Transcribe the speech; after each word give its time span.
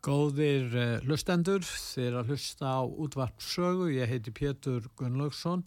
Góðir 0.00 0.70
uh, 0.72 0.82
hlustendur, 1.04 1.60
þeir 1.60 2.14
að 2.22 2.30
hlusta 2.32 2.70
á 2.72 2.80
útvart 2.88 3.42
sögu, 3.44 3.90
ég 3.92 4.08
heiti 4.08 4.32
Pétur 4.32 4.86
Gunnlaugsson 4.96 5.66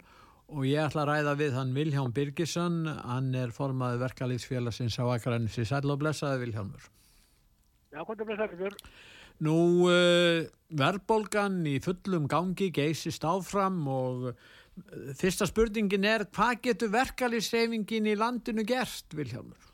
og 0.50 0.64
ég 0.66 0.82
ætla 0.82 1.04
að 1.04 1.10
ræða 1.12 1.34
við 1.38 1.52
hann 1.54 1.70
Vilhján 1.76 2.14
Birgisson, 2.16 2.80
hann 3.06 3.28
er 3.38 3.54
formaði 3.54 4.00
verkalýðsfélagsins 4.02 4.98
á 4.98 5.06
Akranis 5.14 5.58
í 5.62 5.66
Sæl 5.68 5.86
og 5.86 6.00
blessaði 6.02 6.42
Vilhjánur. 6.42 6.88
Já, 7.94 8.00
hvað 8.02 8.24
er 8.24 8.28
blessaði 8.32 8.58
fyrir? 8.64 8.76
Nú, 9.46 9.56
uh, 9.86 10.42
verðbolgan 10.82 11.60
í 11.70 11.76
fullum 11.84 12.26
gangi 12.30 12.72
geysist 12.74 13.26
áfram 13.26 13.78
og 13.90 14.32
uh, 14.32 15.14
fyrsta 15.14 15.46
spurningin 15.46 16.10
er 16.10 16.26
hvað 16.34 16.58
getur 16.66 16.90
verkalýðsreifingin 16.96 18.10
í 18.10 18.18
landinu 18.18 18.66
gert, 18.66 19.14
Vilhjánur? 19.14 19.73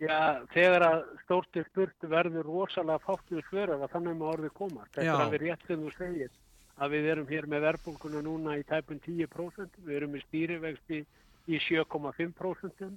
Já, 0.00 0.40
þegar 0.54 0.84
að 0.86 1.00
stórtir 1.26 1.66
spurt 1.68 2.06
verður 2.08 2.46
rosalega 2.48 3.02
fáttið 3.04 3.42
svörar 3.50 3.82
að 3.84 3.90
þannig 3.92 4.16
maður 4.16 4.38
orðið 4.38 4.54
koma. 4.56 4.86
Þetta 4.94 5.04
Já. 5.04 5.12
er 5.12 5.24
að 5.26 5.34
við 5.34 5.42
rétt 5.44 5.66
sem 5.68 5.82
þú 5.82 5.92
segir 5.98 6.38
að 6.80 6.94
við 6.94 7.08
erum 7.12 7.28
hér 7.28 7.48
með 7.52 7.64
verbulguna 7.66 8.22
núna 8.24 8.56
í 8.56 8.64
tæpun 8.70 9.02
10%, 9.04 9.80
við 9.84 9.98
erum 9.98 10.14
með 10.16 10.24
stýrivexti 10.24 11.00
í 11.50 11.60
7,5% 11.66 12.88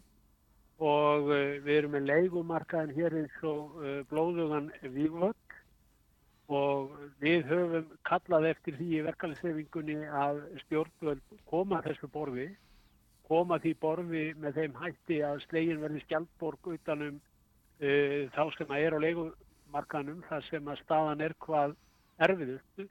og 0.84 1.28
uh, 1.28 1.42
við 1.66 1.76
erum 1.76 1.96
með 1.98 2.08
leigumarkaðin 2.12 2.96
hér 2.96 3.18
eins 3.20 3.36
og 3.48 3.76
uh, 3.82 4.00
blóðugan 4.08 4.72
vývöld 4.96 5.58
og 6.54 6.96
við 7.24 7.44
höfum 7.52 7.92
kallað 8.08 8.50
eftir 8.54 8.80
því 8.80 8.90
í 8.98 9.04
verkefnisreifingunni 9.10 10.00
að 10.08 10.42
stjórnvöld 10.66 11.38
koma 11.52 11.84
þessu 11.84 12.08
borði 12.12 12.50
koma 13.28 13.60
því 13.64 13.74
borði 13.82 14.24
með 14.40 14.60
þeim 14.60 14.80
hætti 14.82 15.20
að 15.26 15.44
slegin 15.48 15.82
verði 15.84 16.04
skjaldborg 16.06 16.72
utanum 16.76 17.20
uh, 17.20 18.20
þá 18.36 18.44
sem 18.58 18.74
að 18.74 18.88
er 18.88 18.98
á 18.98 19.04
leikumarkanum 19.06 20.24
þar 20.30 20.48
sem 20.50 20.72
að 20.74 20.82
staðan 20.84 21.24
er 21.28 21.36
hvað 21.46 21.78
erfiðustu. 22.28 22.88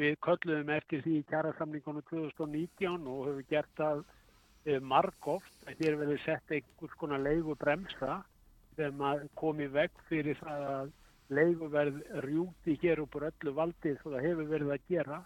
Við 0.00 0.18
kölluðum 0.24 0.72
eftir 0.72 1.02
því 1.04 1.18
í 1.20 1.24
kjærasamlingunum 1.28 2.04
2019 2.08 3.08
og 3.12 3.24
höfum 3.28 3.48
gert 3.50 3.72
það 3.80 4.04
uh, 4.04 4.78
margóft 4.94 5.68
að 5.68 5.84
hér 5.84 6.00
verði 6.00 6.18
sett 6.24 6.56
einhvers 6.56 6.98
konar 7.00 7.24
leigubremsa 7.24 8.22
sem 8.76 9.04
að 9.04 9.26
komi 9.36 9.68
veg 9.68 9.92
fyrir 10.08 10.38
það 10.40 10.68
að 10.70 10.92
leiguverð 11.32 12.00
rjúti 12.26 12.76
hér 12.82 13.02
úr 13.02 13.28
öllu 13.28 13.52
valdi 13.56 13.94
svo 14.00 14.12
það 14.14 14.26
hefur 14.26 14.48
verið 14.50 14.72
að 14.74 14.88
gera 14.88 15.18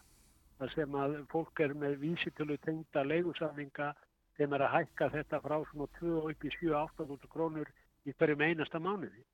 þar 0.58 0.72
sem 0.74 0.98
að 1.02 1.17
fólk 1.33 1.62
er 1.64 1.74
með 1.78 1.97
vísitölu 2.02 2.56
tengda 2.64 3.05
leigusamlinga 3.05 3.92
þeim 4.37 4.55
er 4.56 4.67
að 4.67 4.75
hækka 4.75 5.11
þetta 5.15 5.41
frá 5.45 5.56
svona 5.70 5.89
2 6.01 6.12
og 6.20 6.31
upp 6.33 6.45
í 6.45 6.53
7-8 6.59 7.33
krónur 7.33 7.73
í 8.06 8.15
hverjum 8.15 8.45
einasta 8.47 8.81
mánuði. 8.83 9.25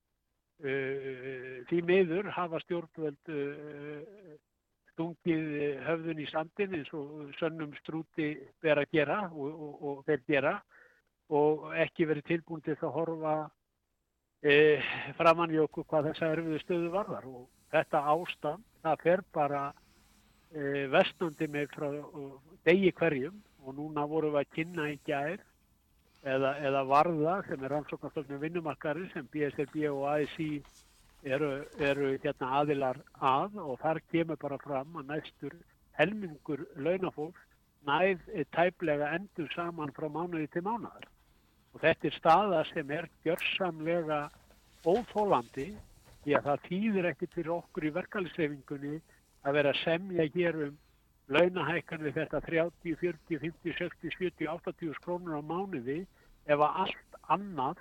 Uh, 0.63 1.65
því 1.67 1.81
miður 1.89 2.29
hafa 2.31 2.61
stjórnvöld 2.63 3.31
uh, 3.35 4.35
stungið 4.93 5.49
höfðun 5.83 6.21
í 6.23 6.27
sandin 6.31 6.77
eins 6.79 6.93
og 6.95 7.33
sönnum 7.41 7.73
strúti 7.81 8.37
verið 8.63 8.85
að 8.85 8.95
gera 8.95 9.17
og, 9.33 9.49
og, 9.49 9.73
og 9.83 10.05
þeir 10.07 10.23
gera 10.29 10.53
og 11.35 11.67
ekki 11.83 12.07
verið 12.07 12.29
tilbúin 12.29 12.63
til 12.63 12.77
að 12.77 12.95
horfa 12.95 13.35
uh, 13.49 14.93
framann 15.19 15.57
í 15.57 15.59
okkur 15.65 15.89
hvað 15.91 16.13
þessa 16.13 16.31
erfiðu 16.37 16.63
stöðu 16.63 16.95
varðar 16.95 17.27
og 17.33 17.49
þetta 17.75 18.07
ástand 18.15 18.69
það 18.85 19.07
fer 19.09 19.27
bara 19.35 19.65
vestnandi 20.93 21.47
með 21.49 21.71
frá 21.73 21.87
degi 22.69 22.91
hverjum 22.93 23.39
og 23.63 23.77
núna 23.79 24.07
vorum 24.11 24.35
við 24.35 24.43
að 24.43 24.55
kynna 24.57 24.89
í 24.93 24.99
gær 25.07 25.39
eða, 26.23 26.55
eða 26.69 26.83
varða 26.91 27.37
sem 27.49 27.63
er 27.63 27.75
rannsóknarstofnum 27.77 28.43
vinnumarkari 28.43 29.09
sem 29.13 29.29
BSRB 29.33 29.87
og 29.91 30.07
ASI 30.15 30.51
eru, 31.23 31.53
eru 31.79 32.13
hérna 32.17 32.51
aðilar 32.61 33.01
að. 33.21 33.59
Og 33.63 33.79
þar 33.83 34.03
kemur 34.11 34.41
bara 34.43 34.59
fram 34.63 34.99
að 35.01 35.15
næstur 35.15 35.57
helmingur 35.99 36.67
launafólk 36.77 37.39
næð 37.87 38.23
tæplega 38.55 39.11
endur 39.17 39.51
saman 39.55 39.93
frá 39.97 40.07
mánuði 40.11 40.49
til 40.53 40.63
mánuðar 40.67 41.09
og 41.73 41.81
þetta 41.83 42.09
er 42.09 42.19
staða 42.19 42.61
sem 42.71 42.91
er 42.95 43.09
gjörsamlega 43.25 44.21
óþólandi 44.87 45.73
því 46.23 46.37
að 46.39 46.49
það 46.49 46.67
þýðir 46.69 47.09
ekkert 47.11 47.37
fyrir 47.37 47.55
okkur 47.57 47.87
í 47.89 47.93
verkefnisreifingunni 47.97 49.01
að 49.43 49.57
vera 49.59 49.75
semja 49.83 50.27
hér 50.37 50.59
um 50.69 50.77
launahækkan 51.33 52.05
við 52.07 52.19
þetta 52.21 52.41
30, 52.47 52.99
40, 53.01 53.41
50, 53.41 53.79
60, 53.79 54.13
70, 54.19 54.51
80 54.53 55.01
krónur 55.05 55.39
á 55.39 55.43
mánuði 55.43 56.03
ef 56.47 56.59
að 56.59 56.79
allt 56.85 57.19
annað, 57.33 57.81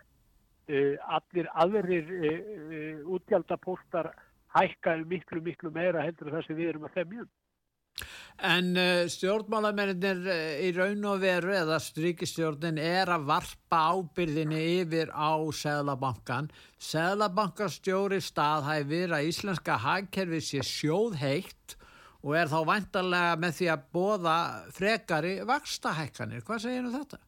uh, 0.70 0.96
allir 1.18 1.52
aðrir 1.64 2.16
uh, 2.16 2.32
uh, 2.32 3.14
útgjaldapóstar 3.18 4.12
hækkaðu 4.56 5.08
miklu, 5.10 5.44
miklu 5.44 5.72
meira 5.74 6.04
heldur 6.06 6.34
það 6.34 6.48
sem 6.48 6.60
við 6.60 6.74
erum 6.74 6.90
að 6.90 7.00
þemjum. 7.00 7.30
En 8.42 8.72
stjórnmálamennir 9.12 10.22
í 10.64 10.70
raun 10.74 11.04
og 11.12 11.20
veru 11.22 11.52
eða 11.54 11.76
strykistjórnin 11.84 12.80
er 12.82 13.12
að 13.14 13.28
varpa 13.28 13.82
ábyrðinni 13.92 14.62
yfir 14.80 15.12
á 15.12 15.38
Sæðlabankan. 15.54 16.48
Sæðlabankastjóri 16.82 18.22
staðhæfir 18.24 19.14
að 19.14 19.28
íslenska 19.30 19.76
hagkerfi 19.84 20.40
sé 20.48 20.64
sjóðheitt 20.66 21.76
og 21.76 21.82
er 22.22 22.50
þá 22.52 22.60
vantarlega 22.70 23.38
með 23.42 23.58
því 23.58 23.68
að 23.74 23.86
bóða 23.96 24.38
frekari 24.76 25.34
vakstahækkanir. 25.50 26.44
Hvað 26.46 26.64
segir 26.66 26.86
þú 26.86 26.94
þetta? 27.00 27.20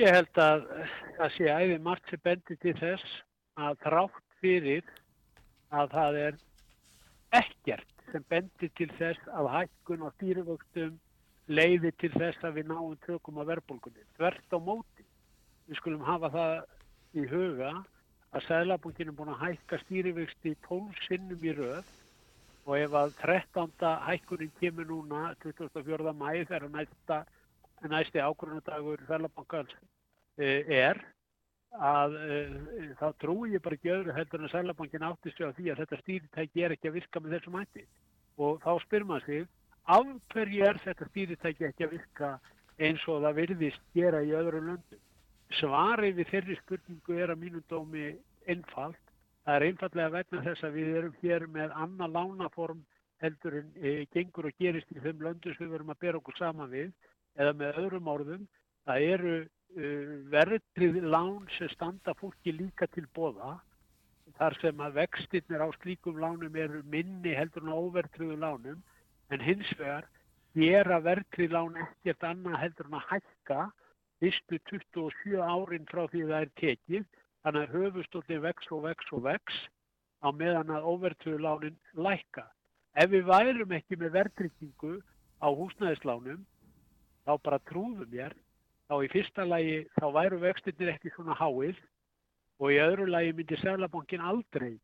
Ég 0.00 0.16
held 0.16 0.40
að 0.40 0.62
það 1.18 1.34
sé 1.34 1.48
æði 1.52 1.78
margt 1.84 2.08
sem 2.08 2.22
bendir 2.24 2.60
til 2.62 2.72
þess 2.78 3.16
að 3.60 3.76
þrátt 3.84 4.36
fyrir 4.40 4.86
að 5.76 5.92
það 5.92 6.20
er 6.22 6.38
ekkert 7.36 8.06
sem 8.12 8.24
bendir 8.32 8.72
til 8.80 8.88
þess 8.96 9.32
að 9.36 9.50
hækkun 9.58 10.06
og 10.06 10.14
stýrivöxtum 10.16 10.96
leiði 11.52 11.92
til 12.00 12.12
þess 12.16 12.44
að 12.46 12.60
við 12.60 12.70
náum 12.72 12.96
tökum 13.04 13.40
að 13.42 13.52
verbulgunni. 13.52 14.04
Þvert 14.16 14.56
á 14.56 14.58
móti. 14.64 15.04
Við 15.68 15.80
skulum 15.80 16.04
hafa 16.08 16.32
það 16.32 16.54
í 17.20 17.26
huga 17.28 17.72
að 18.32 18.46
Sæðlabankin 18.48 19.12
er 19.12 19.16
búin 19.16 19.34
að 19.34 19.42
hækka 19.44 19.80
stýrivöxti 19.84 20.54
12 20.64 21.04
sinnum 21.04 21.44
í 21.44 21.52
röð 21.60 21.92
og 22.66 22.76
ef 22.78 22.94
að 22.94 23.14
13. 23.22 23.72
hækkunin 24.06 24.52
kemur 24.60 24.86
núna 24.86 25.22
24. 25.42 26.12
mæði 26.14 26.44
þegar 26.50 26.68
næsta, 26.76 27.18
næsti 27.90 28.22
ákvörðunadagur 28.22 29.02
Sælabankans 29.08 29.74
uh, 29.74 30.60
er 30.70 31.00
að 31.72 32.16
uh, 32.20 32.56
þá 33.00 33.06
trúi 33.22 33.54
ég 33.56 33.64
bara 33.64 33.78
ekki 33.78 33.94
öðru 33.96 34.16
heldur 34.16 34.44
en 34.44 34.52
Sælabankin 34.52 35.08
átti 35.08 35.34
sig 35.34 35.48
á 35.48 35.56
því 35.56 35.72
að 35.72 35.82
þetta 35.82 36.00
stýritæki 36.04 36.64
er 36.64 36.76
ekki 36.76 36.90
að 36.92 36.98
virka 37.00 37.22
með 37.22 37.36
þessum 37.38 37.58
hætti 37.60 37.86
og 38.38 38.60
þá 38.64 38.72
spyr 38.86 39.06
maður 39.08 39.28
sig 39.28 39.46
af 39.92 40.10
hverju 40.32 40.66
er 40.68 40.82
þetta 40.84 41.08
stýritæki 41.10 41.68
ekki 41.68 41.88
að 41.88 41.96
virka 41.96 42.34
eins 42.78 43.08
og 43.10 43.24
það 43.24 43.40
virðist 43.40 43.88
gera 43.96 44.22
í 44.22 44.36
öðru 44.38 44.62
löndum 44.68 45.08
svarið 45.58 46.20
við 46.20 46.30
þeirri 46.30 46.58
spurningu 46.60 47.18
er 47.18 47.32
að 47.32 47.42
mínum 47.42 47.64
dómi 47.70 48.12
einfalt 48.50 49.11
Það 49.42 49.56
er 49.56 49.64
einfallega 49.66 50.14
vegna 50.14 50.42
þess 50.44 50.66
að 50.66 50.76
við 50.78 50.96
erum 50.98 51.14
hér 51.22 51.46
með 51.50 51.72
annað 51.84 52.14
lánaform 52.16 52.82
heldur 53.22 53.56
en 53.58 53.72
e, 53.78 53.94
gengur 54.14 54.48
og 54.50 54.60
gerist 54.62 54.92
í 54.94 55.00
þeim 55.02 55.24
löndu 55.26 55.54
sem 55.54 55.66
við 55.66 55.78
erum 55.80 55.90
að 55.94 56.00
bera 56.04 56.20
okkur 56.20 56.38
saman 56.38 56.70
við 56.70 56.92
eða 57.38 57.56
með 57.58 57.80
öðrum 57.82 58.10
orðum. 58.12 58.46
Það 58.86 59.06
eru 59.08 59.34
e, 59.42 59.90
verðrið 60.34 60.98
lán 61.14 61.44
sem 61.56 61.70
standa 61.74 62.14
fólki 62.20 62.54
líka 62.54 62.86
til 62.94 63.06
bóða 63.14 63.56
þar 64.38 64.56
sem 64.62 64.82
að 64.86 64.98
vextinnir 65.00 65.62
á 65.62 65.68
slíkum 65.80 66.20
lánum 66.22 66.56
eru 66.56 66.82
minni 66.90 67.34
heldur 67.34 67.66
en 67.66 67.74
óvertriðu 67.74 68.38
lánum 68.38 68.82
en 69.34 69.42
hins 69.42 69.70
vegar 69.78 70.06
gera 70.54 71.00
verðrið 71.02 71.54
lán 71.56 71.78
ekkert 71.82 72.26
annað 72.28 72.60
heldur 72.62 72.90
en 72.90 72.98
að 73.00 73.08
hækka 73.10 73.60
fyrstu 74.22 74.60
27 74.70 75.42
árin 75.42 75.88
frá 75.90 76.04
því 76.06 76.24
það 76.30 76.38
er 76.38 76.52
tekið 76.62 77.10
Þannig 77.42 77.64
að 77.66 77.72
höfustóllin 77.76 78.42
vex 78.44 78.68
og 78.70 78.84
vex 78.86 79.12
og 79.12 79.24
vex 79.26 79.56
á 80.22 80.28
meðan 80.30 80.70
að 80.70 80.84
óvertröðulánin 80.92 81.78
lækka. 81.98 82.44
Ef 82.94 83.10
við 83.10 83.26
værum 83.26 83.72
ekki 83.74 83.98
með 83.98 84.14
verðtrykkingu 84.18 84.92
á 85.42 85.48
húsnæðislánum, 85.50 86.44
þá 87.26 87.32
bara 87.42 87.58
trúðum 87.66 88.14
ég, 88.14 88.36
þá 88.86 88.94
í 89.02 89.10
fyrsta 89.10 89.46
lagi 89.48 89.80
þá 89.96 90.06
væru 90.14 90.38
vextinir 90.42 90.92
ekki 90.92 91.10
svona 91.16 91.34
háið 91.38 91.80
og 92.62 92.70
í 92.70 92.78
öðru 92.82 93.08
lagi 93.10 93.32
myndi 93.34 93.58
Sælabankin 93.58 94.22
aldrei 94.22 94.76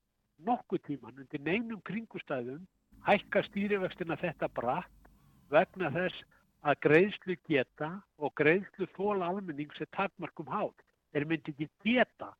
nokkuð 0.46 0.82
tíman 0.86 1.22
undir 1.22 1.42
neinum 1.44 1.82
kringustæðum 1.86 2.66
hækka 3.06 3.44
stýrivextina 3.46 4.18
þetta 4.18 4.48
bratt 4.56 5.10
vegna 5.52 5.90
þess 5.94 6.26
að 6.66 6.80
greiðslu 6.88 7.36
geta 7.46 7.92
og 8.18 8.34
greiðslu 8.40 8.88
þóla 8.96 9.30
almennings 9.30 9.78
er 9.80 9.90
takmarkum 9.94 10.50
hátt. 10.50 10.82
Þeir 11.12 11.26
myndi 11.28 11.54
ekki 11.54 11.68
geta 11.84 12.32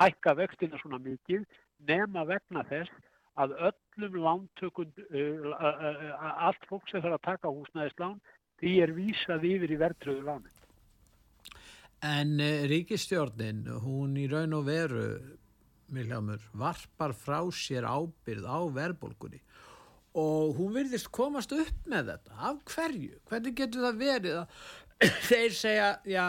hækka 0.00 0.34
vextina 0.38 0.80
svona 0.80 1.00
mikið 1.02 1.44
nema 1.88 2.24
vegna 2.28 2.64
þess 2.70 2.92
að 3.40 3.54
öllum 3.70 4.18
lántökund, 4.24 4.98
uh, 5.10 5.48
uh, 5.50 6.44
allt 6.48 6.68
fólk 6.70 6.86
sem 6.90 7.02
þarf 7.02 7.18
að 7.18 7.26
taka 7.26 7.50
húsnæðislán, 7.50 8.20
því 8.62 8.74
er 8.84 8.92
vísað 8.94 9.48
yfir 9.50 9.74
í 9.74 9.80
verðtröðu 9.80 10.26
lánin. 10.28 10.60
En 12.04 12.36
uh, 12.38 12.66
ríkistjórnin, 12.70 13.64
hún 13.82 14.14
í 14.20 14.28
raun 14.30 14.54
og 14.60 14.68
veru, 14.68 15.08
Miljámur, 15.94 16.40
varpar 16.56 17.12
frá 17.14 17.42
sér 17.52 17.84
ábyrð 17.84 18.46
á 18.48 18.58
verðbólkunni 18.72 19.42
og 20.14 20.54
hún 20.58 20.74
virðist 20.76 21.10
komast 21.14 21.52
upp 21.54 21.86
með 21.90 22.12
þetta. 22.12 22.36
Af 22.38 22.60
hverju? 22.70 23.18
Hvernig 23.28 23.56
getur 23.58 23.86
það 23.88 24.00
verið 24.00 24.36
að 24.40 24.58
þeir 25.28 25.56
segja, 25.58 25.88
já, 26.06 26.24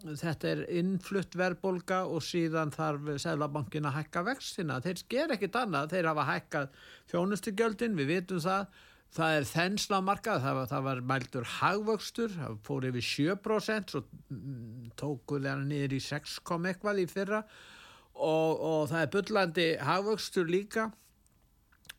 þetta 0.00 0.48
er 0.48 0.60
innflutt 0.80 1.34
verðbólka 1.36 2.02
og 2.08 2.22
síðan 2.24 2.72
þarf 2.74 3.08
Sælabankin 3.20 3.88
að 3.88 3.98
hækka 3.98 4.22
vextina. 4.30 4.78
Þeir 4.84 5.02
ger 5.12 5.34
ekkit 5.34 5.58
annað, 5.60 5.90
þeir 5.94 6.08
hafa 6.10 6.26
hækkað 6.28 6.78
þjónustugjöldin, 7.12 7.98
við 7.98 8.12
vitum 8.14 8.40
það, 8.44 8.78
það 9.16 9.34
er 9.38 9.48
þenslamarkað, 9.50 10.44
það, 10.44 10.60
það 10.72 10.86
var 10.86 11.02
mældur 11.10 11.50
hagvöxtur, 11.56 12.36
það 12.36 12.60
fór 12.68 12.86
yfir 12.90 13.08
7%, 13.10 13.92
svo 13.94 14.04
mm, 14.30 14.94
tókuð 15.00 15.50
hann 15.50 15.66
niður 15.70 15.98
í 15.98 16.00
6, 16.06 16.38
eitthvað 16.60 17.02
í 17.02 17.08
fyrra. 17.10 17.42
Og, 18.20 18.56
og 18.56 18.80
það 18.90 19.02
er 19.02 19.12
byllandi 19.16 19.68
hagvöxtur 19.86 20.48
líka. 20.50 20.88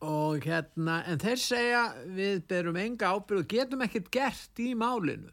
Og 0.01 0.41
hérna, 0.41 1.03
en 1.05 1.21
þeir 1.21 1.37
segja 1.37 1.81
við 2.09 2.41
berum 2.49 2.79
enga 2.81 3.13
ábyrg 3.13 3.43
og 3.43 3.51
getum 3.51 3.83
ekkert 3.85 4.09
gert 4.13 4.61
í 4.61 4.71
málinu 4.73 5.29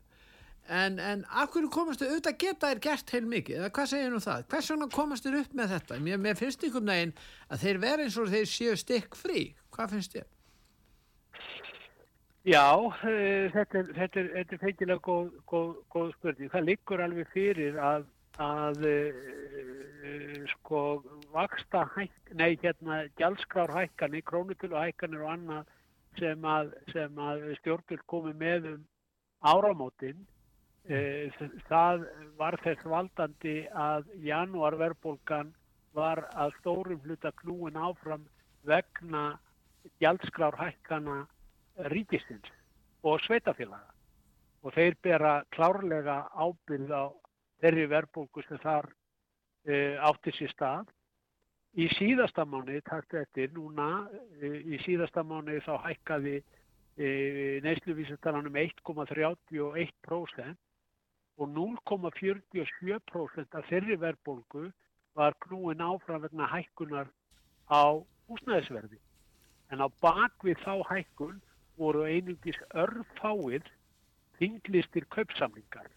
En, 0.68 0.98
en 1.00 1.24
af 1.32 1.48
hverju 1.52 1.70
komast 1.72 2.02
þau 2.02 2.10
auðvitað 2.10 2.34
geta 2.42 2.68
þér 2.68 2.80
gert 2.84 3.12
heil 3.14 3.28
mikið, 3.28 3.60
eða 3.60 3.68
hvað 3.78 3.86
segir 3.88 4.10
nú 4.12 4.18
það? 4.20 4.42
Hvers 4.52 4.66
vegna 4.72 4.88
komast 4.92 5.24
þér 5.24 5.38
upp 5.38 5.54
með 5.56 5.70
þetta? 5.74 6.00
Mér, 6.04 6.18
mér 6.26 6.36
finnst 6.36 6.66
einhvern 6.66 6.92
veginn 6.92 7.14
að 7.48 7.62
þeir 7.62 7.80
vera 7.86 8.04
eins 8.04 8.18
og 8.20 8.28
þeir 8.34 8.50
séu 8.52 8.74
stykk 8.76 9.16
frí. 9.16 9.44
Hvað 9.72 9.94
finnst 9.94 10.18
þér? 10.18 10.28
Já, 12.48 12.66
uh, 12.84 13.48
þetta 13.56 13.80
er, 13.80 13.90
þetta 13.96 14.20
er, 14.20 14.30
þetta 14.36 14.56
er 14.58 14.62
feikilega 14.66 15.04
góð, 15.08 15.32
góð, 15.48 15.74
góð 15.96 16.14
spurning. 16.18 16.52
Það 16.52 16.68
liggur 16.68 17.04
alveg 17.06 17.32
fyrir 17.32 17.82
að, 17.88 18.06
að 18.44 18.86
uh, 18.92 20.46
sko 20.52 20.86
vaksta 21.32 21.86
hæk, 21.96 22.16
nei 22.36 22.50
hérna 22.60 23.06
gjaldskrár 23.16 23.72
hækkanir, 23.72 24.28
krónutölu 24.28 24.76
hækkanir 24.76 25.24
og 25.24 25.32
annað 25.38 25.76
sem 26.20 26.44
að, 26.44 26.74
að 26.92 27.52
stjórnur 27.62 28.04
komi 28.10 28.36
með 28.36 28.74
um 28.74 28.82
áramótinn 29.48 30.26
það 30.86 32.06
var 32.38 32.56
þess 32.64 32.84
valdandi 32.84 33.68
að 33.74 34.06
janúarverbolgan 34.24 35.52
var 35.92 36.28
að 36.32 36.54
stórum 36.60 37.00
hluta 37.04 37.32
knúin 37.42 37.76
áfram 37.76 38.24
vegna 38.64 39.38
gjaldskrárhækkana 40.00 41.26
ríkistins 41.92 42.50
og 43.02 43.20
sveitafélaga 43.26 43.92
og 44.62 44.74
þeir 44.74 44.96
bera 45.02 45.44
klárlega 45.54 46.28
ábyrð 46.34 46.90
á 46.90 47.04
þeirri 47.62 47.86
verbolgu 47.90 48.42
sem 48.46 48.58
þar 48.62 48.88
e, 49.66 49.96
átti 50.02 50.32
sér 50.34 50.50
stað. 50.52 50.86
Í 51.78 51.86
síðasta 51.94 52.44
mánu, 52.48 52.80
takt 52.82 53.14
eftir, 53.14 53.52
núna 53.54 54.08
e, 54.40 54.46
í 54.74 54.78
síðasta 54.82 55.22
mánu 55.22 55.60
þá 55.62 55.78
hækkaði 55.84 56.36
e, 56.38 57.06
neysluvísetalanum 57.62 58.54
1,31% 58.58 60.56
og 61.38 61.46
0,47% 61.54 63.54
af 63.54 63.62
þeirri 63.70 63.96
verðbólgu 64.02 64.64
var 65.18 65.32
knúin 65.44 65.82
áfram 65.82 66.22
vegna 66.24 66.46
hækkunar 66.50 67.08
á 67.70 67.82
húsnæðisverði. 68.28 68.98
En 69.70 69.78
á 69.84 69.86
bakvið 70.02 70.58
þá 70.64 70.74
hækkun 70.90 71.36
voru 71.78 72.00
einungis 72.08 72.60
örfáið 72.74 73.64
þinglistir 74.38 75.04
kaupsamlingar. 75.14 75.88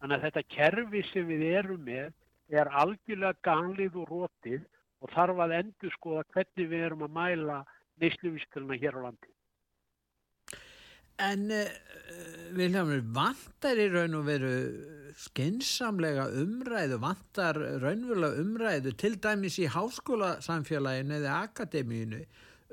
Þannig 0.00 0.16
að 0.16 0.24
þetta 0.26 0.50
kerfi 0.54 1.00
sem 1.12 1.24
við 1.28 1.42
erum 1.58 1.82
með 1.84 2.08
er 2.48 2.66
algjörlega 2.80 3.42
ganlið 3.44 3.92
og 4.02 4.06
rótið 4.12 4.62
og 5.02 5.06
þarf 5.14 5.38
að 5.44 5.56
endur 5.58 5.92
skoða 5.96 6.24
hvernig 6.34 6.66
við 6.70 6.80
erum 6.86 7.04
að 7.06 7.16
mæla 7.18 7.58
neysluvísturna 8.00 8.74
hér 8.80 8.94
á 8.98 9.00
landi. 9.08 9.30
En 11.18 11.50
uh, 11.50 11.64
Viljámur, 12.54 13.02
vantar 13.14 13.80
í 13.80 13.88
raun 13.90 14.14
og 14.18 14.28
veru 14.28 14.52
skinsamlega 15.18 16.28
umræðu, 16.38 16.98
vantar 17.02 17.58
raunverulega 17.82 18.42
umræðu 18.42 18.92
til 19.00 19.16
dæmis 19.22 19.58
í 19.58 19.66
háskólasamfélaginu 19.74 21.16
eða 21.18 21.40
akademíinu 21.48 22.22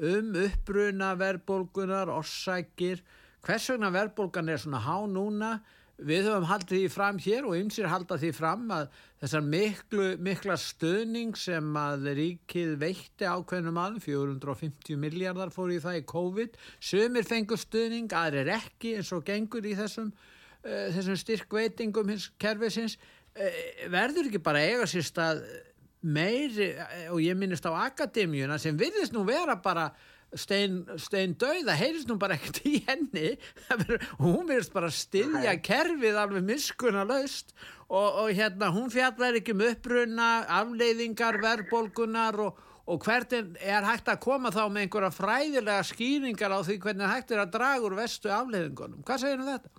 um 0.06 0.34
uppbruna 0.44 1.14
verðbólgunar, 1.18 2.12
orsakir, 2.12 3.02
hvers 3.46 3.70
vegna 3.72 3.92
verðbólgan 3.96 4.52
er 4.52 4.62
svona 4.62 4.84
há 4.84 4.98
núna, 5.10 5.56
við 5.96 6.28
höfum 6.28 6.46
haldið 6.50 6.82
því 6.82 6.88
fram 6.92 7.20
hér 7.24 7.46
og 7.48 7.56
ymsir 7.56 7.88
haldað 7.88 8.26
því 8.26 8.32
fram 8.36 8.64
að 8.76 8.88
þessar 9.24 9.44
miklu, 9.48 10.08
mikla 10.20 10.58
stöðning 10.60 11.38
sem 11.40 11.70
að 11.80 12.10
ríkið 12.20 12.74
veitti 12.82 13.28
ákveðnum 13.30 13.80
aðum, 13.80 14.02
450 14.04 15.00
miljardar 15.00 15.54
fór 15.56 15.72
í 15.72 15.80
það 15.84 16.00
í 16.02 16.06
COVID, 16.12 16.58
sömur 16.84 17.28
fengur 17.28 17.62
stöðning, 17.62 18.12
aðrir 18.12 18.52
ekki 18.58 18.98
eins 19.00 19.14
og 19.16 19.24
gengur 19.28 19.68
í 19.68 19.76
þessum, 19.80 20.12
uh, 20.12 20.90
þessum 20.98 21.22
styrkveitingum 21.22 22.12
hins 22.12 22.28
kerfisins, 22.44 22.98
uh, 23.40 23.62
verður 23.94 24.28
ekki 24.28 24.44
bara 24.44 24.66
eiga 24.68 24.90
sér 24.92 25.08
stað 25.08 25.46
meiri, 26.04 26.74
uh, 26.76 27.16
og 27.16 27.24
ég 27.24 27.40
minnist 27.40 27.66
á 27.66 27.72
akademíuna 27.86 28.60
sem 28.60 28.76
virðist 28.78 29.16
nú 29.16 29.24
vera 29.28 29.56
bara 29.64 29.94
stein, 30.40 30.82
stein 31.02 31.36
döið 31.40 31.70
það 31.70 31.82
heyrist 31.82 32.10
nú 32.10 32.18
bara 32.22 32.38
ekkert 32.38 32.62
í 32.68 32.82
henni 32.88 33.32
hún 34.22 34.46
verðist 34.50 34.76
bara 34.76 34.92
styðja 34.94 35.56
kerfið 35.66 36.20
alveg 36.22 36.46
miskuna 36.48 37.06
laust 37.08 37.56
og, 37.90 38.10
og 38.26 38.30
hérna 38.34 38.72
hún 38.74 38.92
fjallar 38.94 39.38
ekki 39.40 39.56
um 39.56 39.66
uppruna 39.70 40.30
afleiðingar, 40.62 41.40
verðbólgunar 41.44 42.40
og, 42.48 42.60
og 42.86 43.02
hvernig 43.06 43.56
er 43.62 43.86
hægt 43.86 44.10
að 44.12 44.22
koma 44.26 44.52
þá 44.54 44.66
með 44.68 44.86
einhverja 44.86 45.14
fræðilega 45.16 45.88
skýringar 45.92 46.56
á 46.56 46.60
því 46.66 46.78
hvernig 46.84 47.12
hægt 47.14 47.34
er 47.34 47.44
að 47.46 47.56
draga 47.58 47.88
úr 47.88 47.98
vestu 47.98 48.32
afleiðingunum. 48.34 49.04
Hvað 49.06 49.26
segir 49.26 49.44
um 49.44 49.52
þetta? 49.54 49.74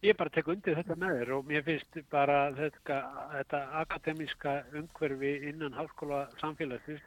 Ég 0.00 0.16
bara 0.16 0.32
tek 0.32 0.46
undir 0.48 0.78
þetta 0.78 0.96
með 0.96 1.18
þér 1.18 1.30
og 1.36 1.48
mér 1.50 1.64
finnst 1.66 1.98
bara 2.12 2.36
þetta, 2.56 3.00
þetta 3.34 3.58
akademíska 3.82 4.54
umhverfi 4.80 5.32
innan 5.50 5.76
háskóla 5.76 6.22
samfélagsins 6.40 7.04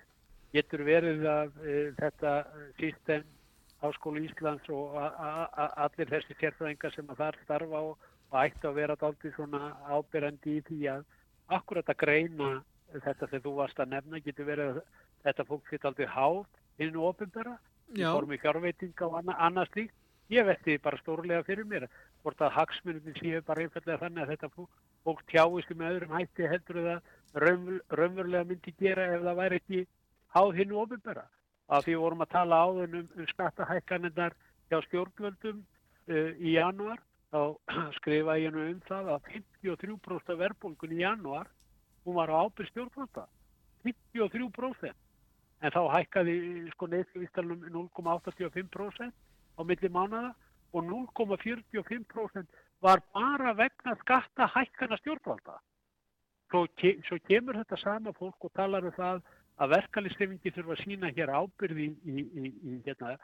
getur 0.54 0.84
verið 0.86 1.26
að 1.30 1.56
e, 1.66 1.78
þetta 2.00 2.34
sísten 2.80 3.24
Háskólu 3.84 4.24
Íslands 4.24 4.70
og 4.72 4.96
allir 4.96 6.12
þessi 6.12 6.38
sérfræðingar 6.40 6.94
sem 6.96 7.10
að 7.12 7.20
þar 7.20 7.40
starfa 7.44 7.82
og, 7.90 8.06
og 8.32 8.38
ætti 8.40 8.70
að 8.70 8.78
vera 8.78 8.96
dálítið 9.02 9.34
svona 9.36 9.74
ábyrjandi 9.92 10.54
í 10.56 10.62
því 10.70 10.80
að 10.94 11.02
akkurat 11.58 11.90
að 11.92 12.00
greina 12.06 12.52
þetta 12.94 13.28
sem 13.30 13.44
þú 13.44 13.56
varst 13.58 13.82
að 13.84 13.92
nefna 13.96 14.22
getur 14.24 14.48
verið 14.48 14.70
að 14.78 14.80
þetta 15.26 15.46
fólk 15.50 15.68
getur 15.72 15.90
aldrei 15.90 16.08
háð 16.14 16.86
innu 16.86 17.04
ofinbæra 17.10 17.58
í 17.94 18.06
formi 18.06 18.40
fjárveitinga 18.42 19.10
og 19.10 19.20
annað, 19.20 19.42
annað 19.48 19.70
slíkt. 19.74 20.00
Ég 20.32 20.48
vetti 20.48 20.78
bara 20.82 20.98
stórlega 21.02 21.44
fyrir 21.44 21.68
mér 21.68 21.90
hvort 22.24 22.40
að 22.42 22.56
hagsmunum 22.56 23.18
séu 23.20 23.42
bara 23.46 23.66
einfallega 23.66 24.00
þannig 24.06 24.24
að 24.24 24.32
þetta 24.32 24.50
fólk, 24.54 24.78
fólk 25.04 25.26
tjáist 25.30 25.74
um 25.76 25.84
öðrum 25.90 26.16
hætti 26.16 26.48
heldur 26.48 26.80
það 26.86 27.44
raunverulega 27.44 28.48
myndi 28.48 28.74
gera 28.80 29.10
ef 29.18 29.26
það 29.28 29.40
væri 29.42 29.60
ekki 29.60 29.82
háð 30.34 30.56
hinnu 30.60 30.82
ofinbæra. 30.84 31.26
Að 31.74 31.88
því 31.88 31.96
vorum 32.02 32.24
að 32.26 32.34
tala 32.34 32.62
áðun 32.66 32.98
um, 33.00 33.10
um 33.18 33.30
skattahækkanindar 33.32 34.36
hjá 34.72 34.80
stjórnvöldum 34.88 35.62
uh, 35.64 36.32
í 36.38 36.56
januar, 36.58 37.00
þá 37.34 37.42
skrifa 38.00 38.38
ég 38.42 38.54
nú 38.54 38.66
um 38.72 38.82
það 38.90 39.14
að 39.16 39.32
53% 39.38 40.38
verðbólgun 40.42 40.98
í 40.98 41.02
januar, 41.04 41.50
hún 42.04 42.20
var 42.20 42.34
á 42.34 42.44
ábyrg 42.44 42.72
stjórnvölda. 42.72 43.28
53%. 43.84 45.00
En 45.64 45.72
þá 45.72 45.82
hækkaði 45.94 46.36
sko 46.74 46.90
neðsvístalum 46.92 47.68
0,85% 47.72 49.14
á 49.56 49.62
milli 49.64 49.90
mánada 49.92 50.34
og 50.74 50.84
0,45% 50.90 52.48
var 52.84 53.00
bara 53.14 53.54
vegna 53.56 53.96
skattahækkana 54.02 54.98
stjórnvalda. 55.00 55.60
Svo, 56.52 56.66
ke 56.78 56.98
svo 57.08 57.18
kemur 57.28 57.58
þetta 57.62 57.80
sama 57.80 58.12
fólk 58.18 58.44
og 58.44 58.52
talar 58.58 58.86
um 58.86 58.96
það 58.98 59.22
að 59.62 59.76
verkalistefingi 59.78 60.54
þurfa 60.56 60.78
að 60.78 60.84
sína 60.84 61.12
hér 61.14 61.34
ábyrði 61.34 61.90
í, 61.90 61.94
í, 62.06 62.24
í, 62.24 62.54
í 62.72 62.80
hérna, 62.88 63.18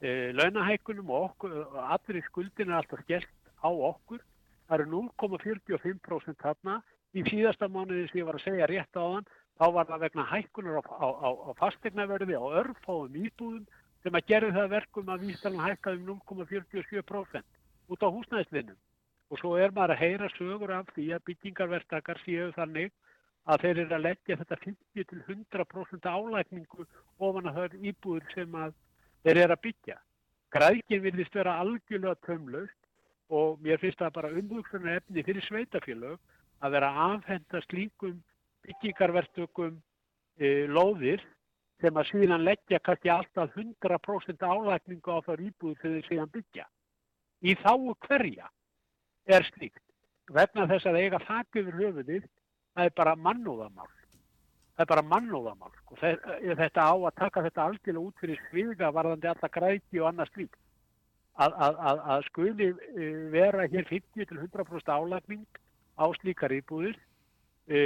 e, 0.00 0.32
launahækunum 0.36 1.10
og 1.10 1.30
okkur, 1.30 1.58
allir 1.88 2.22
skuldin 2.28 2.70
er 2.70 2.78
alltaf 2.82 3.02
skellt 3.06 3.32
á 3.64 3.70
okkur 3.70 4.22
það 4.68 4.80
eru 4.80 4.90
0,45% 5.20 6.42
þarna. 6.42 6.80
Í 7.14 7.22
síðasta 7.28 7.68
mánuði 7.70 8.08
sem 8.08 8.20
ég 8.20 8.28
var 8.28 8.38
að 8.38 8.46
segja 8.46 8.68
rétt 8.70 8.98
á 8.98 9.04
þann, 9.04 9.28
þá 9.60 9.66
var 9.76 9.88
það 9.90 10.04
vegna 10.04 10.24
hækkunar 10.32 10.80
á, 10.80 10.82
á, 10.82 11.08
á, 11.14 11.30
á 11.46 11.50
fastegnaverði 11.60 12.38
á 12.40 12.44
örfáum 12.62 13.18
íbúðum 13.20 13.68
sem 14.02 14.18
að 14.18 14.26
gerði 14.32 14.56
það 14.56 14.72
verkum 14.72 15.12
að 15.12 15.28
vístalan 15.28 15.62
hækkaði 15.62 16.00
um 16.00 16.18
0,47% 16.26 17.92
út 17.94 18.02
á 18.02 18.08
húsnæðisvinnum. 18.16 18.80
Og 19.30 19.40
svo 19.40 19.54
er 19.56 19.72
maður 19.72 19.94
að 19.94 20.02
heyra 20.02 20.30
sögur 20.34 20.74
af 20.74 20.90
því 20.96 21.06
að 21.14 21.24
byggingarvertakar 21.30 22.20
séu 22.24 22.50
þannig 22.56 22.90
að 23.44 23.64
þeir 23.64 23.80
eru 23.82 23.96
að 23.96 24.04
leggja 24.06 24.38
þetta 24.40 24.58
50-100% 24.64 26.08
álækningu 26.08 26.86
ofan 27.18 27.50
að 27.50 27.58
það 27.58 27.66
er 27.66 27.88
íbúður 27.90 28.30
sem 28.32 28.56
þeir 29.24 29.40
eru 29.44 29.56
að 29.56 29.64
byggja. 29.66 29.98
Grækin 30.54 31.02
vilist 31.04 31.34
vera 31.34 31.58
algjörlega 31.60 32.20
tömlaust 32.26 32.80
og 33.34 33.60
mér 33.64 33.80
finnst 33.82 34.00
það 34.00 34.16
bara 34.18 34.32
umhugsunar 34.38 35.00
efni 35.00 35.24
fyrir 35.26 35.44
sveitafélög 35.48 36.18
að 36.64 36.76
vera 36.76 36.90
að 36.92 37.16
afhenda 37.18 37.62
slíkum 37.66 38.20
byggingarvertökum 38.64 39.80
e, 40.38 40.66
lóðir 40.70 41.24
sem 41.82 41.96
að 42.00 42.10
síðan 42.12 42.46
leggja 42.46 42.80
kannski 42.84 43.10
alltaf 43.12 43.56
100% 43.58 44.44
álækningu 44.46 45.16
á 45.16 45.18
það 45.26 45.44
íbúður 45.48 45.80
þegar 45.82 45.96
þeir 45.96 46.08
síðan 46.08 46.32
byggja. 46.36 46.66
Í 47.44 47.56
þáu 47.60 47.96
hverja 48.06 48.48
er 49.26 49.44
slíkt. 49.50 49.82
Vegna 50.32 50.68
þess 50.70 50.88
að 50.88 51.00
eiga 51.02 51.20
þakk 51.26 51.60
yfir 51.60 51.80
höfuðið, 51.82 52.28
það 52.74 52.90
er 52.90 52.96
bara 52.98 53.14
mannúðamál. 53.16 53.90
Það 54.74 54.84
er 54.84 54.90
bara 54.90 55.06
mannúðamál. 55.06 55.72
Og 55.92 56.02
þetta 56.02 56.86
á 56.90 56.94
að 56.94 57.16
taka 57.20 57.44
þetta 57.46 57.68
algjörlega 57.68 58.04
út 58.08 58.20
fyrir 58.22 58.44
sviga 58.48 58.90
varðandi 58.94 59.30
alla 59.30 59.50
græti 59.56 60.02
og 60.02 60.10
annað 60.10 60.32
slíkt. 60.32 60.60
Að, 61.34 61.54
að, 61.66 61.78
að, 61.90 62.02
að 62.14 62.26
skuli 62.28 62.66
e, 62.70 63.06
vera 63.32 63.64
hér 63.66 63.88
50-100% 63.90 64.90
álækning 64.94 65.46
á 65.98 66.06
slíkar 66.20 66.54
íbúðir 66.54 66.94
e, 67.66 67.80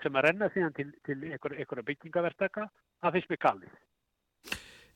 sem 0.00 0.16
að 0.16 0.24
renna 0.30 0.48
síðan 0.54 0.72
til, 0.76 0.86
til 1.04 1.18
einhverja 1.28 1.84
byggingavertaka, 1.90 2.64
það 3.04 3.18
finnst 3.18 3.34
mér 3.34 3.42
kallið. 3.42 3.74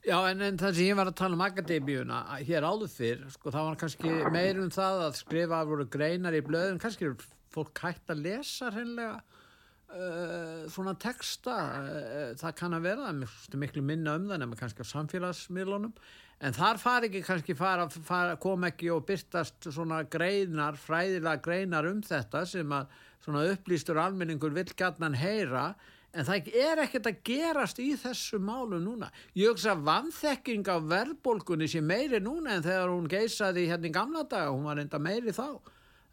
Já, 0.00 0.16
en, 0.30 0.40
en 0.40 0.56
það 0.56 0.78
sem 0.78 0.88
ég 0.88 0.96
var 0.96 1.10
að 1.10 1.18
tala 1.18 1.36
um 1.36 1.44
akademíuna 1.44 2.22
hér 2.40 2.64
áður 2.64 2.88
fyrr, 2.88 3.26
sko, 3.34 3.52
það 3.52 3.66
var 3.68 3.76
kannski 3.82 4.14
meirum 4.32 4.72
það 4.72 5.02
að 5.10 5.18
skrifa 5.18 5.60
voru 5.68 5.84
greinar 5.92 6.36
í 6.38 6.40
blöðum, 6.46 6.80
kannski 6.80 7.10
er 7.10 7.18
fólk 7.54 7.82
hægt 7.84 8.10
að 8.12 8.24
lesa 8.24 8.70
hreinlega 8.74 9.18
uh, 9.18 10.64
svona 10.70 10.94
texta, 11.00 11.58
uh, 11.82 12.32
það 12.40 12.56
kann 12.58 12.78
að 12.78 12.90
er 12.92 13.60
miklu 13.60 13.84
minna 13.84 14.16
um 14.18 14.28
það 14.30 14.42
nema 14.44 14.58
kannski 14.58 14.86
á 14.86 14.92
samfélagsmiðlunum, 14.92 15.94
en 16.40 16.56
þar 16.56 16.80
fari 16.80 17.10
ekki 17.10 17.24
kannski 17.26 17.56
fara, 17.58 17.86
fara, 17.90 18.36
kom 18.40 18.64
ekki 18.68 18.90
og 18.94 19.04
byrtast 19.08 19.70
svona 19.70 20.02
greinar, 20.08 20.78
fræðilega 20.80 21.42
greinar 21.44 21.88
um 21.90 22.02
þetta 22.06 22.44
sem 22.48 22.76
að 22.76 23.00
svona 23.20 23.46
upplýstur 23.52 24.00
almenningur 24.00 24.54
vil 24.56 24.70
gætnan 24.72 25.18
heyra, 25.20 25.72
en 26.10 26.26
það 26.26 26.48
er 26.58 26.80
ekkert 26.82 27.10
að 27.10 27.18
gerast 27.26 27.78
í 27.78 27.92
þessu 27.98 28.40
málu 28.42 28.80
núna. 28.82 29.10
Ég 29.38 29.52
hugsa 29.52 29.76
að 29.76 29.84
vannþekking 29.86 30.66
á 30.66 30.76
verðbólkunni 30.82 31.68
sé 31.70 31.82
meiri 31.84 32.18
núna 32.22 32.56
en 32.56 32.64
þegar 32.64 32.90
hún 32.90 33.06
geysaði 33.10 33.68
hérna 33.70 33.90
í 33.90 33.94
gamla 33.94 34.24
daga, 34.24 34.50
hún 34.50 34.66
var 34.66 34.80
enda 34.82 34.98
meiri 35.02 35.34
þá 35.36 35.60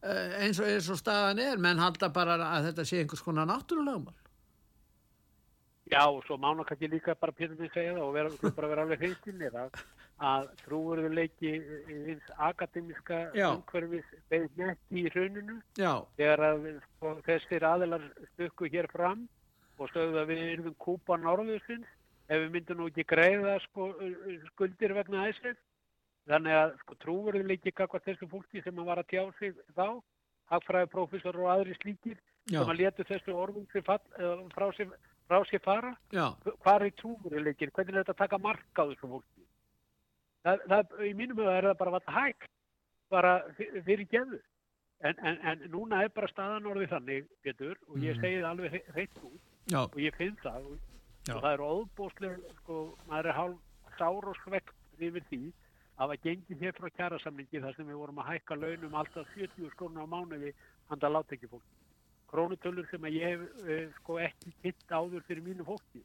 eins 0.04 0.60
og, 0.62 0.70
eins 0.70 0.90
og 0.94 1.00
staðan 1.00 1.42
er 1.42 1.62
menn 1.62 1.82
halda 1.82 2.10
bara 2.14 2.38
að 2.38 2.72
þetta 2.72 2.86
sé 2.86 3.02
einhvers 3.02 3.24
konar 3.26 3.50
náttúrulegumál. 3.50 4.16
Já, 5.88 6.04
og 6.04 6.24
svo 6.28 6.36
mána 6.38 6.66
kannski 6.68 6.90
líka 6.92 7.16
bara 7.16 7.32
pyrnum 7.32 7.62
við 7.62 7.72
segja 7.72 7.94
það 7.96 8.04
og 8.04 8.14
vera, 8.18 8.52
bara 8.58 8.68
vera 8.68 8.84
alveg 8.84 9.04
hreistinni 9.06 9.48
að, 9.48 9.78
að 10.20 10.50
trúurðuleiki 10.66 11.54
eins 11.88 12.34
akademiska 12.50 13.20
umhverfis 13.32 14.10
beðið 14.28 14.60
nett 14.60 14.92
í 14.92 15.06
rauninu 15.14 15.56
þegar 15.78 16.44
að 16.50 16.68
sko, 16.90 17.14
þessir 17.30 17.68
aðilar 17.70 18.04
stökku 18.34 18.68
hér 18.74 18.90
fram 18.92 19.24
og 19.78 19.94
stöðu 19.94 20.20
að 20.20 20.34
við 20.34 20.44
erum 20.50 20.76
kúpa 20.84 21.16
norðusins 21.22 21.88
ef 22.28 22.44
við 22.44 22.52
myndum 22.58 22.82
nú 22.82 22.90
ekki 22.92 23.08
greiða 23.08 23.56
sko, 23.70 23.94
skuldir 24.52 24.96
vegna 24.98 25.30
þessir. 25.30 25.56
Þannig 26.28 26.58
að 26.60 26.74
sko, 26.82 26.96
trúverðuleiki 27.04 27.72
kakvað 27.76 28.08
þessu 28.10 28.28
fólki 28.32 28.64
sem 28.64 28.80
var 28.90 29.00
að 29.00 29.12
tjá 29.14 29.22
sig 29.38 29.60
þá, 29.78 30.02
hagfræði 30.52 30.90
profesor 30.92 31.38
og 31.40 31.52
aðri 31.54 31.76
slíkir 31.78 32.18
Já. 32.48 32.60
sem 32.60 32.72
að 32.74 32.80
letu 32.82 33.06
þessu 33.08 33.36
orðum 33.36 33.68
fall, 33.88 34.02
frá, 34.56 34.68
sér, 34.76 34.92
frá 35.28 35.40
sér 35.48 35.64
fara. 35.64 35.94
Já. 36.16 36.26
Hvað 36.66 36.88
er 36.88 36.96
trúverðuleikin? 37.02 37.72
Hvernig 37.76 37.96
er 37.96 38.04
þetta 38.04 38.16
að 38.16 38.22
taka 38.26 38.42
marka 38.44 38.84
á 38.84 38.90
þessu 38.92 39.12
fólki? 39.14 39.48
Það, 40.48 40.68
það, 40.72 40.94
í 41.08 41.14
mínum 41.20 41.42
höfu 41.42 41.54
er 41.54 41.70
það 41.70 41.80
bara 41.80 41.94
að 41.94 41.98
vata 41.98 42.16
hægt, 42.18 42.52
bara 43.12 43.34
fyrir 43.58 44.08
geðu. 44.12 44.40
En, 45.06 45.20
en, 45.30 45.38
en 45.46 45.66
núna 45.70 46.02
er 46.04 46.12
bara 46.16 46.30
staðan 46.32 46.68
orðið 46.72 46.94
þannig, 46.96 47.28
Petur, 47.46 47.78
og 47.88 48.02
ég 48.02 48.18
segi 48.18 48.40
það 48.42 48.50
alveg 48.50 48.78
hreitt 48.96 49.20
út 49.22 49.42
Já. 49.70 49.84
og 49.84 50.00
ég 50.02 50.16
finn 50.18 50.38
það 50.42 50.72
og, 50.72 50.78
og 51.28 51.42
það 51.44 51.52
er 51.52 51.64
óbúslega 51.68 52.54
sko, 52.62 52.78
maður 53.06 53.30
er 53.30 53.38
hálf 53.38 53.98
sár 54.00 54.30
og 54.32 54.40
svegt 54.42 54.74
yfir 54.98 55.26
því 55.30 55.42
að 55.98 56.14
að 56.14 56.24
gengi 56.28 56.60
hér 56.62 56.78
frá 56.78 56.90
kjærasamlingi 56.94 57.62
þar 57.64 57.76
sem 57.76 57.90
við 57.90 58.00
vorum 58.02 58.22
að 58.22 58.32
hækka 58.34 58.60
launum 58.62 58.96
alltaf 59.02 59.36
70 59.36 59.74
skrónu 59.74 60.06
á 60.06 60.08
mánuði 60.08 60.54
handa 60.92 61.10
láttekki 61.10 61.50
fólk 61.52 61.66
krónutölur 62.32 62.88
sem 62.92 63.06
að 63.08 63.18
ég 63.18 63.34
hef 63.34 63.68
eh, 63.72 63.86
sko 64.02 64.18
ekki 64.22 64.54
hitt 64.64 64.92
áður 64.92 65.24
fyrir 65.28 65.46
mínu 65.46 65.66
fólki. 65.68 66.04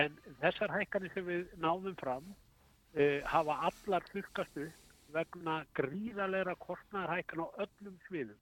En 0.00 0.14
þessar 0.40 0.72
hækkanir 0.72 1.12
sem 1.12 1.26
við 1.26 1.50
náðum 1.60 1.96
fram 2.00 2.30
eh, 2.96 3.20
hafa 3.28 3.58
allar 3.68 4.06
þurkast 4.12 4.62
upp 4.64 4.78
vegna 5.12 5.58
gríðarleira 5.76 6.54
kostnæðarhækkan 6.64 7.44
á 7.44 7.48
öllum 7.66 7.98
sviðum. 8.06 8.38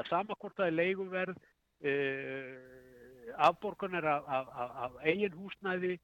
Að 0.00 0.08
sama 0.08 0.36
hvort 0.40 0.56
það 0.56 0.70
er 0.70 0.78
leiguverð 0.78 1.42
eh, 1.84 3.36
afborgunir 3.44 4.08
af, 4.08 4.24
af, 4.38 4.50
af, 4.64 4.74
af 4.86 4.96
eigin 5.04 5.36
húsnæði, 5.36 5.98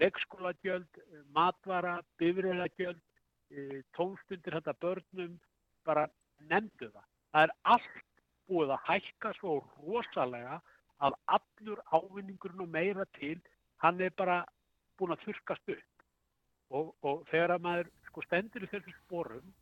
leikskólagjöld, 0.00 0.98
matvara, 1.36 2.00
bifriðagjöld, 2.18 2.98
e, 2.98 3.11
tónstundir 3.96 4.56
þetta 4.58 4.74
börnum, 4.84 5.38
bara 5.86 6.06
nefndu 6.50 6.90
það. 6.90 7.06
Það 7.32 7.46
er 7.46 7.54
allt 7.74 8.02
búið 8.50 8.74
að 8.74 8.84
hækka 8.88 9.32
svo 9.38 9.56
rosalega 9.82 10.58
að 11.02 11.16
allur 11.36 11.80
ávinningurinn 11.90 12.64
og 12.64 12.70
meira 12.70 13.06
til, 13.18 13.38
hann 13.82 14.00
er 14.00 14.12
bara 14.16 14.42
búin 14.98 15.14
að 15.14 15.24
þurkast 15.26 15.74
upp. 15.74 16.06
Og, 16.72 16.92
og 17.04 17.24
þegar 17.30 17.56
að 17.56 17.64
maður 17.66 17.90
sko 18.08 18.24
stendur 18.26 18.64
í 18.64 18.70
þessu 18.70 18.94
sporum 19.02 19.52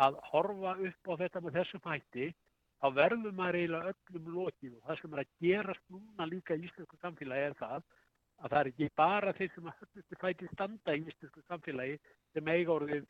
að 0.00 0.16
horfa 0.30 0.76
upp 0.88 1.10
á 1.10 1.14
þetta 1.22 1.42
með 1.44 1.58
þessum 1.60 1.84
hætti, 1.86 2.30
þá 2.80 2.86
verður 2.96 3.34
maður 3.36 3.58
eiginlega 3.60 3.92
öllum 3.92 4.28
lokið 4.36 4.76
og 4.76 4.84
það 4.86 5.00
sem 5.00 5.14
er 5.14 5.22
að 5.22 5.32
gerast 5.44 5.82
núna 5.92 6.28
líka 6.30 6.56
í 6.56 6.64
íslensku 6.66 6.98
samfélagi 7.00 7.48
er 7.50 7.56
það 7.58 7.82
að 8.40 8.52
það 8.52 8.60
er 8.60 8.70
ekki 8.70 8.88
bara 8.96 9.34
þeir 9.36 9.50
sem 9.54 9.66
að 9.68 9.82
höllustu 9.82 10.20
fæti 10.20 10.48
standa 10.54 10.96
í 10.96 11.02
íslensku 11.04 11.42
samfélagi 11.44 11.98
sem 12.32 12.52
eiga 12.54 12.76
orðið 12.78 13.08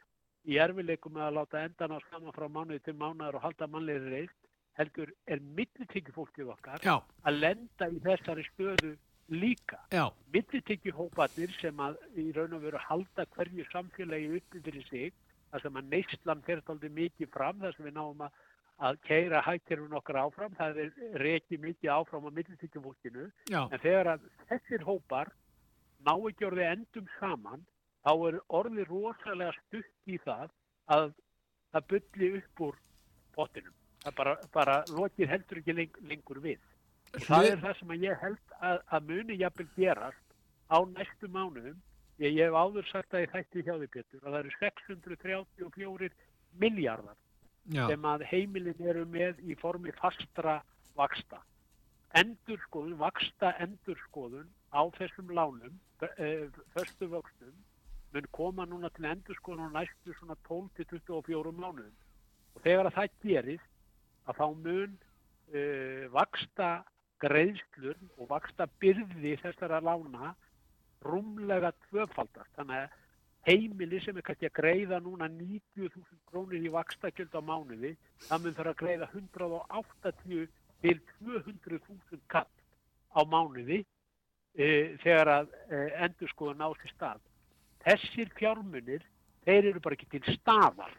í 0.49 0.59
erfileikum 0.63 1.19
að 1.21 1.37
láta 1.39 1.65
endan 1.67 1.97
á 1.97 1.99
skama 2.07 2.33
frá 2.37 2.47
mánuði 2.49 2.81
til 2.85 2.97
mánuðar 2.97 3.39
og 3.39 3.45
halda 3.45 3.69
mannlegri 3.69 4.15
reist 4.15 4.39
heldur 4.79 5.13
er 5.27 5.41
millitekjufólkið 5.59 6.53
okkar 6.55 6.85
Já. 6.85 6.97
að 7.27 7.41
lenda 7.41 7.89
í 7.91 7.99
þessari 8.05 8.45
stöðu 8.49 8.95
líka. 9.31 9.81
Millitekjuhópatir 10.35 11.53
sem 11.61 11.83
að 11.83 11.99
í 12.19 12.31
raun 12.35 12.57
og 12.57 12.65
veru 12.65 12.81
halda 12.83 13.27
hverju 13.35 13.67
samfélagi 13.71 14.31
uppi 14.41 14.63
fyrir 14.65 14.87
sig, 14.89 15.13
þar 15.51 15.67
sem 15.67 15.77
að 15.79 15.91
neyslan 15.95 16.47
fer 16.47 16.63
aldrei 16.67 16.91
mikið 16.97 17.31
fram, 17.35 17.61
þar 17.61 17.77
sem 17.77 17.87
við 17.87 17.99
náum 17.99 18.25
að 18.27 18.39
að 18.81 18.97
keira 19.05 19.43
hættirun 19.45 19.93
okkar 19.99 20.17
áfram, 20.23 20.55
það 20.57 20.79
er 20.85 20.93
reikið 21.21 21.65
mikið 21.67 21.91
áfram 21.93 22.29
á 22.29 22.37
millitíkjumfólkinu, 22.39 23.27
en 23.53 23.83
þegar 23.83 24.15
að 24.15 24.23
þessir 24.49 24.87
hópar 24.87 25.29
ná 26.07 26.15
ekki 26.17 26.47
orðið 26.49 26.71
endum 26.71 27.11
saman, 27.19 27.67
þá 28.05 28.13
er 28.29 28.39
orðið 28.61 28.89
rosalega 28.95 29.53
stutt 29.59 30.11
í 30.15 30.19
það 30.25 30.49
að 30.91 31.13
það 31.75 31.87
bylli 31.93 32.31
upp 32.41 32.65
úr 32.67 32.81
pottinum. 33.37 33.77
Það 34.01 34.17
bara, 34.17 34.35
bara 34.55 34.77
lokir 34.97 35.29
heldur 35.31 35.61
ekki 35.61 35.77
leng, 35.77 36.01
lengur 36.09 36.41
við. 36.43 36.61
Og 37.11 37.25
það 37.27 37.49
er 37.51 37.63
það 37.65 37.79
sem 37.81 37.95
ég 38.01 38.21
held 38.23 38.57
að, 38.61 38.83
að 38.97 39.09
muni 39.11 39.39
jafnvel 39.41 39.69
gerast 39.77 40.37
á 40.71 40.79
næstu 40.95 41.29
mánuðum. 41.29 41.79
Ég, 42.21 42.37
ég 42.37 42.49
hef 42.49 42.57
áður 42.57 42.89
sagt 42.91 43.15
að 43.15 43.25
ég 43.25 43.35
þætti 43.35 43.65
hjá 43.67 43.75
því 43.75 43.91
Petur 43.95 44.25
að 44.25 44.35
það 44.35 44.41
eru 44.41 44.57
634 44.61 46.11
miljardar 46.61 47.17
Já. 47.71 47.85
sem 47.87 48.07
að 48.13 48.27
heimilin 48.31 48.85
eru 48.93 49.07
með 49.09 49.41
í 49.45 49.57
formi 49.61 49.93
fastra 49.99 50.61
vaksta. 50.97 51.41
Endurskoðun, 52.21 52.97
vaksta 52.99 53.53
endurskoðun 53.63 54.49
á 54.75 54.83
þessum 54.97 55.31
lánum, 55.35 55.77
e, 56.19 56.49
förstu 56.75 57.07
vöxtum, 57.13 57.55
mun 58.15 58.27
koma 58.35 58.67
núna 58.67 58.91
til 58.95 59.07
endurskoðun 59.11 59.71
á 59.71 59.77
næstu 59.81 60.15
svona 60.19 60.37
12-24 60.49 61.53
mánuðum. 61.55 61.97
Og 62.55 62.65
þegar 62.65 62.91
að 62.91 62.97
það 62.97 63.19
gerist, 63.25 63.69
að 64.27 64.41
þá 64.41 64.47
mun 64.65 64.97
e, 65.55 65.61
vaksta 66.15 66.71
greiðslur 67.21 67.99
og 68.17 68.31
vaksta 68.31 68.67
byrði 68.83 69.37
þessara 69.43 69.81
lána 69.85 70.35
rúmlega 71.05 71.73
tvöfaldast. 71.89 72.51
Þannig 72.57 72.83
að 72.85 72.99
heimili 73.49 74.01
sem 74.05 74.19
er 74.19 74.27
kannski 74.27 74.49
að 74.51 74.57
greiða 74.59 75.01
núna 75.05 75.29
90.000 75.33 76.21
krónir 76.29 76.67
í 76.67 76.73
vakstakjöld 76.73 77.37
á 77.37 77.41
mánuði, 77.41 77.95
það 78.27 78.45
mun 78.45 78.59
þarf 78.59 78.75
að 78.75 78.81
greiða 78.83 79.11
180 79.15 80.51
til 80.81 80.99
200.000 81.23 82.21
kapp 82.33 82.53
á 83.17 83.21
mánuði 83.25 83.83
e, 84.55 84.97
þegar 85.03 85.35
að 85.39 85.53
e, 85.71 85.83
endur 86.05 86.33
skoða 86.33 86.59
nátt 86.61 86.87
í 86.87 86.93
stað. 86.95 87.21
Þessir 87.85 88.33
fjármunir, 88.37 89.05
þeir 89.47 89.71
eru 89.73 89.83
bara 89.85 89.97
ekki 89.97 90.11
til 90.17 90.37
staðar. 90.37 90.93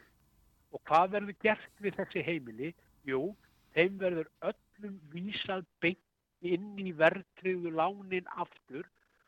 Og 0.71 0.81
hvað 0.87 1.17
verður 1.17 1.37
gert 1.43 1.83
við 1.83 1.97
þessi 1.99 2.23
heimili? 2.25 2.71
Jú, 3.07 3.35
þeim 3.75 3.99
verður 4.01 4.31
öllum 4.49 4.97
vísað 5.13 5.67
beint 5.83 6.07
inn 6.41 6.73
í 6.81 6.91
verðtriðu 6.97 7.73
lánin 7.77 8.29
aftur 8.41 8.87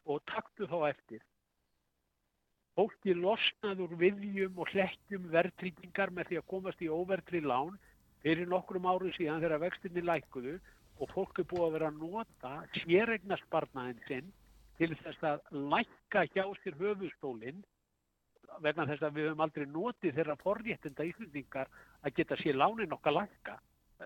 og 0.10 0.24
taktu 0.30 0.68
þá 0.70 0.90
eftir. 0.90 1.22
Fólki 2.74 3.14
losnaður 3.14 3.94
viðjum 4.02 4.56
og 4.58 4.72
hlekkjum 4.74 5.28
verðtryggingar 5.34 6.14
með 6.14 6.32
því 6.32 6.40
að 6.40 6.48
komast 6.50 6.82
í 6.82 6.90
óverðtrið 6.90 7.50
lán 7.52 7.76
fyrir 8.24 8.50
nokkrum 8.50 8.88
árið 8.90 9.14
síðan 9.20 9.44
þegar 9.44 9.62
vextinni 9.68 10.04
lækuðu 10.08 10.56
og 11.04 11.12
fólk 11.14 11.42
er 11.42 11.48
búið 11.52 11.66
að 11.68 11.76
vera 11.76 11.92
að 11.92 12.00
nota 12.02 12.54
sérregnarsparnaðin 12.80 14.02
sinn 14.08 14.34
til 14.80 14.92
þess 15.04 15.26
að 15.30 15.56
lækka 15.74 16.26
hjá 16.34 16.46
sér 16.62 16.78
höfustólinn 16.80 17.62
vegna 18.62 18.86
þess 18.90 19.06
að 19.06 19.18
við 19.18 19.28
höfum 19.30 19.44
aldrei 19.46 19.66
notið 19.70 20.16
þeirra 20.18 20.36
forréttinda 20.42 21.08
íslendingar 21.08 21.72
að 22.04 22.16
geta 22.20 22.38
sér 22.42 22.60
lánin 22.60 22.96
okkar 22.96 23.18
lækka. 23.18 23.58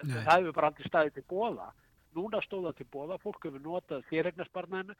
Nei. 0.04 0.14
Það 0.14 0.34
hefur 0.34 0.58
bara 0.58 0.72
aldrei 0.72 0.88
staðið 0.88 1.16
til 1.18 1.26
bóða. 1.32 1.68
Núna 2.18 2.42
stóða 2.46 2.74
til 2.78 2.88
bóða, 2.94 3.20
fólk 3.22 3.48
hefur 3.48 3.64
notað 3.64 4.06
sérregnarsparnaðinu, 4.10 4.96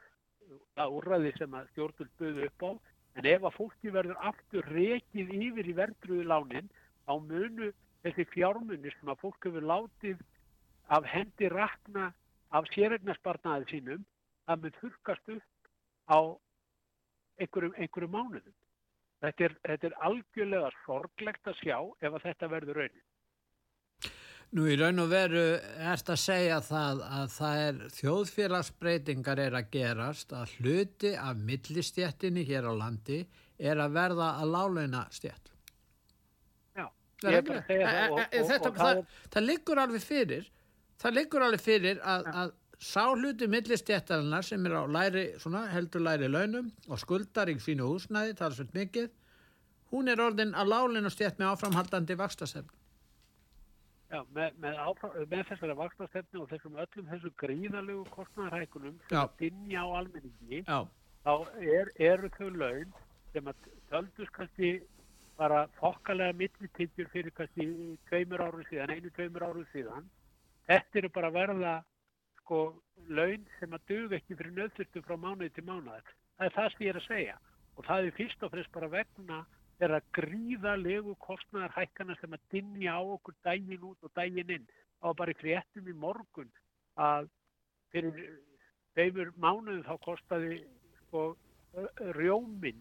það 0.76 0.96
úrræði 0.98 1.32
sem 1.36 1.56
að 1.56 1.70
stjórnul 1.72 2.08
buðu 2.20 2.46
upp 2.48 2.64
á, 2.64 2.70
en 3.18 3.28
ef 3.32 3.46
að 3.48 3.56
fólki 3.56 3.92
verður 3.94 4.20
aftur 4.30 4.68
rekið 4.74 5.32
yfir 5.34 5.70
í 5.70 5.76
verðruðu 5.78 6.26
lánin, 6.28 6.70
þá 7.08 7.14
munu 7.24 7.70
þessi 8.04 8.26
fjármunir 8.34 8.94
sem 8.98 9.10
að 9.10 9.22
fólk 9.24 9.48
hefur 9.48 9.66
látið 9.72 10.22
af 10.94 11.08
hendi 11.08 11.50
rakna 11.52 12.12
af 12.54 12.68
sérregnarsparnaði 12.74 13.68
sínum, 13.72 14.04
það 14.46 14.62
mun 14.62 14.78
þurkast 14.78 15.34
upp 15.34 15.48
á 16.08 16.20
einhverjum, 17.38 17.74
einhverjum 17.76 18.14
mánuðum. 18.14 18.56
Þetta 19.22 19.44
er, 19.48 19.54
þetta 19.66 19.88
er 19.88 19.94
algjörlega 20.08 20.70
sorglegt 20.84 21.50
að 21.50 21.60
sjá 21.62 21.76
ef 21.78 22.12
að 22.12 22.24
þetta 22.26 22.50
verður 22.52 22.82
raunin. 22.82 23.04
Nú 24.56 24.64
í 24.64 24.76
raun 24.80 25.02
og 25.02 25.10
veru 25.10 25.42
erst 25.90 26.08
að 26.08 26.20
segja 26.22 26.60
það 26.64 27.02
að 27.04 27.26
það 27.34 27.64
er 27.64 27.80
þjóðfélagsbreytingar 27.98 29.42
er 29.44 29.56
að 29.58 29.66
gerast 29.74 30.32
að 30.32 30.54
hluti 30.56 31.10
af 31.20 31.42
millistjættinni 31.50 32.46
hér 32.48 32.70
á 32.70 32.72
landi 32.78 33.18
er 33.58 33.82
að 33.82 33.98
verða 33.98 34.30
að 34.40 34.54
láleina 34.54 35.02
stjætt. 35.12 35.52
Já, 36.78 36.86
Það, 38.78 39.42
liggur 39.42 39.82
alveg 39.82 40.06
fyrir 40.06 40.48
það 41.02 41.18
liggur 41.18 41.44
alveg 41.46 41.62
fyrir 41.62 42.00
að, 42.02 42.26
að 42.42 42.54
sá 42.78 43.04
hluti 43.10 43.48
millistjættarinnar 43.50 44.44
sem 44.46 44.66
er 44.66 44.76
á 44.78 44.84
læri, 44.86 45.24
svona, 45.42 45.66
heldur 45.72 46.04
læri 46.04 46.28
launum 46.30 46.70
og 46.88 47.00
skuldar 47.02 47.50
í 47.50 47.56
sínu 47.62 47.88
húsnæði, 47.90 48.36
það 48.38 48.46
er 48.48 48.56
svolítið 48.58 48.80
mikið 48.80 49.08
hún 49.92 50.12
er 50.12 50.20
orðin 50.22 50.54
að 50.54 50.70
láleina 50.72 51.10
stjætt 51.10 51.40
með 51.40 51.54
áframhaldandi 51.54 52.16
vakstasefn. 52.18 52.70
já, 54.12 54.22
með, 54.34 54.54
með, 54.62 54.78
með 55.28 55.42
þessari 55.50 55.74
vaksnastefni 55.76 56.40
og 56.40 56.48
þessum 56.52 56.78
öllum 56.80 57.10
þessum 57.10 57.34
gríðalegu 57.42 58.04
kostnæðarhækunum 58.14 58.94
sem 59.08 59.18
að 59.20 59.34
dinja 59.42 59.82
á 59.84 59.88
almenningi, 59.98 60.62
Já, 60.64 60.78
þá 61.24 61.34
er, 61.60 61.90
eru 61.98 62.30
þau 62.38 62.48
laun 62.54 62.94
sem 63.34 63.50
að 63.50 63.68
töldust 63.90 64.32
kannski 64.32 64.70
bara 65.38 65.66
fokkalega 65.78 66.32
millitilgjur 66.38 67.10
fyrir 67.12 67.34
kannski 67.36 67.68
tveimur 68.08 68.42
árum 68.46 68.64
síðan, 68.70 68.94
einu 68.94 69.10
tveimur 69.14 69.44
árum 69.44 69.66
síðan. 69.74 70.08
Þetta 70.66 70.98
eru 70.98 71.10
bara 71.14 71.30
verða 71.30 71.74
sko 72.48 72.80
laun 73.12 73.44
sem 73.58 73.74
að 73.76 73.84
duga 73.90 74.16
ekki 74.16 74.36
fyrir 74.38 74.54
nöðþurftu 74.56 75.02
frá 75.04 75.16
mánuði 75.20 75.50
til 75.52 75.64
mánuðar. 75.68 76.04
Það 76.38 76.46
er 76.46 76.54
það 76.56 76.68
sem 76.72 76.84
ég 76.86 76.90
er 76.92 77.00
að 77.00 77.06
segja. 77.06 77.34
Og 77.76 77.86
það 77.86 78.06
er 78.06 78.16
fyrst 78.16 78.44
og 78.44 78.52
fremst 78.54 78.72
bara 78.74 78.88
vegna 78.92 79.38
þeirra 79.78 79.98
gríðalegu 80.16 81.14
kostnæðar 81.22 81.74
hækkana 81.76 82.16
sem 82.18 82.32
að 82.34 82.46
dinja 82.54 82.96
á 82.96 83.02
okkur 83.04 83.36
dægin 83.44 83.84
út 83.90 84.08
og 84.08 84.14
dægin 84.16 84.54
inn. 84.56 84.64
Var 85.04 85.18
bara 85.20 85.34
í 85.34 85.38
fréttum 85.38 85.92
í 85.92 85.94
morgun 85.94 86.48
að 86.98 87.28
fyrir 87.92 88.16
tveimur 88.96 89.34
mánuðum 89.36 89.84
þá 89.84 89.94
kostaði 90.08 90.62
sko 91.04 91.28
rjóminn 92.16 92.80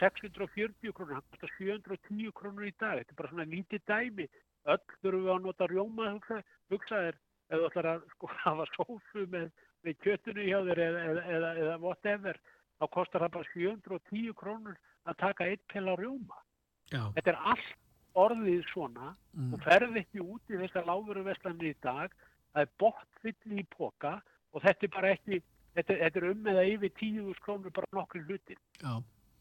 640 0.00 0.92
krónur, 0.96 1.16
hann 1.18 1.32
kostar 1.32 1.50
710 1.56 2.30
krónur 2.36 2.68
í 2.68 2.76
dag, 2.80 3.00
þetta 3.00 3.12
er 3.12 3.18
bara 3.18 3.32
svona 3.32 3.48
lítið 3.50 3.82
dæmi, 3.90 4.28
öll 4.72 4.84
þurfum 5.02 5.26
við 5.26 5.32
að 5.34 5.42
nota 5.44 5.68
rjóma 5.68 6.06
hugsa, 6.14 6.38
hugsa 6.72 7.02
ef 7.50 7.58
þú 7.58 7.66
ætlar 7.70 7.88
að 7.94 8.06
sko 8.14 8.30
hafa 8.44 8.66
sósu 8.76 9.26
með, 9.32 9.50
með 9.84 9.98
kjötunu 10.04 10.46
hjá 10.46 10.58
þér 10.70 10.82
eða, 10.86 11.02
eða, 11.10 11.24
eða, 11.36 11.50
eða 11.64 11.76
whatever, 11.84 12.40
þá 12.80 12.84
kostar 12.96 13.24
það 13.26 13.34
bara 13.36 13.50
710 13.54 14.34
krónur 14.40 14.76
að 15.08 15.18
taka 15.20 15.46
eitt 15.50 15.62
pela 15.72 15.94
rjóma. 15.98 16.38
já, 16.92 17.02
Þetta 17.16 17.30
er 17.34 17.38
allt 17.52 17.70
orðið 18.20 18.64
svona. 18.72 19.12
Mm, 19.38 19.52
og 19.54 19.62
ferð 19.64 19.96
ekki 20.00 20.20
út 20.24 20.50
í 20.50 20.58
þessar 20.60 20.86
láguruveslanir 20.88 21.70
í 21.70 21.76
dag, 21.84 22.14
það 22.52 22.64
er 22.66 22.72
bóttfylli 22.82 23.60
í 23.62 23.66
póka 23.76 24.16
og 24.52 24.64
þetta 24.64 24.86
er 24.88 24.92
bara 24.96 25.12
ekki, 25.14 25.38
þetta, 25.78 25.96
þetta 26.00 26.18
er 26.20 26.26
um 26.32 26.48
eða 26.50 26.64
yfir 26.72 26.92
10.000 26.98 27.44
krónur 27.44 27.74
bara 27.76 27.86
nokkri 27.94 28.24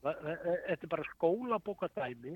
Þa- 0.05 0.13
þa- 0.23 0.37
Þetta 0.69 0.85
er 0.85 0.91
bara 0.93 1.07
skólabóka 1.15 1.89
dæmi. 1.97 2.35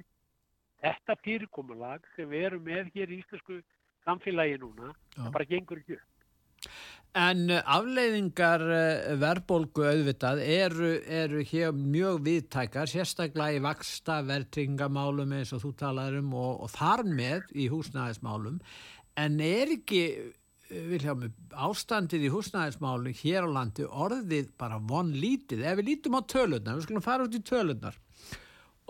Þetta 0.83 1.15
fyrirkomulag 1.23 2.03
sem 2.17 2.27
við 2.33 2.47
erum 2.49 2.65
með 2.67 2.89
hér 2.95 3.13
í 3.13 3.19
íslensku 3.21 3.62
samfélagi 4.07 4.59
núna, 4.61 4.91
Já. 5.15 5.21
það 5.21 5.31
bara 5.37 5.49
gengur 5.49 5.81
ekki 5.81 5.97
upp. 5.97 6.09
En 7.13 7.45
afleiðingar 7.53 8.63
uh, 8.65 9.09
verðbólgu 9.21 9.83
auðvitað 9.85 10.39
eru, 10.49 10.93
eru 11.05 11.43
hér 11.45 11.75
mjög 11.77 12.23
viðtækar, 12.25 12.89
sérstaklega 12.89 13.59
í 13.59 13.61
vaksta 13.61 14.21
verðtringamálum 14.25 15.35
eins 15.37 15.53
og 15.53 15.61
þú 15.61 15.73
talaður 15.83 16.23
um 16.23 16.31
og, 16.41 16.63
og 16.65 16.71
þar 16.73 17.03
með 17.05 17.51
í 17.53 17.67
húsnæðismálum. 17.69 18.57
En 19.21 19.37
er 19.45 19.75
ekki, 19.75 20.01
uh, 20.23 20.79
Viljámi, 20.89 21.29
ástandið 21.53 22.25
í 22.25 22.33
húsnæðismálum 22.33 23.19
hér 23.21 23.45
á 23.45 23.49
landi 23.59 23.85
orðið 23.85 24.49
bara 24.57 24.81
von 24.81 25.13
lítið? 25.13 25.67
Ef 25.69 25.77
við 25.83 25.91
lítum 25.91 26.17
á 26.17 26.21
tölurnar, 26.25 26.79
við 26.79 26.87
skulum 26.87 27.05
fara 27.05 27.29
út 27.29 27.37
í 27.37 27.43
tölurnar 27.45 28.01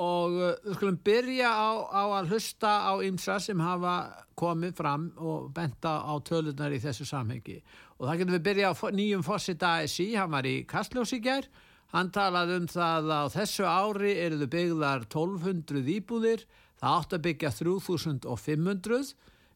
og 0.01 0.37
uh, 0.39 0.53
við 0.63 0.77
skulum 0.77 0.99
byrja 1.05 1.49
á, 1.53 1.69
á 1.85 2.03
að 2.19 2.33
hlusta 2.33 2.71
á 2.89 2.93
ymsa 3.05 3.37
sem 3.43 3.59
hafa 3.61 3.97
komið 4.39 4.73
fram 4.77 5.09
og 5.21 5.51
benta 5.53 5.99
á 6.01 6.13
tölunar 6.25 6.73
í 6.73 6.81
þessu 6.81 7.05
samhengi. 7.05 7.59
Og 7.99 8.07
það 8.07 8.23
getum 8.23 8.37
við 8.37 8.47
byrja 8.47 8.71
á 8.73 8.73
nýjum 8.97 9.25
fósita 9.25 9.75
ASI, 9.83 10.09
hann 10.17 10.33
var 10.33 10.49
í 10.49 10.63
Kastljósi 10.69 11.21
gær. 11.23 11.45
Hann 11.93 12.09
talaði 12.09 12.57
um 12.57 12.67
það 12.71 13.11
að 13.13 13.27
á 13.29 13.33
þessu 13.35 13.67
ári 13.69 14.15
eru 14.17 14.39
þau 14.41 14.49
byggðar 14.55 15.05
1200 15.05 15.91
íbúðir. 15.99 16.47
Það 16.81 16.95
átt 16.97 17.13
að 17.13 17.25
byggja 17.27 17.51
3500 17.59 19.13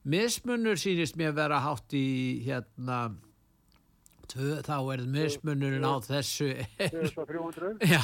mismunur 0.07 0.77
sýnist 0.79 1.17
mér 1.19 1.33
vera 1.35 1.59
hátt 1.65 1.95
í 1.97 2.43
hérna 2.45 3.07
tvö, 4.33 4.61
þá 4.65 4.77
er 4.93 5.03
mismunurinn 5.15 5.85
á 5.87 5.95
þessu. 6.05 6.49
2300? 6.79 7.77
já. 7.93 8.01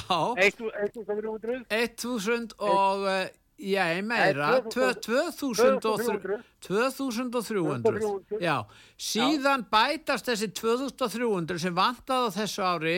1300? 0.47 1.63
1000 1.69 2.55
og 2.59 3.05
uh, 3.07 3.25
já, 3.59 3.85
meira. 4.03 4.51
Nei, 4.59 4.69
2000 4.73 5.89
og 5.89 6.03
þr- 6.03 6.37
2300. 6.67 7.41
2300 7.41 8.39
já, 8.43 8.55
síðan 8.97 9.65
bætast 9.71 10.29
þessi 10.31 10.51
2300 10.57 11.59
sem 11.61 11.75
vantaði 11.75 12.31
á 12.31 12.35
þessu 12.39 12.63
ári 12.65 12.97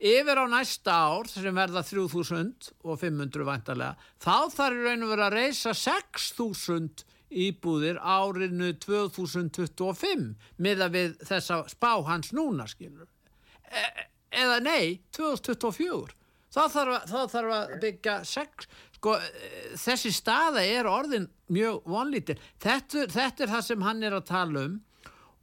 yfir 0.00 0.40
á 0.40 0.44
næsta 0.48 0.94
ár 1.12 1.28
sem 1.28 1.52
verða 1.52 1.82
3500 1.84 3.44
vantarlega 3.44 3.96
þá 4.16 4.36
þarf 4.54 4.78
í 4.78 4.84
raun 4.86 5.04
og 5.04 5.10
vera 5.12 5.26
að 5.28 5.34
reysa 5.36 5.74
6000 5.76 7.04
íbúðir 7.30 8.00
árinu 8.02 8.72
2025 8.82 10.34
miða 10.58 10.90
við 10.92 11.16
þessa 11.26 11.62
spá 11.70 11.92
hans 12.06 12.32
núna 12.36 12.66
skilur. 12.70 13.08
Eða 14.30 14.58
nei, 14.62 15.00
2024 15.14 16.16
þá 16.50 16.62
þarf, 16.74 17.10
þarf 17.30 17.54
að 17.54 17.74
byggja 17.82 18.14
sex, 18.26 18.68
sko, 18.96 19.16
eh, 19.16 19.72
þessi 19.78 20.12
staða 20.14 20.64
er 20.66 20.88
orðin 20.90 21.28
mjög 21.54 21.82
vonlítil. 21.86 22.38
Þetta, 22.62 23.06
þetta 23.10 23.44
er 23.44 23.52
það 23.54 23.66
sem 23.68 23.84
hann 23.86 24.02
er 24.02 24.16
að 24.18 24.30
tala 24.30 24.64
um 24.66 24.78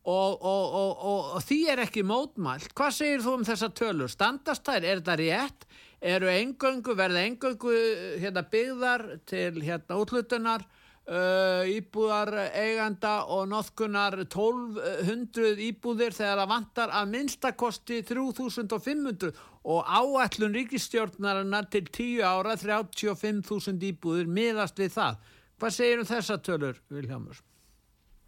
og, 0.07 0.37
og, 0.39 0.75
og, 0.79 0.91
og, 1.35 1.41
því 1.43 1.59
er 1.73 1.83
ekki 1.83 2.03
mótmælt. 2.07 2.71
Hvað 2.77 2.93
segir 2.95 3.23
þú 3.25 3.33
um 3.39 3.47
þessa 3.47 3.67
tölur? 3.75 4.11
Standast 4.11 4.63
þær, 4.63 4.83
er 4.83 5.01
þetta 5.01 5.17
rétt? 5.19 5.67
Eru 5.97 6.29
engöngu, 6.31 6.93
verða 6.95 7.23
engöngu 7.25 7.73
hérna, 8.21 8.45
byggðar 8.47 9.03
til 9.27 9.63
hérna, 9.65 9.97
útlutunar 9.97 10.63
uh, 11.07 11.63
íbúðar 11.71 12.33
eiganda 12.51 13.13
og 13.33 13.47
noðkunar 13.51 14.19
1200 14.25 15.55
íbúðir 15.69 16.15
þegar 16.15 16.43
það 16.43 16.51
vantar 16.51 16.93
að 16.99 17.11
minnstakosti 17.15 18.01
3500 18.07 19.31
og 19.67 19.83
áætlun 19.87 20.55
ríkistjórnarinnar 20.55 21.67
til 21.71 21.87
10 21.87 22.23
ára 22.27 22.55
35.000 22.59 23.89
íbúðir 23.91 24.31
miðast 24.31 24.79
við 24.79 24.95
það. 24.95 25.19
Hvað 25.57 25.77
segir 25.79 26.01
um 26.03 26.07
þessa 26.07 26.37
tölur, 26.45 26.81
Viljámur? 26.93 27.43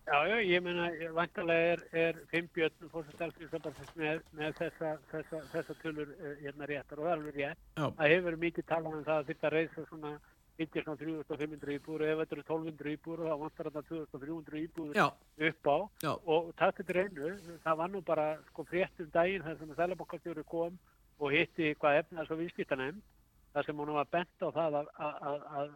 Já, 0.10 0.26
já, 0.26 0.40
ég 0.42 0.64
meina, 0.66 0.88
vantarlega 1.14 1.74
er, 1.76 1.82
er 1.94 2.16
Fimbjörn 2.32 2.90
fórstastalsins 2.90 3.92
með, 3.94 4.24
með 4.34 4.56
þessa, 4.58 4.96
þessa, 5.12 5.42
þessa 5.52 5.76
tölur 5.84 6.10
uh, 6.16 6.32
hérna 6.40 6.66
réttar 6.72 6.98
og 6.98 7.06
það 7.06 7.12
er 7.12 7.20
alveg 7.20 7.38
rétt. 7.38 7.62
Já. 7.78 7.86
Það 8.00 8.14
hefur 8.16 8.38
mikið 8.44 8.68
talað 8.72 8.96
um 8.98 9.04
það 9.06 9.20
að 9.20 9.30
þetta 9.30 9.52
reysa 9.54 9.86
svona 9.92 10.14
yttir 10.60 10.84
svona 10.84 11.00
3500 11.00 11.76
íbúður 11.78 12.06
eru 12.10 12.26
1200 12.44 12.94
íbúður 12.96 13.28
þá 13.30 13.36
vantar 13.44 13.70
þetta 13.70 13.84
2300 13.90 14.62
íbúður 14.64 15.00
Já. 15.00 15.06
upp 15.50 15.70
á 15.72 15.78
Já. 16.04 16.12
og 16.34 16.50
takk 16.60 16.82
til 16.82 16.96
reynu, 16.98 17.34
það 17.64 17.80
var 17.82 17.94
nú 17.94 18.02
bara 18.06 18.28
sko 18.50 18.66
frétt 18.68 19.04
um 19.04 19.12
daginn 19.14 19.46
þar 19.46 19.60
sem 19.60 19.74
að 19.74 19.82
Sælabankastjóri 19.82 20.46
kom 20.52 20.80
og 21.20 21.36
hitti 21.36 21.74
hvað 21.80 22.02
efnaðs 22.04 22.34
og 22.34 22.42
viðskiptanemn 22.44 23.04
þar 23.54 23.70
sem 23.70 23.84
hún 23.84 23.94
var 23.96 24.10
bent 24.12 24.46
á 24.46 24.50
það 24.60 24.80
að, 24.82 24.92
að, 25.08 25.22
að, 25.32 25.46
að, 25.62 25.76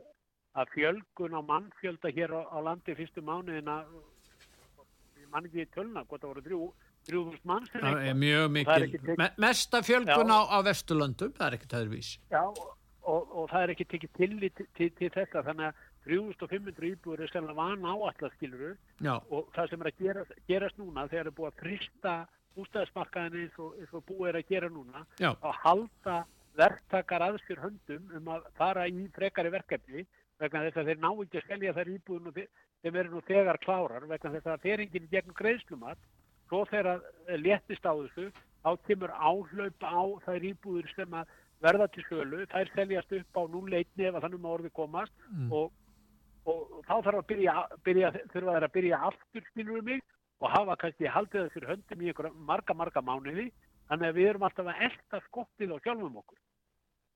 að 0.62 0.74
fjölgun 0.76 1.38
á 1.40 1.42
mannfjölda 1.52 2.14
hér 2.14 2.36
á, 2.36 2.42
á 2.52 2.58
landi 2.68 2.98
fyrstu 3.00 3.24
mánuðina 3.26 3.82
ég 5.22 5.30
man 5.32 5.48
ekki 5.48 5.70
tölna, 5.74 6.04
hvort 6.06 6.22
það 6.24 6.34
voru 6.36 6.48
þrjú 6.48 6.64
þrjúðust 7.04 7.44
mann 7.48 7.66
sem 7.68 7.82
er 7.84 7.98
eitthvað. 7.98 8.20
mjög 8.22 8.46
mikil, 8.56 9.18
mesta 9.44 9.82
fjölgun 9.84 10.32
á, 10.32 10.40
á 10.48 10.58
Vesturlöndum, 10.64 11.34
það 11.36 11.48
er 11.48 11.58
ekkert 11.58 11.76
öðruvís. 11.80 12.12
Já, 12.32 12.44
og, 13.04 13.28
og 13.36 13.50
það 13.52 13.64
er 13.66 13.74
ekki 13.74 13.86
tekið 13.94 14.14
tillit 14.18 14.56
til, 14.58 14.68
til, 14.78 14.90
til 15.00 15.10
þetta 15.16 15.44
þannig 15.48 15.68
að 15.70 15.82
3500 16.08 16.88
íbúður 16.94 17.24
er 17.24 17.32
sérlega 17.32 17.56
van 17.58 17.86
áallar 17.88 18.34
skiluru 18.36 18.72
Já, 19.04 19.14
og 19.32 19.50
það 19.56 19.70
sem 19.72 19.84
er 19.86 19.90
að 19.92 20.00
gerast, 20.04 20.34
gerast 20.48 20.80
núna 20.82 21.06
þegar 21.12 21.30
er 21.32 21.38
búið 21.38 21.52
að 21.52 21.60
frista 21.64 22.16
hústæðismarkaðin 22.58 23.40
eins 23.44 23.56
og, 23.60 23.76
eins 23.82 23.94
og 23.98 24.04
búið 24.10 24.30
er 24.32 24.40
að 24.42 24.50
gera 24.52 24.70
núna 24.74 25.06
já, 25.20 25.32
að 25.34 25.56
halda 25.64 26.18
verktakar 26.60 27.24
að 27.26 27.40
sér 27.48 27.62
höndum 27.64 28.12
um 28.20 28.28
að 28.36 28.44
fara 28.60 28.84
í 28.88 29.08
frekari 29.16 29.50
verkefni 29.54 30.04
vegna 30.42 30.62
þess 30.68 30.82
að 30.84 30.90
þeir 30.92 31.00
ná 31.02 31.10
ekki 31.24 31.40
að 31.40 31.46
skelja 31.48 31.74
þær 31.78 31.92
íbúðun 31.96 32.30
og 32.30 32.36
þe- 32.38 32.50
þeim 32.84 32.98
eru 33.02 33.14
nú 33.16 33.22
þegar 33.30 33.60
klárar 33.64 34.06
vegna 34.12 34.34
þess 34.36 34.52
að 34.54 34.66
þeir 34.68 34.84
enginn 34.86 35.08
gegn 35.12 35.34
greiðslumat. 35.40 35.98
Svo 36.50 36.66
þegar 36.70 37.00
léttist 37.42 37.86
á 37.88 37.94
þessu 37.96 38.28
þá 38.64 38.70
kemur 38.88 39.14
áhlaup 39.18 39.82
á 39.88 40.04
þær 40.28 40.46
íbúður 40.52 40.92
sem 40.94 41.16
að 41.18 41.32
verða 41.64 41.88
til 41.94 42.04
sölu 42.10 42.44
þær 42.52 42.72
seljast 42.76 43.14
upp 43.20 43.40
á 43.40 43.42
núleitni 43.54 44.08
ef 44.10 44.16
að 44.20 44.26
þannig 44.28 44.42
maður 44.44 44.60
orði 44.60 44.72
komast 44.80 45.14
Mm. 45.32 45.52
og, 45.52 45.72
og, 46.46 46.64
þá 46.88 46.96
þarf 47.08 47.20
að 47.22 47.28
byrja, 47.32 47.54
byrja 47.88 48.12
þurfa 48.34 48.56
þær 48.58 48.68
að 48.68 48.74
byrja 48.78 49.00
aftur 49.10 49.46
skilur 49.52 49.78
við 49.80 49.84
mig 49.92 50.02
og 50.44 50.50
hafa 50.52 50.76
kannski 50.82 51.08
haldið 51.08 51.46
þessir 51.48 51.68
höndum 51.72 52.02
í 52.04 52.10
einhverja 52.12 52.34
marga 52.52 52.74
marga 52.76 53.02
mánuði. 53.02 53.52
Þannig 53.90 54.10
að 54.10 54.18
við 54.18 54.28
erum 54.30 54.44
alltaf 54.48 54.68
að 54.72 54.82
elta 54.88 55.20
skottið 55.28 55.72
á 55.76 55.78
sjálfum 55.84 56.18
okkur. 56.20 56.40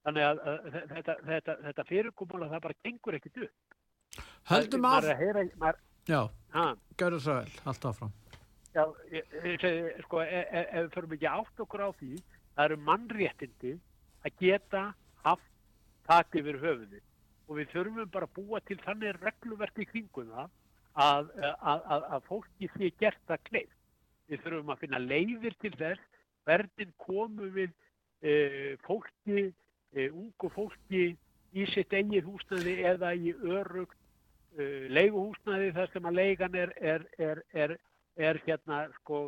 Þannig 0.07 0.23
að, 0.27 0.39
að 0.47 0.67
þetta, 0.93 1.15
þetta, 1.27 1.55
þetta 1.65 1.85
fyrirkomulega 1.89 2.53
það 2.53 2.63
bara 2.67 2.77
gengur 2.87 3.17
ekkit 3.17 3.37
upp. 3.47 3.75
Höldum 4.47 4.85
af, 4.87 5.03
að 5.03 5.81
já, 6.07 6.21
ha, 6.55 6.65
gjörðu 6.99 7.19
svo 7.23 7.35
vel, 7.41 7.51
allt 7.67 7.87
áfram. 7.89 8.13
já, 8.77 8.83
ég, 9.11 9.35
ég 9.43 9.59
segi, 9.59 10.03
sko, 10.05 10.21
e- 10.23 10.47
e- 10.47 10.67
ef 10.71 10.85
við 10.85 10.93
förum 10.95 11.15
ekki 11.17 11.29
átt 11.31 11.59
okkur 11.65 11.83
á 11.83 11.89
því 11.99 12.11
það 12.21 12.63
eru 12.65 12.77
mannréttindi 12.87 13.73
að 14.27 14.41
geta 14.43 14.83
haft 15.25 15.51
tak 16.07 16.35
yfir 16.39 16.59
höfuði 16.61 17.01
og 17.47 17.59
við 17.59 17.73
þurfum 17.73 18.11
bara 18.11 18.27
að 18.27 18.37
búa 18.37 18.61
til 18.67 18.77
þannig 18.83 19.19
regluverk 19.23 19.79
í 19.79 19.87
kringum 19.87 20.31
það 20.33 20.49
að, 20.97 21.29
að, 21.61 21.83
að, 21.93 22.07
að 22.15 22.23
fólki 22.27 22.69
sé 22.73 22.89
gert 22.99 23.19
það 23.29 23.43
kleif. 23.49 23.73
Við 24.27 24.43
þurfum 24.43 24.73
að 24.73 24.81
finna 24.83 24.99
leiðir 25.03 25.55
til 25.61 25.73
þess 25.77 26.23
hvernig 26.47 26.91
komum 27.03 27.53
við 27.55 27.71
e, 28.23 28.75
fólki, 28.87 29.47
e, 29.95 30.09
ungu 30.09 30.51
fólki 30.55 31.03
í 31.55 31.67
sitt 31.71 31.93
eigið 31.93 32.27
húsnæði 32.27 32.75
eða 32.91 33.13
í 33.15 33.33
örug 33.35 33.93
e, 34.57 34.87
leiguhúsnæði 34.91 35.73
þar 35.77 35.93
sem 35.93 36.09
að 36.09 36.19
leigan 36.19 36.57
er, 36.59 36.73
er, 36.81 37.05
er, 37.19 37.43
er, 37.53 38.41
hérna 38.47 38.85
sko 38.99 39.21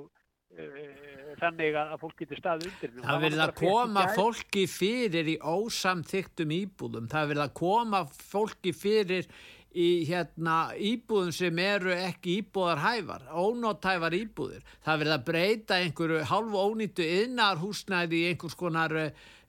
þannig 1.39 1.77
að 1.77 1.93
fólk 2.01 2.17
getur 2.23 2.41
staðið 2.41 2.71
undir 2.71 2.95
Það 3.03 3.23
nú 3.35 3.43
að 3.43 3.53
koma 3.59 4.07
fólki 4.15 4.65
fyrir 4.69 5.29
í 5.29 5.37
ósamþyktum 5.39 6.51
íbúðum. 6.57 7.07
Það 7.11 7.31
verið 7.33 7.45
að 7.45 7.55
koma 7.59 8.03
fólki 8.09 8.73
fyrir 8.75 9.29
í 9.69 9.89
hérna 10.09 10.57
íbúðum 10.73 11.33
sem 11.35 11.59
eru 11.61 11.93
ekki 11.93 12.39
íbúðar 12.41 12.81
hæfar, 12.81 13.27
ónóttæfar 13.29 14.15
íbúðir. 14.17 14.63
Það 14.85 15.03
verið 15.03 15.15
að 15.15 15.25
breyta 15.27 15.77
einhverju 15.83 16.23
hálfu 16.31 16.63
ónýttu 16.63 17.05
innar 17.23 17.61
húsnæði 17.61 18.23
í 18.23 18.31
einhvers 18.31 18.57
konar 18.57 18.97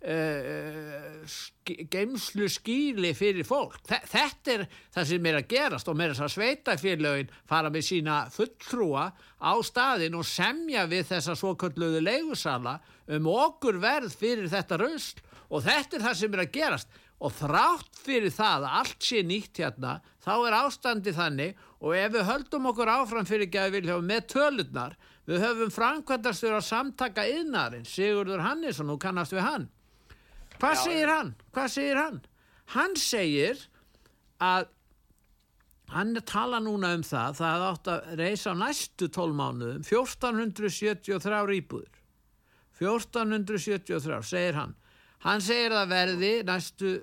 uh, 0.01 1.21
sk 1.29 1.75
geimslu 1.91 2.49
skýli 2.51 3.13
fyrir 3.15 3.47
fólk. 3.47 3.77
Þe 3.87 3.99
þetta 4.11 4.55
er 4.55 4.65
það 4.95 5.11
sem 5.13 5.29
er 5.31 5.39
að 5.41 5.51
gerast 5.53 5.91
og 5.91 5.99
með 5.99 6.15
þess 6.15 6.25
að 6.27 6.35
sveitafélögin 6.37 7.35
fara 7.49 7.73
með 7.73 7.87
sína 7.91 8.17
fulltrúa 8.35 9.11
á 9.39 9.53
staðin 9.67 10.19
og 10.19 10.27
semja 10.29 10.87
við 10.91 11.07
þessa 11.13 11.37
svokölluðu 11.39 12.03
leigusala 12.05 12.79
um 13.11 13.31
okkur 13.31 13.81
verð 13.83 14.17
fyrir 14.17 14.51
þetta 14.51 14.81
rausl 14.81 15.23
og 15.51 15.65
þetta 15.67 15.97
er 15.97 16.05
það 16.09 16.19
sem 16.21 16.35
er 16.35 16.45
að 16.45 16.53
gerast 16.57 17.01
og 17.21 17.35
þrátt 17.37 17.99
fyrir 18.01 18.33
það 18.33 18.65
að 18.65 18.77
allt 18.81 19.05
sé 19.05 19.23
nýtt 19.27 19.61
hérna 19.61 19.99
þá 20.25 20.33
er 20.37 20.57
ástandi 20.57 21.13
þannig 21.17 21.59
og 21.81 21.97
ef 21.97 22.15
við 22.15 22.29
höldum 22.29 22.71
okkur 22.71 22.93
áfram 22.93 23.29
fyrir 23.29 23.51
vilja 23.75 23.99
með 24.01 24.23
tölurnar 24.35 24.97
við 25.29 25.45
höfum 25.45 25.75
framkvæmdastur 25.75 26.57
að 26.57 26.65
samtaka 26.67 27.27
innarinn 27.29 27.85
Sigurður 27.85 28.41
Hannesson 28.45 28.91
og 28.95 29.01
kannast 29.03 29.37
við 29.37 29.45
hann 29.45 29.69
hvað 30.61 30.77
Já, 30.77 30.83
segir 30.85 31.15
hann? 31.15 31.33
hvað 31.55 31.73
segir 31.75 32.01
hann? 32.01 32.21
hann 32.75 32.97
segir 32.97 33.65
að 34.41 34.69
hann 35.91 36.15
tala 36.27 36.61
núna 36.63 36.93
um 36.95 37.03
það 37.03 37.39
það 37.41 37.65
átt 37.69 37.89
að 37.91 38.13
reysa 38.21 38.53
á 38.55 38.61
næstu 38.61 39.09
12 39.11 39.35
mánuðum 39.41 39.83
1473 39.89 41.57
íbúður 41.59 41.97
1473 42.81 44.23
segir 44.25 44.57
hann. 44.57 44.77
Hann 45.21 45.43
segir 45.45 45.75
að 45.77 45.91
verði 45.91 46.33
næstu 46.49 46.95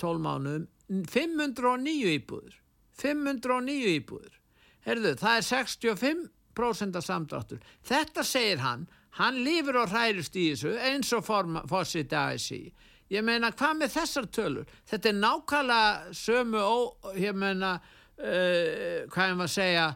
12 0.00 0.24
mánuðum 0.24 1.04
509 1.12 2.14
íbúður 2.16 2.56
509 2.98 3.92
íbúður 4.00 4.38
Herðu, 4.80 5.12
það 5.20 5.36
er 5.36 5.44
65% 5.44 6.96
af 6.96 7.04
samdráttur. 7.04 7.58
Þetta 7.84 8.24
segir 8.24 8.62
hann 8.64 8.86
hann 9.20 9.42
lífur 9.44 9.76
og 9.82 9.92
hærist 9.92 10.36
í 10.38 10.48
þessu 10.54 10.72
eins 10.88 11.10
og 11.12 11.26
fórsiti 11.26 12.16
ASI 12.16 12.62
ég 13.10 13.24
meina 13.26 13.52
hvað 13.52 13.80
með 13.80 13.96
þessar 13.96 14.28
tölur 14.32 14.76
þetta 14.90 15.10
er 15.10 15.18
nákvæmlega 15.18 16.14
sömu 16.16 16.62
ó, 16.62 16.76
ég 17.18 17.34
meina 17.36 17.74
uh, 17.78 19.08
hvað 19.10 19.32
ég 19.32 19.36
maður 19.38 19.48
að 19.48 19.56
segja 19.56 19.88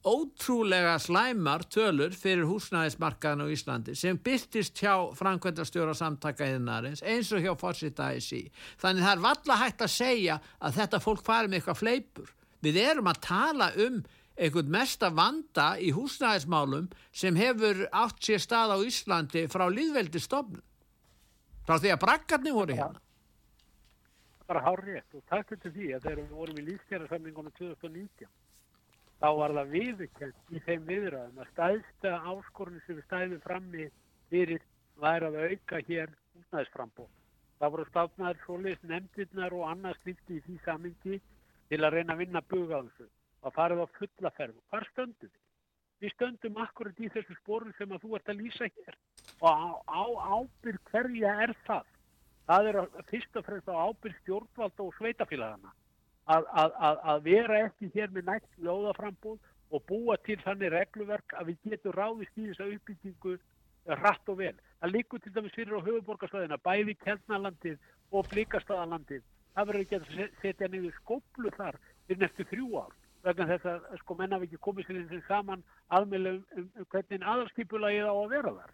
ótrúlega 0.00 0.94
slæmar 1.00 1.66
tölur 1.68 2.14
fyrir 2.16 2.46
húsnæðismarkaðan 2.48 3.44
á 3.44 3.52
Íslandi 3.52 3.96
sem 3.98 4.16
byrtist 4.16 4.78
hjá 4.80 5.10
framkvæmdastjóra 5.18 5.92
samtaka 5.96 6.48
yðnarins 6.48 7.02
eins 7.04 7.32
og 7.36 7.44
hjá 7.44 7.52
fórsita 7.60 8.08
ASI. 8.14 8.46
Þannig 8.80 9.04
það 9.04 9.12
er 9.12 9.24
valla 9.26 9.58
hægt 9.60 9.84
að 9.84 9.92
segja 9.92 10.38
að 10.58 10.78
þetta 10.80 11.02
fólk 11.04 11.26
fari 11.26 11.50
með 11.50 11.60
eitthvað 11.60 11.82
fleipur. 11.82 12.32
Við 12.64 12.80
erum 12.80 13.12
að 13.12 13.20
tala 13.28 13.68
um 13.84 14.00
einhvern 14.40 14.72
mesta 14.72 15.10
vanda 15.12 15.74
í 15.76 15.92
húsnæðismálum 15.92 16.88
sem 17.12 17.36
hefur 17.36 17.84
átt 17.92 18.24
sér 18.24 18.40
stað 18.40 18.72
á 18.72 18.78
Íslandi 18.80 19.44
frá 19.52 19.66
líðveldi 19.68 20.22
Frá 21.70 21.76
því 21.78 21.90
að 21.94 22.00
brakkarni 22.02 22.50
voru 22.50 22.74
hérna. 22.74 23.00
bara 24.48 24.60
hár 24.64 24.80
rétt 24.82 25.12
og 25.14 25.22
takk 25.30 25.52
til 25.62 25.70
því 25.70 25.90
að 25.94 26.06
þegar 26.06 26.16
við 26.18 26.32
vorum 26.38 26.56
í 26.58 26.64
lífskjærasamningunum 26.66 27.52
2019 27.58 28.30
þá 29.20 29.28
var 29.38 29.54
það 29.58 29.70
viðurkend 29.74 30.50
í 30.50 30.62
þeim 30.64 30.88
viðræðum 30.88 31.38
að 31.38 31.52
stæðsta 31.52 32.16
áskorun 32.32 32.82
sem 32.86 32.98
við 32.98 33.06
stæðum 33.06 33.44
frammi 33.44 33.86
fyrir 34.32 34.66
væri 35.04 35.28
að 35.28 35.38
auka 35.44 35.80
hér 35.92 36.16
húsnæðisframbóð. 36.40 37.12
Það 37.60 37.72
voru 37.76 37.86
stafnaður 37.92 38.42
svoleiðis 38.48 38.82
nefndirnar 38.90 39.56
og 39.60 39.64
annars 39.70 40.02
slíkt 40.02 40.34
í 40.34 40.40
því 40.48 40.58
samingi 40.64 41.20
til 41.70 41.80
að 41.84 41.94
reyna 41.94 42.16
að 42.16 42.24
vinna 42.24 42.46
bug 42.50 42.74
á 42.74 42.82
þessu. 42.82 43.06
Það 43.44 43.58
farið 43.60 43.84
á 43.84 43.86
fulla 44.00 44.34
ferð. 44.40 44.58
Hvar 44.74 44.90
stöndum 44.90 45.30
við? 45.30 45.38
Við 46.02 46.18
stöndum 46.18 46.60
akkurat 46.66 46.98
í 46.98 47.14
þessu 47.14 47.38
sporum 47.44 47.78
sem 47.78 47.94
að 47.94 48.08
þú 48.08 48.18
ert 48.18 48.34
að 48.34 48.42
lýsa 48.42 48.66
hér 48.66 48.98
og 49.40 49.48
á, 49.48 49.68
á 49.88 50.02
ábyrg 50.36 50.80
hverja 50.90 51.34
er 51.44 51.54
það? 51.66 51.86
Það 52.50 52.68
er 52.68 52.78
að, 52.82 52.98
fyrst 53.10 53.38
og 53.38 53.46
fremst 53.46 53.70
á 53.70 53.74
ábyrg 53.86 54.18
stjórnvalda 54.22 54.84
og 54.84 54.96
sveitafélagana 54.98 55.72
að, 56.30 56.48
að, 56.62 56.74
að, 57.12 57.22
vera 57.26 57.62
ekki 57.66 57.90
hér 57.94 58.12
með 58.14 58.28
nætt 58.30 58.60
ljóðaframbúð 58.64 59.38
og 59.70 59.84
búa 59.86 60.16
til 60.26 60.38
þannig 60.44 60.72
regluverk 60.74 61.34
að 61.38 61.52
við 61.52 61.70
getum 61.70 61.96
ráðist 61.96 62.38
í 62.38 62.48
þessa 62.50 62.68
uppbyggingu 62.74 63.36
rætt 64.00 64.28
og 64.28 64.40
vel. 64.40 64.54
Það 64.80 64.94
líkur 64.94 65.22
til 65.22 65.32
dæmis 65.34 65.54
fyrir 65.56 65.78
á 65.78 65.86
höfuborgarsvæðina, 65.86 66.58
bæði 66.64 66.96
Kjellnalandið 67.04 67.78
og 68.10 68.26
Blíkastaðalandið. 68.32 69.22
Það 69.54 69.70
verður 69.70 69.84
ekki 69.84 69.98
að 70.00 70.34
setja 70.42 70.68
niður 70.70 70.98
skóplu 70.98 71.52
þar 71.56 71.78
fyrir 72.08 72.26
eftir 72.26 72.50
þrjú 72.50 72.82
ár 72.82 72.98
vegna 73.24 73.46
þess 73.50 73.68
að 73.68 73.98
sko 74.00 74.16
menna 74.16 74.38
við 74.40 74.48
ekki 74.48 74.60
komið 74.64 74.90
sér 74.90 75.24
saman 75.26 75.64
aðmjölu 75.92 76.36
um, 76.38 76.44
um, 76.56 76.68
um 76.80 76.86
hvernig 76.92 77.26
aðalskipulagið 77.32 78.08
á 78.08 78.14
að 78.14 78.30
vera 78.32 78.52
þar 78.56 78.70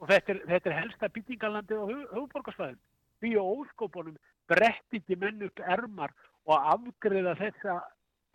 og 0.00 0.08
þetta 0.10 0.32
er, 0.34 0.40
þetta 0.52 0.70
er 0.70 0.78
helsta 0.80 1.10
byggningalandið 1.14 1.82
á 1.82 1.86
höfuborgarsvæðin 1.90 2.80
því 3.22 3.34
og 3.40 3.60
óskopunum 3.60 4.16
brett 4.50 4.98
ekki 4.98 5.18
menn 5.20 5.44
upp 5.46 5.62
ermar 5.64 6.12
og 6.46 6.68
afgriða 6.74 7.34
þessa 7.40 7.78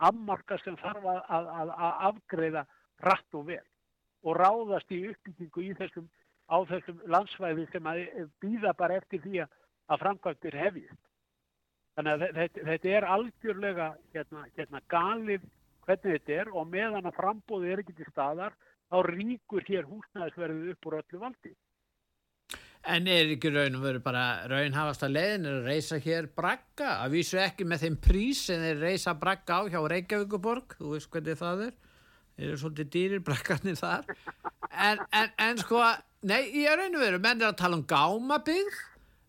afmarka 0.02 0.58
sem 0.64 0.78
þarf 0.82 1.06
að, 1.06 1.22
að, 1.30 1.52
að 1.70 2.02
afgriða 2.10 2.66
rætt 3.06 3.38
og 3.38 3.46
vel 3.52 3.64
og 4.22 4.38
ráðast 4.38 4.92
í 4.94 5.04
uppbyggingu 5.10 5.64
í 5.66 5.78
þessum, 5.78 6.10
á 6.50 6.58
þessum 6.70 7.00
landsvæði 7.10 7.68
sem 7.72 7.88
að 7.90 8.04
býða 8.44 8.74
bara 8.78 9.00
eftir 9.02 9.22
því 9.24 9.42
að 9.42 10.04
framkvæmtir 10.04 10.58
hefist. 10.58 11.00
Þannig 11.98 12.14
að 12.14 12.36
þetta, 12.38 12.66
þetta 12.70 12.92
er 12.98 13.08
algjörlega 13.16 13.88
hérna, 14.14 14.44
hérna 14.58 14.82
galið 14.94 15.48
hvernig 15.86 16.20
þetta 16.20 16.38
er 16.38 16.52
og 16.54 16.70
meðan 16.70 17.10
að 17.10 17.18
frambóði 17.18 17.72
er 17.72 17.82
ekki 17.82 17.98
til 17.98 18.10
staðar 18.12 18.56
þá 18.92 18.98
ríkur 19.08 19.68
hér 19.68 19.88
húsnæðisverðið 19.88 20.74
upp 20.74 20.90
úr 20.90 20.98
öllu 21.00 21.22
valdi. 21.22 21.54
En 22.92 23.06
er 23.06 23.30
ekki 23.30 23.52
raun 23.54 23.78
og 23.78 23.84
veru 23.86 24.00
bara 24.02 24.24
raunhafast 24.50 25.04
að 25.06 25.14
leiðin 25.16 25.46
er 25.46 25.58
að 25.60 25.68
reysa 25.70 26.00
hér 26.02 26.28
bragga? 26.36 26.96
Að 27.04 27.16
vísu 27.16 27.38
ekki 27.40 27.68
með 27.70 27.86
þeim 27.86 27.98
prís 28.02 28.42
sem 28.48 28.64
þeir 28.64 28.82
reysa 28.82 29.14
bragga 29.22 29.60
á 29.62 29.70
hjá 29.70 29.80
Reykjavíkuborg, 29.94 30.76
þú 30.80 30.96
veist 30.96 31.12
hvernig 31.14 31.38
það 31.40 31.68
er. 31.68 31.76
Þeir 32.36 32.48
eru 32.48 32.62
svolítið 32.64 32.90
dýrir 32.96 33.22
braggarnir 33.28 33.78
þar. 33.78 34.10
En, 34.72 35.04
en, 35.14 35.30
en 35.46 35.62
sko, 35.62 35.84
nei, 36.26 36.42
ég 36.58 36.72
er 36.72 36.82
raun 36.82 36.98
og 36.98 37.06
veru, 37.06 37.22
menn 37.22 37.44
er 37.44 37.52
að 37.52 37.60
tala 37.62 37.78
um 37.78 37.86
gámabygg, 37.86 38.82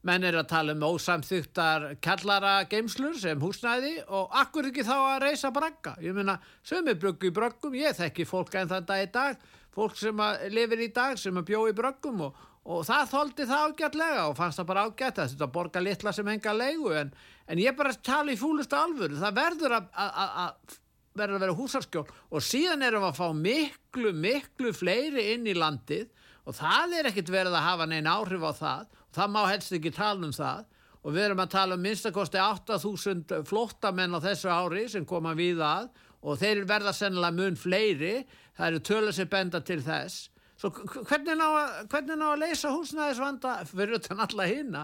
menn 0.06 0.26
er 0.26 0.38
að 0.40 0.48
tala 0.50 0.74
um 0.74 0.86
ósamþygtar 0.92 1.88
kallara 2.02 2.54
geimslur 2.70 3.18
sem 3.18 3.42
húsnæði 3.42 3.96
og 4.08 4.32
akkur 4.42 4.70
ekki 4.70 4.86
þá 4.86 4.94
að 4.98 5.20
reysa 5.26 5.52
bragga. 5.54 5.96
Ég 6.02 6.16
meina, 6.16 6.38
sömur 6.66 6.98
bruggu 6.98 7.30
í 7.30 7.34
bröggum, 7.34 7.76
ég 7.78 7.98
þekki 7.98 8.26
fólk 8.26 8.56
en 8.58 8.72
það 8.72 8.88
dag 8.88 9.04
í 9.04 9.10
dag, 9.14 9.44
fólk 9.74 10.00
sem 10.00 10.24
lifir 10.50 10.82
í 10.82 10.90
dag 10.94 11.20
sem 11.20 11.44
bjó 11.46 11.68
í 11.70 11.76
bröggum 11.76 12.26
og 12.28 12.48
og 12.62 12.84
það 12.86 13.08
þóldi 13.10 13.46
það 13.50 13.64
ágætlega 13.68 14.26
og 14.28 14.36
fannst 14.38 14.60
það 14.60 14.68
bara 14.68 14.84
ágætt 14.86 15.18
að 15.18 15.32
þetta 15.32 15.48
borga 15.56 15.82
litla 15.82 16.12
sem 16.14 16.28
enga 16.30 16.52
leigu 16.54 16.92
en, 16.94 17.10
en 17.50 17.58
ég 17.58 17.74
bara 17.78 17.94
tala 18.06 18.34
í 18.34 18.38
fúlustu 18.38 18.78
alvöru 18.78 19.18
það 19.18 19.38
verður 19.40 19.76
að, 19.80 19.88
að, 19.98 20.36
að 20.44 20.76
verður 21.18 21.36
að 21.36 21.44
vera 21.44 21.56
húsarskjól 21.58 22.04
og 22.06 22.44
síðan 22.46 22.86
erum 22.86 23.02
við 23.02 23.10
að 23.10 23.18
fá 23.18 23.40
miklu 23.40 24.12
miklu 24.14 24.74
fleiri 24.76 25.32
inn 25.34 25.48
í 25.50 25.56
landið 25.58 26.06
og 26.46 26.56
það 26.58 26.96
er 27.00 27.10
ekkit 27.10 27.34
verið 27.34 27.58
að 27.58 27.66
hafa 27.66 27.88
neina 27.90 28.14
áhrif 28.20 28.46
á 28.46 28.52
það 28.60 29.00
það 29.14 29.34
má 29.34 29.42
helst 29.50 29.76
ekki 29.76 29.92
tala 29.96 30.28
um 30.28 30.34
það 30.36 30.64
og 31.02 31.14
við 31.16 31.24
erum 31.26 31.42
að 31.42 31.54
tala 31.56 31.78
um 31.78 31.82
minnstakosti 31.82 32.40
8000 32.42 33.46
flottamenn 33.48 34.14
á 34.16 34.20
þessu 34.22 34.52
ári 34.52 34.88
sem 34.88 35.06
koma 35.08 35.34
við 35.38 35.62
að 35.66 35.90
og 36.22 36.38
þeir 36.38 36.64
verða 36.70 36.92
sennilega 36.94 37.38
mun 37.38 37.58
fleiri 37.58 38.14
það 38.56 38.68
eru 38.68 38.84
tölur 38.90 39.16
sem 39.16 39.30
benda 39.30 39.60
til 39.60 39.80
þess 39.82 40.28
Svo 40.62 40.70
hvernig 40.70 41.34
ná 41.34 41.46
að, 41.48 41.70
hvernig 41.90 42.18
ná 42.20 42.26
að 42.28 42.42
leysa 42.44 42.70
húsnæðisvanda 42.70 43.54
fyrir 43.66 43.96
utan 43.96 44.20
alla 44.22 44.44
hýna? 44.46 44.82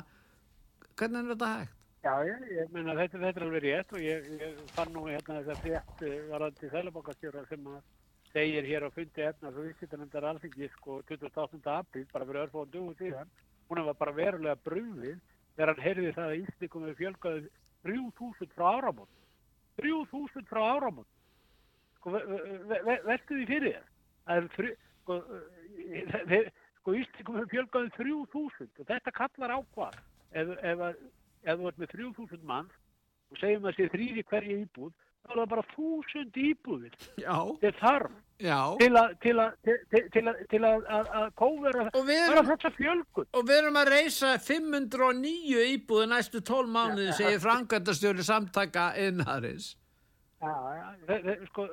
Hvernig 0.99 1.21
er 1.21 1.29
þetta 1.29 1.51
hægt? 1.53 1.77
Já, 2.03 2.15
ég, 2.27 2.43
ég 2.57 2.73
meina 2.75 2.97
þetta, 2.99 3.21
þetta 3.23 3.41
er 3.41 3.45
alveg 3.47 3.63
rétt 3.63 3.95
og 3.95 4.03
ég, 4.03 4.27
ég 4.41 4.59
fann 4.75 4.91
nú 4.95 5.05
hérna 5.07 5.37
þess 5.37 5.53
að 5.55 5.63
frétt 5.63 6.03
eh, 6.09 6.17
varandi 6.33 6.71
þælabokastjóra 6.73 7.45
sem 7.47 7.69
að 7.71 7.79
segir 8.33 8.67
hér 8.67 8.87
á 8.87 8.91
fundi 8.95 9.25
efna 9.29 9.53
svo 9.53 9.67
viðsýttanendar 9.69 10.27
alþingi 10.33 10.71
sko 10.75 10.99
28. 11.11 11.63
apríl 11.75 12.07
bara 12.11 12.27
fyrir 12.27 12.43
örfóðan 12.47 12.75
dugum 12.75 12.99
síðan 12.99 13.31
hún 13.69 13.85
var 13.87 13.99
bara 14.01 14.17
verulega 14.17 14.57
brúðið 14.65 15.19
þegar 15.57 15.73
hann 15.73 15.85
heyrði 15.85 16.13
það 16.17 16.33
að 16.33 16.41
Íslikum 16.43 16.87
hefur 16.87 17.01
fjölgaðið 17.03 17.49
3000 17.89 18.55
frá 18.55 18.67
áramót. 18.79 19.11
3000 19.81 20.49
frá 20.51 20.63
áramót. 20.75 21.09
Sko 21.99 22.15
veldu 22.15 23.35
því 23.35 23.47
fyrir 23.51 23.77
þér. 23.77 23.87
Er 24.35 24.49
sko 25.03 25.21
þeir, 26.33 26.51
sko 26.81 26.97
Íslikum 27.03 27.41
hefur 27.41 27.53
fjölgaðið 27.55 27.97
3000 27.99 28.83
og 28.83 28.91
þetta 28.93 29.17
kallar 29.21 29.57
á 29.57 29.59
hvað? 29.75 29.99
Ef, 30.33 30.55
ef, 30.63 30.85
ef 31.45 31.61
þú 31.61 31.71
ert 31.71 31.83
með 31.83 31.95
3000 31.97 32.49
mann 32.49 32.73
og 33.29 33.41
segjum 33.41 33.65
að 33.65 33.71
það 33.71 33.79
sé 33.79 33.93
þrýri 33.95 34.25
hverja 34.29 34.59
íbúð 34.65 34.93
þá 35.25 35.35
er 35.35 35.41
það 35.43 35.51
bara 35.53 35.67
1000 35.75 36.41
íbúðir. 36.49 36.97
Þetta 37.19 37.75
þarf 37.81 38.17
Já. 38.39 38.59
til 38.79 38.93
að 38.95 39.15
til 39.25 39.35
að, 39.43 39.55
til, 39.67 40.03
til 40.15 40.23
að, 40.31 40.43
til 40.53 40.61
að, 40.69 40.85
að 41.19 41.27
kóvera 41.41 41.89
bara 41.91 42.45
þetta 42.53 42.71
fjölgun. 42.77 43.29
Og 43.35 43.49
við 43.49 43.57
erum 43.63 43.81
að 43.81 43.91
reysa 43.97 44.37
509 44.39 45.67
íbúði 45.75 46.07
næstu 46.13 46.43
12 46.47 46.71
mánuði 46.77 47.17
segir 47.19 47.43
Frankvæntastjóri 47.43 48.27
samtaka 48.27 48.93
innharins 49.03 49.73
sko 51.49 51.67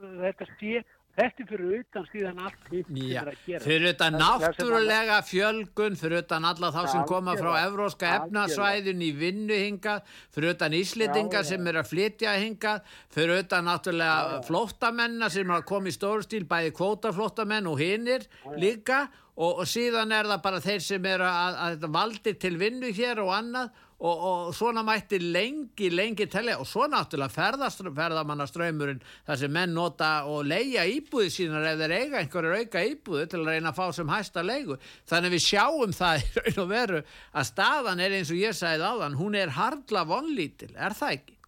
þetta 0.00 0.48
sé 0.56 0.80
Þetta 1.20 1.42
er 1.42 1.48
fyrir 1.50 1.72
utan 1.76 2.06
síðan 2.08 2.38
allt 2.40 2.68
hitt 2.72 2.88
sem 2.88 3.00
er 3.10 3.28
að 3.28 3.40
gera. 3.44 3.62
Fyrir 3.64 3.90
utan 3.90 4.16
náttúrulega 4.16 5.18
fjölgun, 5.28 5.98
fyrir 6.00 6.22
utan 6.22 6.46
alla 6.48 6.70
þá 6.72 6.78
sem 6.94 7.02
koma 7.10 7.34
frá 7.36 7.50
evróska 7.60 8.12
efnasvæðin 8.16 9.04
í 9.04 9.10
vinnu 9.18 9.58
hingað, 9.58 10.06
fyrir 10.32 10.54
utan 10.54 10.76
íslitinga 10.78 11.42
sem 11.46 11.68
er 11.68 11.80
að 11.82 11.90
flytja 11.90 12.36
hingað, 12.40 12.94
fyrir 13.12 13.44
utan 13.44 13.68
náttúrulega 13.68 14.40
flóttamennar 14.48 15.34
sem 15.34 15.44
er 15.44 15.58
að 15.58 15.68
koma 15.68 15.92
í 15.92 15.96
stórstíl, 15.96 16.46
bæði 16.48 16.72
kvótaflóttamenn 16.80 17.68
og 17.68 17.82
hinnir 17.82 18.24
líka. 18.56 19.08
Og, 19.40 19.62
og 19.62 19.68
síðan 19.68 20.10
er 20.12 20.26
það 20.28 20.40
bara 20.44 20.58
þeir 20.60 20.82
sem 20.84 21.06
er 21.08 21.22
að, 21.24 21.54
að, 21.64 21.76
að 21.86 21.92
valdi 21.94 22.32
til 22.36 22.56
vinnu 22.60 22.90
hér 22.92 23.22
og 23.22 23.30
annað 23.32 23.70
og, 24.00 24.22
og 24.30 24.52
svona 24.56 24.82
mætti 24.86 25.18
lengi, 25.20 25.90
lengi 25.92 26.26
telja 26.30 26.56
og 26.60 26.68
svo 26.68 26.86
náttúrulega 26.90 27.92
ferðamannaströymurinn 27.96 29.02
þar 29.26 29.40
sem 29.42 29.52
menn 29.52 29.74
nota 29.76 30.12
og 30.30 30.46
leia 30.48 30.86
íbúði 30.88 31.32
sínar 31.34 31.68
ef 31.72 31.82
þeir 31.82 31.96
eiga 31.98 32.22
einhverju 32.22 32.62
auka 32.62 32.84
íbúði 32.92 33.26
til 33.30 33.42
að 33.42 33.50
reyna 33.52 33.72
að 33.72 33.80
fá 33.80 33.96
sem 33.96 34.14
hæsta 34.14 34.44
leigu. 34.46 34.78
Þannig 35.10 35.36
við 35.36 35.44
sjáum 35.48 35.96
það 35.96 36.22
í 36.24 36.30
raun 36.38 36.62
og 36.64 36.72
veru 36.72 37.02
að 37.02 37.50
staðan 37.50 38.00
er 38.06 38.16
eins 38.20 38.32
og 38.32 38.40
ég 38.40 38.56
sagði 38.56 38.88
áðan, 38.88 39.20
hún 39.20 39.36
er 39.36 39.52
hardla 39.58 40.06
vonlítil, 40.08 40.72
er 40.76 40.96
það 40.96 41.18
ekki? 41.18 41.39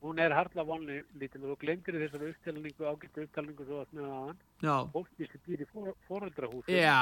Hún 0.00 0.20
er 0.22 0.32
harla 0.32 0.64
vonlítil 0.64 1.42
og 1.44 1.52
þú 1.52 1.56
glemtir 1.60 1.98
þessar 2.00 2.26
upptalningu, 2.30 2.86
ágættu 2.88 3.24
upptalningu 3.26 3.66
svo 3.68 3.80
að 3.82 3.90
snöða 3.92 4.18
aðan 4.20 4.90
fólki 4.94 5.28
sem 5.28 5.42
býr 5.46 5.64
í 5.64 5.68
foreldrahúsum. 6.08 6.74
Já, 6.74 7.00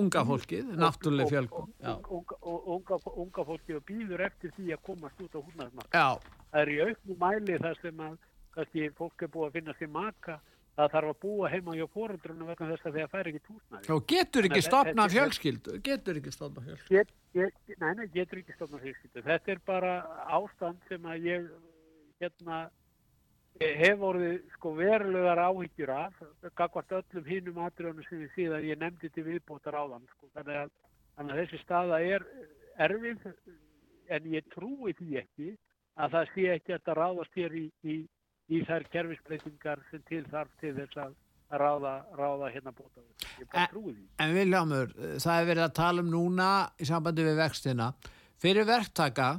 unga 0.00 0.24
fólkið, 0.28 0.72
náttúrulega 0.82 1.32
fjölkum 1.32 1.72
unga, 2.18 2.38
unga, 2.42 3.00
unga 3.14 3.46
fólkið 3.50 3.78
og 3.78 3.86
býður 3.88 4.26
eftir 4.28 4.54
því 4.56 4.74
að 4.76 4.84
komast 4.90 5.22
út 5.22 5.38
á 5.38 5.40
húsnæðismark 5.40 5.98
það 5.98 6.62
er 6.62 6.72
í 6.72 6.80
auknum 6.86 7.20
mæli 7.22 7.60
þar 7.62 7.82
sem 7.82 8.06
að 8.08 8.16
kannski 8.56 8.88
fólk 8.98 9.24
er 9.24 9.32
búið 9.32 9.48
að 9.48 9.58
finna 9.58 9.78
sér 9.78 9.92
maka 9.92 10.38
það 10.76 10.94
þarf 10.94 11.10
að 11.12 11.18
búa 11.22 11.48
heima 11.52 11.74
hjá 11.76 11.84
foreldrunum 11.92 12.48
vegna 12.48 12.68
þess 12.70 12.86
að 12.88 12.94
það 12.98 13.10
fær 13.12 13.28
ekki 13.30 13.42
túsnæði 13.46 13.92
og 13.92 14.06
getur 14.12 14.48
ekki 14.48 14.62
stopna 14.64 15.08
fjölskyldu 15.12 15.74
getur 15.84 16.20
ekki 16.20 16.32
stopna 16.32 16.64
fjölskyldu. 16.64 16.94
Get, 16.96 17.12
get, 17.36 17.76
Nei, 17.82 17.90
nei, 17.98 18.06
getur 18.14 18.40
ekki 18.40 18.56
stopna 18.56 18.80
fjölskyldu. 18.80 19.24
Þetta 19.26 19.52
er 19.52 19.60
bara 19.68 19.92
ástand 20.32 20.80
sem 20.88 21.04
að 21.08 21.28
ég 21.28 21.50
hérna 22.22 22.62
hef 23.60 24.04
orðið 24.08 24.38
sko 24.56 24.72
verulegar 24.78 25.40
áhyggjur 25.42 25.92
af 25.94 26.22
gagvart 26.56 26.94
öllum 26.98 27.26
hinnum 27.28 27.60
atriðunum 27.66 28.06
sem 28.08 28.22
við 28.22 28.32
síðan 28.36 28.64
ég 28.66 28.80
nefndi 28.80 29.10
til 29.12 29.26
viðbótar 29.26 29.76
á 29.76 29.84
þann 29.92 30.08
sko. 30.14 30.30
þannig, 30.36 30.56
að, 30.62 30.70
þannig 31.16 31.34
að 31.34 31.42
þessi 31.42 31.60
staða 31.62 32.00
er 32.00 32.24
erfið 32.86 33.26
en 34.12 34.30
ég 34.32 34.48
trúi 34.54 34.94
því 34.98 35.18
ekki 35.22 35.50
að 36.00 36.16
það 36.16 36.32
sé 36.32 36.46
ekki 36.54 36.76
að 36.78 36.94
ráðast 36.96 37.36
hér 37.36 37.58
í, 37.58 37.66
í, 37.84 37.98
í 38.48 38.62
þær 38.68 38.88
kerfisbreytingar 38.94 39.84
sem 39.90 40.02
til 40.08 40.24
þarf 40.32 40.56
til 40.62 40.74
þess 40.78 41.02
að 41.04 41.14
ráða, 41.60 41.94
ráða 42.16 42.50
hérna 42.54 42.72
bóta 42.72 43.04
ég 43.38 43.48
bara 43.52 43.68
trúi 43.70 43.92
því. 43.92 44.08
En 44.24 44.34
Viljámur, 44.36 44.92
það 45.20 45.38
er 45.38 45.48
verið 45.52 45.66
að 45.66 45.76
tala 45.76 46.04
um 46.04 46.12
núna 46.12 46.50
í 46.80 46.88
sambandi 46.88 47.26
við 47.28 47.40
vextina. 47.42 47.92
Fyrir 48.40 48.66
verktaka 48.66 49.34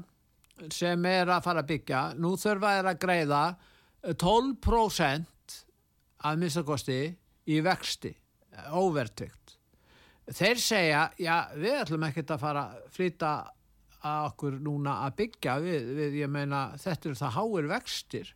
sem 0.73 1.05
er 1.09 1.31
að 1.33 1.45
fara 1.47 1.63
að 1.63 1.71
byggja 1.73 2.01
nú 2.19 2.35
þurfa 2.39 2.75
þeir 2.77 2.91
að 2.91 3.01
greiða 3.01 3.43
12% 4.03 5.57
af 6.23 6.39
minnstakosti 6.39 6.99
í 7.49 7.59
vexti 7.63 8.13
óvertygt 8.77 9.57
þeir 10.31 10.61
segja, 10.61 11.01
já 11.19 11.35
við 11.57 11.81
ætlum 11.81 12.05
ekkert 12.07 12.31
að 12.35 12.43
fara 12.43 12.63
að 12.69 12.87
flyta 12.95 13.33
að 14.03 14.29
okkur 14.29 14.55
núna 14.63 14.99
að 15.07 15.17
byggja 15.19 15.57
við, 15.63 15.91
við 15.97 16.15
ég 16.21 16.31
meina 16.31 16.63
þetta 16.79 17.09
eru 17.09 17.19
það 17.19 17.35
háir 17.37 17.69
vextir. 17.71 18.31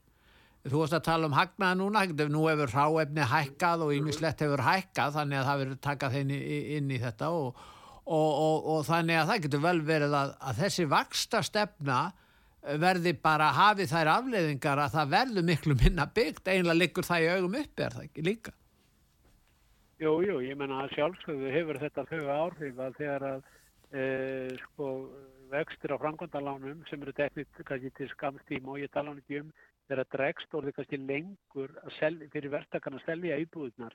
Þú 0.67 0.81
veist 0.81 0.95
að 0.97 1.05
tala 1.07 1.27
um 1.29 1.35
hagnaða 1.35 1.77
núna 1.79 2.03
nú 2.31 2.43
hefur 2.47 2.73
ráefni 2.73 3.23
hækkað 3.31 3.85
og 3.85 3.93
yngvislegt 3.95 4.43
hefur 4.43 4.63
hækkað 4.65 5.15
þannig 5.15 5.39
að 5.39 5.49
það 5.49 5.59
verður 5.61 5.81
takað 5.87 6.17
inn, 6.21 6.33
inn 6.77 6.91
í 6.91 6.99
þetta 7.03 7.29
og 7.35 7.61
og, 8.07 8.31
og, 8.31 8.69
og 8.73 8.85
þannig 8.87 9.19
að 9.19 9.27
það 9.31 9.43
getur 9.45 9.63
vel 9.65 9.81
verið 9.87 10.15
að, 10.15 10.31
að 10.39 10.63
þessi 10.63 10.87
vaksta 10.91 11.43
stefna 11.45 11.99
verði 12.81 13.13
bara 13.23 13.51
hafið 13.55 13.91
þær 13.93 14.09
afleiðingar 14.13 14.81
að 14.83 14.95
það 14.95 15.11
verður 15.13 15.45
miklu 15.49 15.75
minna 15.79 16.07
byggt 16.15 16.49
einlega 16.51 16.79
liggur 16.81 17.07
það 17.07 17.25
í 17.25 17.29
augum 17.35 17.59
uppi 17.61 17.85
er 17.85 17.95
það 17.95 18.07
ekki 18.07 18.25
líka? 18.25 18.53
Jú, 19.97 20.11
jú, 20.21 20.39
ég 20.45 20.57
menna 20.59 20.83
að 20.83 20.93
sjálfsögðu 20.97 21.53
hefur 21.53 21.79
þetta 21.81 22.03
þau 22.09 22.25
áhrif 22.33 22.81
að 22.83 22.97
þegar 22.99 23.27
að 23.31 23.39
e, 23.91 24.03
sko 24.65 24.89
vextir 25.51 25.93
á 25.95 25.97
framkvæmdalánum 26.03 26.83
sem 26.89 27.01
eru 27.01 27.15
teknit 27.17 27.63
kannski 27.65 27.93
til 27.97 28.09
skamstíma 28.11 28.75
og 28.75 28.83
ég 28.83 28.91
tala 28.93 29.13
hann 29.13 29.23
ekki 29.23 29.41
um 29.41 29.53
þegar 29.87 30.07
dregst 30.11 30.55
orðið 30.57 30.75
kannski 30.77 30.97
lengur 30.99 31.71
selja, 31.97 32.27
fyrir 32.33 32.51
verktakarna 32.51 32.99
að 32.99 33.05
selja 33.07 33.37
íbúðunar, 33.43 33.93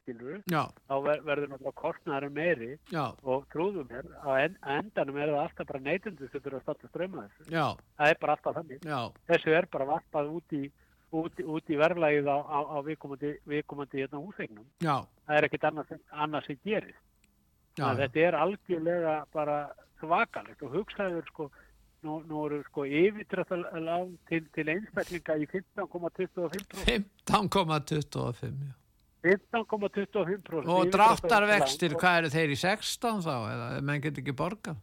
þá 0.88 0.94
ver, 1.06 1.20
verður 1.28 1.50
náttúrulega 1.52 1.80
kostnæðar 1.82 2.26
meiri. 2.32 2.70
Já, 2.92 3.04
og 3.22 3.44
trúðum 3.52 3.90
á 4.24 4.30
en, 4.40 4.56
endanum 4.78 5.18
er 5.20 5.32
það 5.34 5.42
alltaf 5.44 5.68
bara 5.72 5.82
neytundu 5.84 6.28
sem 6.32 6.40
þurfa 6.40 6.60
að 6.60 6.64
stalla 6.66 6.92
ströma 6.92 7.26
þessu. 7.26 7.50
já, 7.52 7.66
Það 8.00 8.08
er 8.14 8.20
bara 8.24 8.36
alltaf 8.38 8.56
þannig. 8.60 8.80
já, 8.88 9.00
Þessu 9.32 9.54
er 9.58 9.68
bara 9.76 9.88
varpað 9.92 10.32
út 10.38 10.56
í, 10.56 10.62
út, 11.12 11.44
út 11.44 11.70
í 11.70 11.76
verðlægið 11.84 12.32
á, 12.32 12.38
á, 12.40 12.58
á 12.72 12.76
viðkomandi, 12.88 13.34
viðkomandi 13.52 14.00
hérna 14.06 14.24
húseignum. 14.24 14.66
já, 14.80 14.96
Það 15.28 15.36
er 15.36 15.48
ekkit 15.48 15.68
annað, 15.70 15.88
sem- 15.88 16.04
annað 16.12 16.46
sem 16.48 16.56
að 17.92 18.00
þetta 18.02 18.20
er 18.28 18.34
algjörlega 18.40 19.12
bara 19.32 19.58
svakalegt 20.00 20.62
og 20.66 20.72
hugsaður 20.74 21.24
sko, 21.28 21.50
nú, 22.02 22.18
nú 22.26 22.44
eru 22.46 22.60
sko 22.66 22.84
yfirdrættalán 22.86 24.12
til, 24.28 24.44
til 24.54 24.70
einstaklinga 24.74 25.38
í 25.38 25.48
15,25%. 25.50 26.86
15,25 26.86 28.52
já. 28.52 28.72
15,25% 29.22 30.66
Og 30.66 30.88
dráttarvextir, 30.90 31.94
hvað 31.94 32.16
eru 32.20 32.30
þeir 32.32 32.54
í 32.56 32.58
16 32.58 33.22
þá, 33.22 33.34
eða 33.52 33.66
menn 33.86 34.02
getur 34.02 34.24
ekki 34.24 34.34
borgað? 34.34 34.80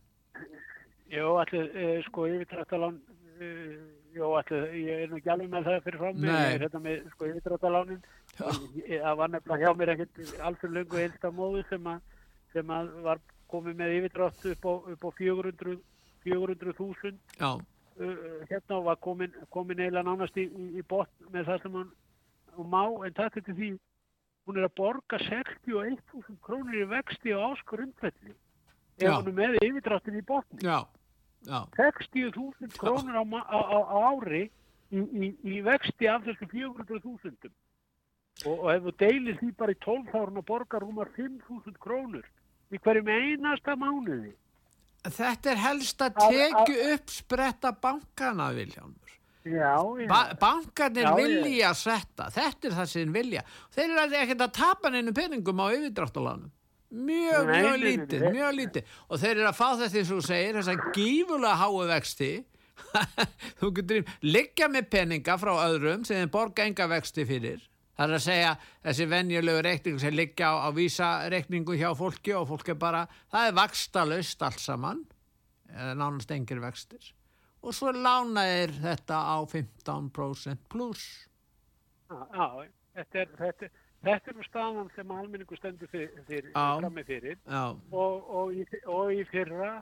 Jó, 1.11 1.33
allir, 1.41 1.65
uh, 1.73 1.97
sko, 2.05 2.27
yfirdrættalán, 2.29 3.01
uh, 3.41 3.73
jó, 4.15 4.29
allir, 4.39 4.69
ég 4.79 5.03
er 5.03 5.11
nú 5.11 5.19
ekki 5.19 5.33
alveg 5.33 5.51
með 5.51 5.67
það 5.67 5.83
fyrir 5.87 5.99
frá 5.99 6.13
mig, 6.13 6.55
þetta 6.63 6.83
með, 6.85 7.03
sko, 7.15 7.29
yfirdrættalánin, 7.33 8.01
það 8.37 9.19
var 9.19 9.35
nefnilega 9.35 9.59
hjá 9.65 9.81
mér 9.81 9.93
ekkert 9.95 10.23
alls 10.47 10.65
löngu 10.69 11.03
einsta 11.03 11.33
móðu 11.35 11.65
sem 11.67 11.91
að, 11.91 12.17
sem 12.55 12.75
að 12.77 12.93
var 13.09 13.23
komið 13.51 13.79
með 13.81 13.95
yfirdrætt 13.97 14.51
upp 14.53 14.69
á, 14.69 14.73
á 14.95 15.09
400 15.19 15.79
400.000 16.25 17.17
Já, 17.39 17.51
uh, 17.55 18.15
hérna 18.49 18.79
og 18.79 18.85
var 18.89 18.99
komin, 19.03 19.33
komin 19.53 19.79
eiginlega 19.79 20.07
nánast 20.07 20.37
í, 20.37 20.47
í, 20.47 20.69
í 20.79 20.85
botn 20.87 21.31
með 21.33 21.51
það 21.51 21.63
sem 21.63 21.79
hann 21.79 21.91
hún 22.57 22.69
má, 22.73 22.83
en 23.05 23.15
það 23.15 23.39
til 23.39 23.55
því 23.55 23.71
hún 24.49 24.59
er 24.59 24.67
að 24.67 24.77
borga 24.79 25.19
61.000 25.25 26.39
krónur 26.45 26.77
í 26.79 26.85
vexti 26.89 27.35
á 27.35 27.39
áskrundvelli 27.51 28.33
ef 28.99 29.11
hún 29.13 29.31
er 29.31 29.37
með 29.37 29.59
yfirdráttin 29.61 30.19
í 30.19 30.25
botn 30.25 30.63
já, 30.65 30.79
já, 31.47 31.59
60.000 31.77 32.79
krónur 32.79 33.19
á, 33.19 33.23
á, 33.23 33.59
á, 33.61 33.79
á 33.85 33.97
ári 34.15 34.47
í, 34.89 34.99
í, 34.99 35.31
í 35.55 35.61
vexti 35.65 36.09
af 36.09 36.25
þessu 36.27 36.49
400.000 36.51 37.51
og, 38.47 38.55
og 38.55 38.67
ef 38.73 38.85
þú 38.87 38.95
deilir 39.03 39.39
því 39.39 39.53
bara 39.59 39.75
í 39.75 39.79
12 39.85 40.13
árun 40.15 40.41
og 40.41 40.47
borgar 40.47 40.85
rúmar 40.85 41.11
5.000 41.15 41.77
krónur 41.83 42.25
í 42.73 42.79
hverjum 42.81 43.09
einasta 43.11 43.75
mánuði 43.79 44.33
Þetta 45.03 45.51
er 45.53 45.59
helst 45.63 46.01
að 46.03 46.17
Að- 46.19 46.33
tekju 46.35 46.93
upp 46.93 47.09
spretta 47.13 47.71
bankana, 47.71 48.49
Viljálmur. 48.53 49.13
já, 49.45 49.75
já, 50.01 50.07
Ba 50.07 50.33
bankarnir 50.39 51.03
Já, 51.07 51.15
vilja 51.15 51.73
setta, 51.73 52.27
þetta 52.29 52.67
er 52.67 52.71
það 52.81 52.87
sem 52.91 53.13
vilja. 53.13 53.43
Þeir 53.75 53.89
eru 53.95 54.15
ekkert 54.19 54.41
að 54.41 54.51
tapa 54.59 54.89
neinu 54.89 55.13
peningum 55.15 55.61
á 55.63 55.67
yfirdráttalánum. 55.71 56.51
Mjög, 56.91 57.45
Nei, 57.47 57.61
mjög 57.61 57.79
lítið, 57.85 58.23
mjög 58.33 58.53
lítið. 58.57 58.83
Og 59.09 59.19
þeir 59.21 59.31
eru 59.37 59.47
að 59.47 59.57
fá 59.59 59.67
þetta 59.77 59.97
eins 59.99 60.11
og 60.11 60.17
þú 60.19 60.25
segir, 60.25 60.55
þess 60.57 60.71
að 60.73 60.93
gífulega 60.97 61.55
háu 61.61 61.87
vexti. 61.87 62.31
þú 63.59 63.69
getur 63.77 64.05
liggja 64.23 64.67
með 64.71 64.89
peninga 64.89 65.35
frá 65.37 65.51
öðrum 65.67 66.05
sem 66.07 66.17
þeir 66.17 66.31
borga 66.33 66.65
enga 66.65 66.87
vexti 66.89 67.25
fyrir. 67.29 67.61
Það 67.99 68.05
er 68.07 68.15
að 68.15 68.21
segja 68.23 68.51
þessi 68.87 69.05
venjulegu 69.11 69.61
reikning 69.65 69.97
sem 69.99 70.13
liggja 70.15 70.53
á, 70.55 70.63
á 70.63 70.69
vísa 70.71 71.07
reikningu 71.33 71.75
hjá 71.75 71.89
fólki 71.99 72.31
og 72.37 72.45
fólk 72.47 72.69
er 72.71 72.77
bara, 72.79 73.01
það 73.27 73.47
er 73.49 73.57
vakstalust 73.57 74.45
allt 74.47 74.61
saman, 74.63 75.01
eða 75.73 75.97
nánast 75.99 76.31
engir 76.31 76.61
vextir. 76.63 77.09
Og 77.59 77.75
svo 77.75 77.91
lána 77.91 78.45
þeir 78.47 78.71
þetta 78.85 79.17
á 79.19 79.37
15% 79.51 80.63
pluss. 80.71 81.09
Já, 82.07 82.47
þetta 82.95 83.19
er, 83.25 83.33
þetta, 83.41 83.67
er- 83.67 83.73
þetta 84.07 84.31
er 84.31 84.37
nú 84.39 84.47
staðan 84.47 84.93
sem 84.95 85.11
almenningu 85.11 85.59
stendur 85.59 85.91
fyrir, 85.91 86.23
fyrir, 86.29 86.53
Já. 86.55 86.79
frammi 86.79 87.03
fyrir 87.03 87.35
og, 87.91 88.31
og, 88.31 88.55
í, 88.55 88.63
og 88.87 89.11
í 89.11 89.25
fyrra 89.27 89.73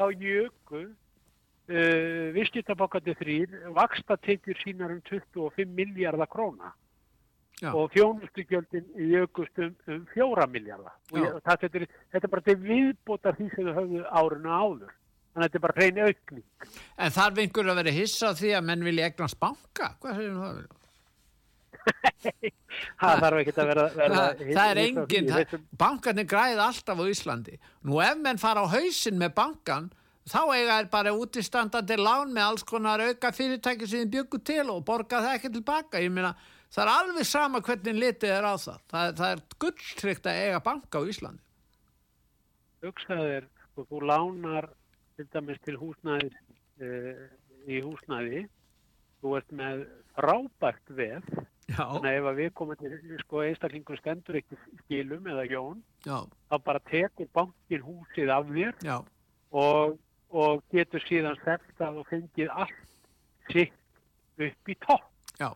þá 0.00 0.06
jöku 0.16 0.80
uh, 0.86 2.32
viðskiptabokandi 2.40 3.14
þrýr 3.20 3.54
vaksta 3.76 4.16
tekjur 4.24 4.58
sínar 4.64 4.96
um 4.96 5.04
25 5.12 5.76
miljardar 5.76 6.32
króna 6.32 6.72
Já. 7.62 7.70
og 7.72 7.88
þjónustugjöldin 7.94 8.84
jökust 9.00 9.58
um, 9.64 9.72
um 9.88 10.00
4 10.12 10.46
miljardar 10.52 10.92
þetta, 11.08 11.70
er, 11.72 11.86
þetta 12.12 12.26
er 12.28 12.32
bara 12.34 12.44
til 12.44 12.56
viðbótar 12.60 13.36
því 13.38 13.46
sem 13.54 13.68
þau 13.70 13.76
höfðu 13.78 14.02
árinu 14.12 14.50
áður 14.52 14.90
þannig 14.90 15.38
að 15.38 15.46
þetta 15.46 15.56
er 15.56 15.64
bara 15.64 15.76
hrein 15.80 16.00
aukning 16.04 16.66
En 17.00 17.14
þarf 17.16 17.40
einhver 17.40 17.70
að 17.72 17.78
vera 17.80 17.94
hissa 17.96 18.32
því 18.36 18.50
að 18.58 18.66
menn 18.68 18.84
vilja 18.84 19.08
eignast 19.08 19.38
banka? 19.40 19.88
Hvað 20.02 20.20
segir 20.20 20.36
það? 20.42 20.58
það 23.00 23.22
þarf 23.24 23.40
ekki 23.40 23.54
að 23.56 23.70
vera, 23.70 23.84
vera 23.94 24.16
Það, 24.18 24.42
það 24.42 24.70
er 24.72 24.80
hissa 24.80 24.90
engin, 25.04 25.30
Þessum- 25.32 25.64
bankarnir 25.80 26.26
græða 26.30 26.66
alltaf 26.70 27.00
á 27.00 27.04
Íslandi. 27.12 27.54
Nú 27.86 28.00
ef 28.04 28.18
menn 28.24 28.40
fara 28.42 28.64
á 28.64 28.72
hausinn 28.72 29.20
með 29.20 29.34
bankan, 29.38 29.88
þá 30.26 30.40
eiga 30.56 30.80
er 30.82 30.90
bara 30.92 31.14
útistandandi 31.14 31.98
lán 32.00 32.34
með 32.34 32.48
alls 32.50 32.66
konar 32.66 33.04
auka 33.06 33.30
fyrirtæki 33.32 33.86
sem 33.88 34.04
þið 34.04 34.12
byggu 34.16 34.42
til 34.50 34.66
og 34.74 34.84
borga 34.88 35.22
það 35.22 35.38
ekki 35.38 35.52
tilbaka. 35.56 36.02
Ég 36.02 36.10
meina, 36.12 36.34
það 36.74 36.82
er 36.84 36.92
alveg 36.92 37.28
sama 37.28 37.62
hvernig 37.64 37.98
litið 38.00 38.34
er 38.36 38.48
á 38.48 38.54
það. 38.60 38.80
Það, 38.92 39.12
það 39.20 39.34
er 39.34 39.42
gulltrykt 39.64 40.30
að 40.30 40.40
eiga 40.44 40.62
banka 40.66 41.02
á 41.02 41.08
Íslandi. 41.12 41.42
hugsaðu 42.86 43.28
þér, 43.32 43.48
sko, 43.64 43.86
þú 43.90 44.00
lánar 44.10 44.68
til 45.16 45.26
dæmis 45.32 45.60
til 45.64 45.76
húsnæðis 45.80 46.38
uh, 46.82 47.26
í 47.66 47.82
húsnæði. 47.82 48.46
Þú 49.22 49.36
ert 49.38 49.54
með 49.58 49.84
frábært 50.16 50.96
veð. 50.98 51.28
Þannig 51.66 52.06
að 52.06 52.28
ef 52.30 52.36
við 52.38 52.50
komum 52.54 52.78
til 52.78 53.18
sko, 53.24 53.40
einstaklingur 53.42 53.98
stendur 53.98 54.38
ekki 54.38 54.58
skilum 54.84 55.24
eða 55.32 55.46
jón, 55.50 55.80
já, 56.06 56.20
þá 56.46 56.54
bara 56.62 56.82
tekur 56.86 57.26
bankin 57.34 57.82
húsið 57.82 58.30
af 58.30 58.46
þér 58.52 58.76
og, 59.50 59.96
og 60.30 60.62
getur 60.70 61.02
síðan 61.02 61.34
seftað 61.42 61.98
og 61.98 62.06
fengið 62.12 62.52
allt 62.54 62.78
sitt 63.50 63.74
upp 64.46 64.70
í 64.70 64.76
topp. 64.86 65.10
Já, 65.40 65.50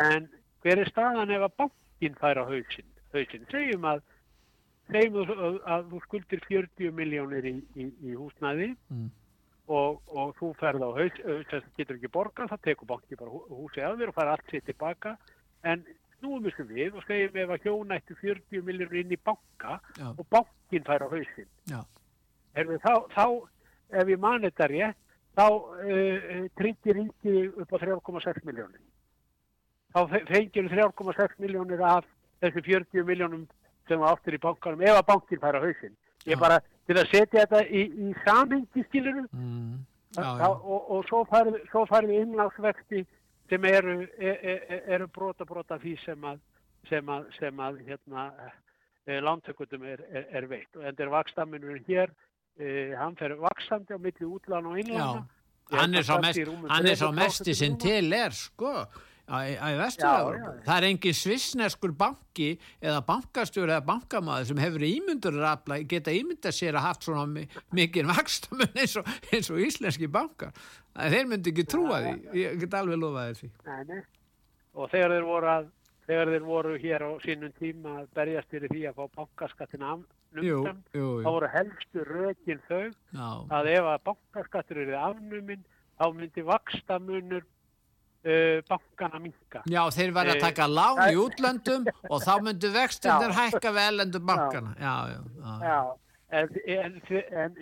en 0.00 0.28
hver 0.64 0.78
er 0.82 0.88
staðan 0.90 1.30
ef 1.34 1.44
að 1.48 1.54
bankin 1.62 2.16
fær 2.20 2.40
á 2.40 2.44
hausinn, 2.48 2.90
hausinn? 3.14 3.46
segjum 3.52 3.84
að 3.90 4.02
segjum 4.90 5.20
að, 5.22 5.58
að 5.70 5.88
þú 5.92 6.00
skuldir 6.06 6.40
40 6.48 6.92
miljónir 6.96 7.46
í, 7.46 7.54
í, 7.76 7.88
í 8.10 8.14
húsnæði 8.18 8.72
Mm. 8.90 9.08
og, 9.70 10.00
og 10.10 10.32
þú 10.40 10.48
ferð 10.58 10.82
á 10.82 10.90
haus 10.96 11.18
þess 11.22 11.60
að 11.60 11.66
getur 11.78 11.98
ekki 12.00 12.08
borgað, 12.10 12.48
það 12.50 12.62
tekur 12.64 12.88
banki 12.90 13.18
bara 13.20 13.30
hú- 13.30 13.46
húsið 13.54 13.84
af 13.86 13.98
þér 14.00 14.10
og 14.10 14.16
fær 14.16 14.30
allt 14.32 14.50
sitt 14.50 14.64
tilbaka 14.66 15.12
en 15.62 15.84
snúum 16.18 16.42
við 16.48 16.64
við 16.72 16.96
og 16.98 17.04
segjum 17.06 17.38
ef 17.44 17.52
að 17.54 17.62
hjón 17.68 17.94
ættu 17.94 18.16
40 18.18 18.64
miljónir 18.66 19.04
inn 19.04 19.14
í 19.14 19.20
banka 19.24 19.76
já, 19.96 20.08
og 20.10 20.26
bankin 20.30 20.84
fær 20.88 21.06
á 21.06 21.08
hausinn 21.12 21.46
já, 21.70 21.84
Herfi, 22.58 22.80
þá, 22.82 22.94
þá, 23.14 23.24
ef 24.02 24.08
ég 24.10 24.18
man 24.18 24.42
þetta 24.42 24.66
rétt, 24.74 24.98
þá 25.38 25.44
uh, 25.46 26.48
tryggir 26.58 26.98
ríkið 26.98 27.60
upp 27.62 27.70
á 27.70 27.78
3,6 27.78 28.42
miljónir. 28.50 28.80
Þá 29.94 30.00
fe- 30.10 30.24
fengir 30.28 30.68
3,6 30.70 31.38
miljónir 31.42 31.82
af 31.82 32.04
þessu 32.42 32.62
40 32.66 33.04
miljónum 33.08 33.46
sem 33.88 34.02
áttur 34.06 34.36
í 34.36 34.40
bankanum, 34.42 34.82
ef 34.86 35.00
að 35.00 35.06
bankin 35.08 35.40
fær 35.42 35.58
á 35.58 35.60
hausinn. 35.64 35.96
Ég 36.28 36.38
bara, 36.38 36.60
til 36.86 36.96
að 37.00 37.08
setja 37.10 37.46
þetta 37.46 37.62
í, 37.66 37.82
í 37.90 38.12
samhengi 38.24 38.84
skiluru, 38.86 39.24
mm, 39.32 39.72
og, 40.20 40.90
og 40.94 41.04
svo 41.08 41.24
færðu, 41.30 41.58
svo 41.72 41.86
færðu 41.90 42.20
innláksvexti 42.20 43.02
sem 43.50 43.64
eru, 43.66 43.96
er, 44.18 44.38
er, 44.52 44.82
eru 44.94 45.08
brota 45.10 45.46
brota 45.48 45.78
því 45.82 45.96
sem 46.04 46.26
að, 46.30 46.38
sem 46.88 47.10
að, 47.10 47.26
sem 47.40 47.62
að 47.66 47.80
hérna, 47.88 48.28
e, 49.06 49.18
lántökutum 49.26 49.86
er, 49.90 50.04
er, 50.12 50.28
er 50.38 50.46
veitt. 50.50 50.70
Og 50.76 50.86
þetta 50.86 51.06
er 51.06 51.12
vakstaminur 51.16 51.82
hér, 51.88 52.14
e, 52.60 52.94
hann 53.00 53.18
fer 53.18 53.34
vaksandi 53.40 53.96
á 53.96 53.98
milli 53.98 54.28
útlána 54.28 54.70
og 54.70 54.78
innlána. 54.84 55.26
Hann 55.70 55.94
er 55.94 56.06
standi 56.06 56.26
mest, 56.26 56.38
í 56.38 56.46
rúmum 56.46 56.70
hann 56.70 56.86
er 56.90 56.98
sá 56.98 57.06
3% 57.08 57.18
mesti 57.18 57.54
sem 57.54 57.74
núna. 57.74 57.82
til 57.84 58.12
er, 58.20 58.34
sko, 58.34 58.74
á 59.30 60.20
Já. 60.34 60.52
Það 60.66 60.76
er 60.76 60.86
engin 60.90 61.16
svissneskur 61.16 61.92
banki 61.96 62.48
eða 62.82 63.00
bankastjóri 63.06 63.70
eða 63.76 63.86
bankamæður 63.88 64.48
sem 64.50 64.62
hefur 64.64 64.84
ímyndur 64.88 65.38
rafla, 65.40 65.78
geta 65.86 66.10
ímynda 66.14 66.52
sér 66.54 66.78
að 66.80 66.86
haft 66.88 67.06
svona 67.08 67.26
mi- 67.30 67.48
mikinn 67.72 68.10
vakstamun 68.10 68.70
eins 68.74 68.96
og, 69.00 69.10
eins 69.32 69.50
og 69.50 69.60
íslenski 69.62 70.08
bankar. 70.10 70.52
Þeir 70.96 71.28
myndi 71.30 71.52
ekki 71.54 71.66
trúa 71.70 72.00
því, 72.04 72.14
ég 72.34 72.58
get 72.64 72.74
alveg. 72.74 73.50
Nei, 73.66 73.82
nei. 73.88 74.00
Og 74.74 74.90
þegar 74.90 75.14
þeir 75.16 75.28
voru 75.28 75.52
að 75.56 75.68
þegar 76.10 76.30
þeir 76.34 76.44
voru 76.46 76.72
hér 76.82 77.02
á 77.06 77.10
sínum 77.22 77.52
tíma 77.58 78.00
að 78.00 78.08
berjast 78.18 78.50
fyrir 78.50 78.72
því 78.72 78.80
að 78.90 78.96
fá 78.98 79.04
bankaskattin 79.20 79.84
Jú, 80.30 80.60
afnumdan, 80.62 80.82
jú, 80.94 81.06
þá 81.24 81.28
voru 81.34 81.48
helstu 81.50 82.02
rökin 82.06 82.60
þau 82.68 82.82
já, 82.86 83.28
að 83.50 83.68
ef 83.72 83.86
að 83.92 84.02
bankaskattur 84.06 84.78
eru 84.84 84.94
afnumin 84.98 85.64
þá 85.98 86.04
myndi 86.14 86.44
vakstamunur 86.46 87.42
uh, 88.24 88.62
bankana 88.68 89.18
minka. 89.22 89.62
já, 89.66 89.82
þeir 89.90 90.12
verða 90.16 90.34
að 90.34 90.36
Eh, 90.36 90.40
taka 90.40 90.66
lán 90.68 91.00
í 91.12 91.16
útlöndum 91.20 91.86
og 92.10 92.22
þá 92.22 92.34
myndu 92.42 92.70
vextinir 92.74 93.32
hækka 93.36 93.72
við 93.72 93.88
ellendu 93.92 94.20
bankana. 94.20 94.74
Já, 94.80 94.94
já, 95.12 95.20
já, 95.44 95.54
Já, 95.62 95.80
en, 96.30 96.50
en, 96.66 97.00
en, 97.32 97.56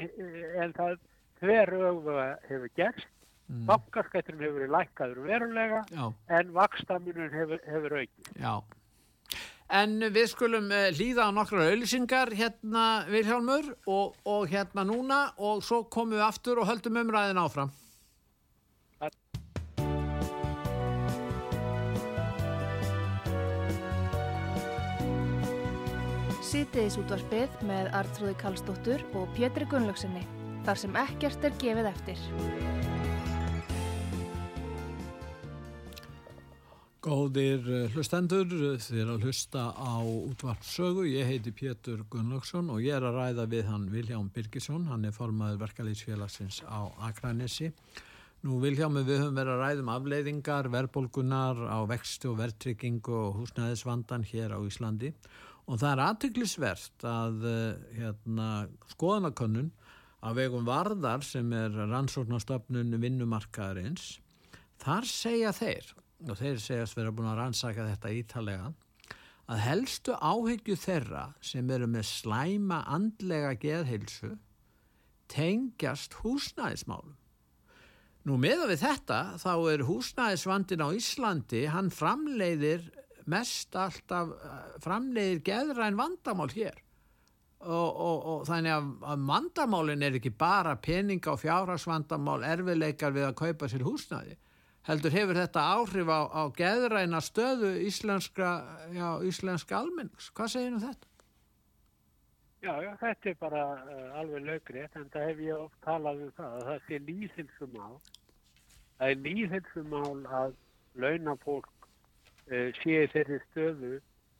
en 0.62 0.72
það, 0.72 0.98
hver 1.40 1.68
öfuga 1.92 2.26
hefur 2.48 2.68
gerst, 2.76 3.06
Mm. 3.48 3.62
bankaskætturinn 3.64 4.42
hefur 4.44 4.58
verið 4.60 4.72
lækkaður 4.74 5.20
verulega 5.24 5.78
Já, 5.88 6.12
en 6.36 6.50
vakstamunum 6.52 7.30
hefur, 7.32 7.58
hefur 7.64 7.94
aukið. 7.96 8.26
já. 8.36 8.62
En 9.70 9.94
við 10.12 10.26
skulum 10.28 10.66
uh, 10.68 10.90
hlýða 10.92 11.24
á 11.28 11.30
nokkrar 11.32 11.70
auðlýsingar 11.70 12.30
hérna 12.36 13.06
Vilhjálmur 13.08 13.70
og, 13.86 14.14
og 14.28 14.46
hérna 14.52 14.84
núna 14.84 15.32
og 15.38 15.62
svo 15.64 15.82
komum 15.88 16.18
við 16.18 16.26
aftur 16.26 16.60
og 16.60 16.68
höldum 16.68 17.00
umræðin 17.00 17.40
áfram. 17.40 17.72
Sýtiðis 26.48 26.94
útvarpið 26.96 27.56
með 27.68 27.90
Artrúði 27.92 28.32
Kallstóttur 28.40 29.02
og 29.20 29.26
Pétri 29.36 29.66
Gunnlaugsinni, 29.68 30.22
þar 30.64 30.78
sem 30.80 30.94
ekkert 30.96 31.42
er 31.44 31.56
gefið 31.60 31.88
eftir. 31.90 32.22
Góðir 37.04 37.68
eh, 37.68 37.92
hlustendur, 37.92 38.48
þið 38.80 39.02
er 39.02 39.10
að 39.12 39.26
hlusta 39.28 39.66
á 39.76 40.00
útvarpsögu. 40.00 41.04
Ég 41.10 41.28
heiti 41.28 41.52
Pétur 41.52 42.06
Gunnlaugsson 42.08 42.72
og 42.72 42.80
ég 42.80 42.96
er 42.96 43.04
að 43.04 43.18
ræða 43.20 43.44
við 43.52 43.68
hann 43.68 43.84
Viljám 43.92 44.30
Birgisson. 44.32 44.86
Hann 44.88 45.04
er 45.04 45.12
formaður 45.12 45.66
verkalýsfélagsins 45.66 46.62
á 46.64 46.88
Akranesi. 47.10 47.74
Nú 48.46 48.56
Viljámi 48.62 49.02
við 49.04 49.20
höfum 49.20 49.36
verið 49.36 49.52
að 49.52 49.62
ræða 49.66 49.84
um 49.84 49.92
afleiðingar, 49.98 50.70
verðbólgunar 50.72 51.60
á 51.68 51.78
vextu 51.90 52.32
og 52.32 52.40
verðtrykkingu 52.40 53.20
og 53.20 53.38
húsnæðisvandan 53.42 54.24
hér 54.32 54.56
á 54.56 54.58
Íslandi. 54.64 55.12
Og 55.68 55.76
það 55.76 55.90
er 55.90 56.02
aðtöklisvert 56.06 57.04
að 57.04 57.46
eh, 57.48 57.82
hérna, 57.98 58.48
skoðanakönnun 58.94 59.68
af 60.24 60.34
vegum 60.38 60.66
varðar 60.66 61.22
sem 61.26 61.52
er 61.54 61.74
rannsóknarstofnun 61.76 62.96
vinnumarkaðarins. 63.02 64.16
Þar 64.80 65.08
segja 65.10 65.52
þeir 65.54 65.92
og 66.26 66.38
þeir 66.40 66.58
segjast 66.62 66.96
vera 66.98 67.12
búin 67.14 67.30
að 67.30 67.38
rannsaka 67.42 67.86
þetta 67.92 68.14
ítalega, 68.16 68.72
að 69.48 69.62
helstu 69.64 70.16
áhyggju 70.18 70.74
þeirra 70.80 71.28
sem 71.44 71.70
eru 71.70 71.86
með 71.88 72.08
slæma 72.08 72.82
andlega 72.90 73.54
geðheilsu 73.60 74.34
tengjast 75.30 76.16
húsnæðismálum. 76.22 77.14
Nú 78.26 78.36
meða 78.40 78.66
við 78.68 78.82
þetta 78.82 79.20
þá 79.40 79.52
er 79.72 79.84
húsnæðisvandin 79.88 80.84
á 80.84 80.88
Íslandi, 80.96 81.62
hann 81.70 81.92
framleiðir 81.94 82.88
mest 83.28 83.76
alltaf, 83.76 84.34
framleiðir 84.84 85.42
geðræn 85.46 85.98
vandamál 85.98 86.50
hér. 86.54 86.82
Og, 87.58 87.88
og, 87.90 88.18
og 88.30 88.42
þannig 88.46 88.70
að, 88.70 88.90
að 89.12 89.22
vandamálin 89.28 90.04
er 90.06 90.18
ekki 90.20 90.30
bara 90.30 90.76
peninga 90.78 91.32
og 91.32 91.40
fjárhagsvandamál 91.42 92.44
erfiðleikar 92.46 93.16
við 93.16 93.26
að 93.26 93.40
kaupa 93.40 93.70
sér 93.70 93.82
húsnæði 93.86 94.36
heldur 94.88 95.12
hefur 95.12 95.36
þetta 95.36 95.64
áhrif 95.74 96.08
á, 96.08 96.20
á 96.32 96.42
geðræna 96.56 97.20
stöðu 97.24 97.74
íslenska, 97.84 98.52
já, 98.94 99.08
íslenska 99.26 99.82
almennings. 99.82 100.30
Hvað 100.32 100.52
segir 100.54 100.76
um 100.76 100.84
þetta? 100.84 101.10
Já, 102.58 102.72
já, 102.82 102.92
þetta 102.98 103.30
er 103.30 103.36
bara 103.38 103.64
uh, 103.86 104.06
alveg 104.18 104.46
lögrið, 104.48 104.96
en 104.98 105.10
það 105.12 105.26
hef 105.30 105.42
ég 105.44 105.60
oft 105.66 105.76
talað 105.84 106.24
um 106.24 106.32
það, 106.38 106.54
að 106.54 106.64
það 106.70 106.86
sé 106.86 107.00
líðhilsumál. 107.10 107.98
Það 108.98 109.12
er 109.12 109.20
líðhilsumál 109.26 110.16
að 110.40 110.56
launafólk 110.98 111.77
sé 112.48 113.02
í 113.04 113.10
þeirri 113.12 113.40
stöðu 113.48 113.92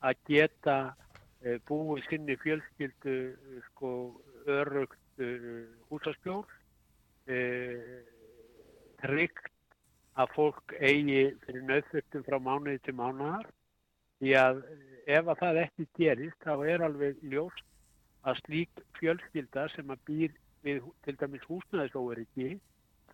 að 0.07 0.23
geta 0.31 0.79
uh, 0.89 1.59
búið 1.69 2.07
sinni 2.09 2.39
fjölskyldu 2.43 3.19
sko 3.69 3.93
örugt 4.49 4.97
húsaskjól, 5.91 6.45
tryggt 9.03 9.49
að 10.19 10.35
fólk 10.35 10.75
eigi 10.79 11.25
fyrir 11.45 11.65
nöðfyrtum 11.67 12.25
frá 12.27 12.39
mánuði 12.43 12.79
til 12.87 12.95
mánuðar 12.99 13.49
því 14.19 14.35
að 14.41 14.63
ef 15.07 15.31
að 15.33 15.43
það 15.43 15.61
ekki 15.65 15.87
gerist 15.99 16.47
þá 16.47 16.55
er 16.73 16.85
alveg 16.87 17.21
ljóst 17.33 17.67
að 18.27 18.41
slík 18.43 18.83
fjölskylda 18.99 19.69
sem 19.75 19.93
að 19.95 20.03
býr 20.09 20.35
við 20.67 20.89
til 21.07 21.15
dæmis 21.21 21.47
húsnæðisóveriki 21.51 22.57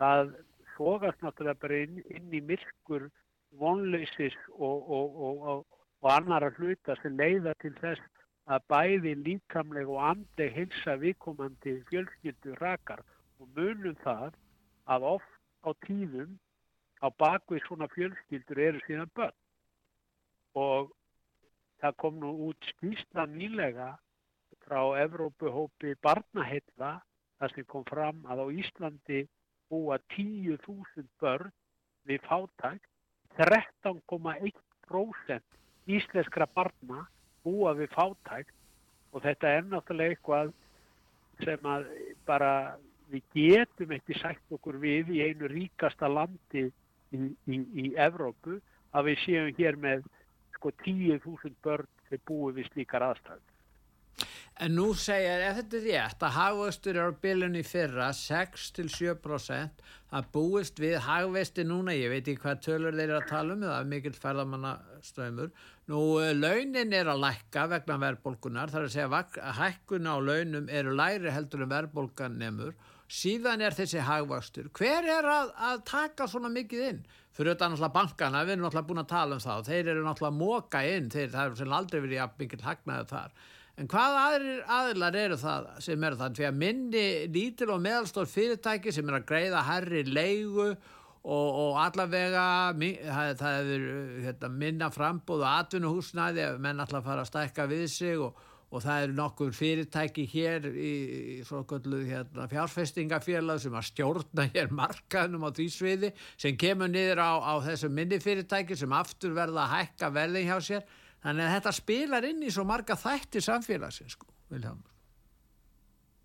það 0.00 0.32
sógast 0.76 1.20
náttúrulega 1.22 1.60
bara 1.60 1.82
inn, 1.84 2.00
inn 2.08 2.32
í 2.32 2.40
myrkur 2.48 3.10
vonleysis 3.60 4.36
og, 4.52 4.90
og, 4.90 5.20
og, 5.26 5.66
og 6.02 6.10
annara 6.12 6.50
hluta 6.58 6.96
sem 7.02 7.16
leiða 7.18 7.54
til 7.62 7.74
þess 7.80 8.02
að 8.50 8.64
bæði 8.68 9.14
líkamleg 9.24 9.88
og 9.88 10.02
andleg 10.10 10.52
hilsa 10.52 10.96
viðkomandi 11.00 11.78
fjölskyldu 11.90 12.56
rakar 12.60 13.00
og 13.40 13.48
munum 13.56 13.96
það 14.02 14.36
að 14.90 15.06
oft 15.14 15.40
á 15.64 15.70
tíðum 15.86 16.36
á 17.00 17.08
bakvið 17.20 17.64
svona 17.64 17.88
fjölskyldur 17.94 18.60
eru 18.66 18.82
síðan 18.84 19.12
börn. 19.16 19.36
Og 20.54 20.92
það 21.80 21.96
kom 22.02 22.20
nú 22.20 22.32
út 22.48 22.68
skýrsla 22.74 23.26
nýlega 23.32 23.94
frá 24.64 24.80
Evrópuhópi 25.02 25.96
barnaheilla 26.04 26.98
þar 27.38 27.54
sem 27.54 27.66
kom 27.68 27.84
fram 27.88 28.22
að 28.30 28.44
á 28.44 28.46
Íslandi 28.60 29.24
búa 29.72 29.98
10.000 30.16 31.08
börn 31.20 31.52
við 32.08 32.24
fátækt 32.28 32.88
13,1% 33.38 35.42
íslenskra 35.90 36.46
barna 36.54 37.00
búa 37.44 37.74
við 37.76 37.88
fátækt 37.94 38.54
og 39.12 39.22
þetta 39.24 39.46
er 39.58 39.64
náttúrulega 39.68 40.10
eitthvað 40.14 40.48
sem 41.42 41.60
að 41.68 41.82
bara 42.28 42.52
við 43.12 43.22
getum 43.34 43.92
ekki 43.96 44.14
sagt 44.20 44.54
okkur 44.54 44.76
við 44.82 45.04
í 45.16 45.18
einu 45.26 45.44
ríkasta 45.50 46.06
landi 46.08 46.64
í, 46.64 46.66
í, 47.14 47.56
í 47.84 47.86
Evrópu 48.00 48.60
að 48.94 49.10
við 49.10 49.18
séum 49.24 49.50
hér 49.58 49.76
með 49.80 50.06
sko 50.56 50.68
10.000 50.84 51.58
börn 51.64 51.90
sem 52.08 52.22
búið 52.28 52.60
við 52.60 52.70
slíkar 52.72 53.06
aðstæður. 53.10 53.53
En 54.62 54.76
nú 54.78 54.92
segir, 54.94 55.40
ef 55.42 55.56
þetta 55.58 55.76
er 55.80 55.84
rétt, 55.88 56.20
að 56.22 56.34
hagvöxtur 56.36 56.98
er 57.00 57.10
á 57.10 57.18
bylunni 57.24 57.62
fyrra 57.66 58.12
6-7% 58.14 59.80
að 60.14 60.28
búist 60.36 60.78
við 60.78 61.00
hagvesti 61.02 61.64
núna, 61.66 61.96
ég 61.98 62.12
veit 62.12 62.22
ekki 62.22 62.44
hvað 62.44 62.60
tölur 62.62 62.94
þeir 62.94 63.08
eru 63.08 63.16
að 63.18 63.26
tala 63.32 63.56
um, 63.56 63.64
það 63.66 63.80
er 63.80 63.88
mikill 63.90 64.14
ferðamannastöymur. 64.22 65.50
Nú, 65.90 66.02
launin 66.38 66.94
er 66.94 67.10
að 67.10 67.24
lækka 67.24 67.64
vegna 67.72 67.98
verðbólkunar, 68.04 68.70
þar 68.70 68.86
að 68.86 68.94
segja 68.94 69.24
að 69.42 69.58
hækkuna 69.58 70.14
á 70.14 70.18
launum 70.22 70.70
eru 70.70 70.94
læri 71.02 71.34
heldur 71.34 71.66
en 71.66 71.74
verðbólkan 71.74 72.38
nefnur 72.38 72.78
síðan 73.10 73.60
er 73.60 73.74
þessi 73.76 74.00
hagvastur 74.00 74.70
hver 74.78 75.04
er 75.18 75.26
að, 75.28 75.50
að 75.58 75.82
taka 75.90 76.28
svona 76.30 76.48
mikið 76.52 76.86
inn? 76.88 77.02
Fyrir 77.34 77.52
þetta 77.52 77.68
náttúrulega 77.72 77.96
bankana 77.98 78.44
við 78.46 78.54
erum 78.54 78.64
náttúrulega 78.68 78.88
búin 78.88 79.02
að 79.02 79.10
tala 79.10 79.36
um 79.36 79.42
það. 79.42 79.66
Þeir 79.68 79.90
eru 79.92 80.06
náttúrulega 80.06 80.38
móka 80.38 80.84
inn 80.86 81.10
þeir, 81.10 81.28
það 81.34 81.44
er 81.50 81.58
sem 81.58 81.76
aldrei 81.78 82.00
verið 82.06 82.22
að 82.22 82.36
byggja 82.38 82.62
hagnaði 82.64 83.10
þar 83.10 83.36
en 83.80 83.90
hvað 83.90 84.18
aðrir 84.22 84.64
aðilar 84.78 85.18
eru 85.18 85.38
það 85.40 85.68
sem 85.86 86.06
eru 86.08 86.20
það? 86.20 86.36
Því 86.38 86.48
að 86.48 86.58
minni 86.62 87.04
lítil 87.34 87.70
og 87.74 87.82
meðalstór 87.84 88.30
fyrirtæki 88.30 88.94
sem 88.94 89.10
er 89.10 89.18
að 89.20 89.28
greiða 89.30 89.64
herri 89.68 90.04
leigu 90.06 90.70
og, 90.70 90.78
og 91.24 91.78
allavega 91.82 92.46
það, 93.40 93.70
er 93.76 93.86
hérna, 94.26 94.50
minna 94.64 94.90
frambóð 94.94 95.44
og 95.44 95.52
atvinnuhúsnæði 95.52 96.48
ef 96.48 96.58
menn 96.62 96.82
alltaf 96.84 97.06
fara 97.06 97.24
að 97.24 97.32
stækka 97.32 97.70
við 97.70 97.86
sig 97.92 98.20
og 98.20 98.42
og 98.74 98.82
það 98.82 99.04
eru 99.04 99.14
nokkur 99.14 99.52
fyrirtæki 99.54 100.24
hér 100.32 100.64
í, 100.66 100.92
í 101.34 101.36
svokallu 101.46 102.00
hérna, 102.08 102.48
fjárfestingafélag 102.50 103.60
sem 103.62 103.76
að 103.76 103.86
stjórna 103.90 104.48
hér 104.50 104.72
markaðnum 104.74 105.46
á 105.46 105.50
því 105.54 105.68
sviði 105.70 106.10
sem 106.32 106.58
kemur 106.58 106.90
niður 106.90 107.22
á, 107.22 107.32
á 107.38 107.54
þessum 107.68 107.94
minni 107.94 108.18
fyrirtæki 108.22 108.78
sem 108.78 108.96
aftur 108.96 109.36
verða 109.36 109.68
að 109.68 109.76
hækka 109.76 110.10
verðin 110.16 110.50
hjá 110.50 110.56
sér 110.70 110.88
þannig 111.24 111.46
að 111.46 111.54
þetta 111.56 111.74
spilar 111.80 112.26
inn 112.28 112.42
í 112.44 112.52
svo 112.54 112.66
marga 112.68 112.96
þætti 113.00 113.42
samfélagsins 113.44 114.18
sko, 114.18 114.28
Viljámur 114.52 114.90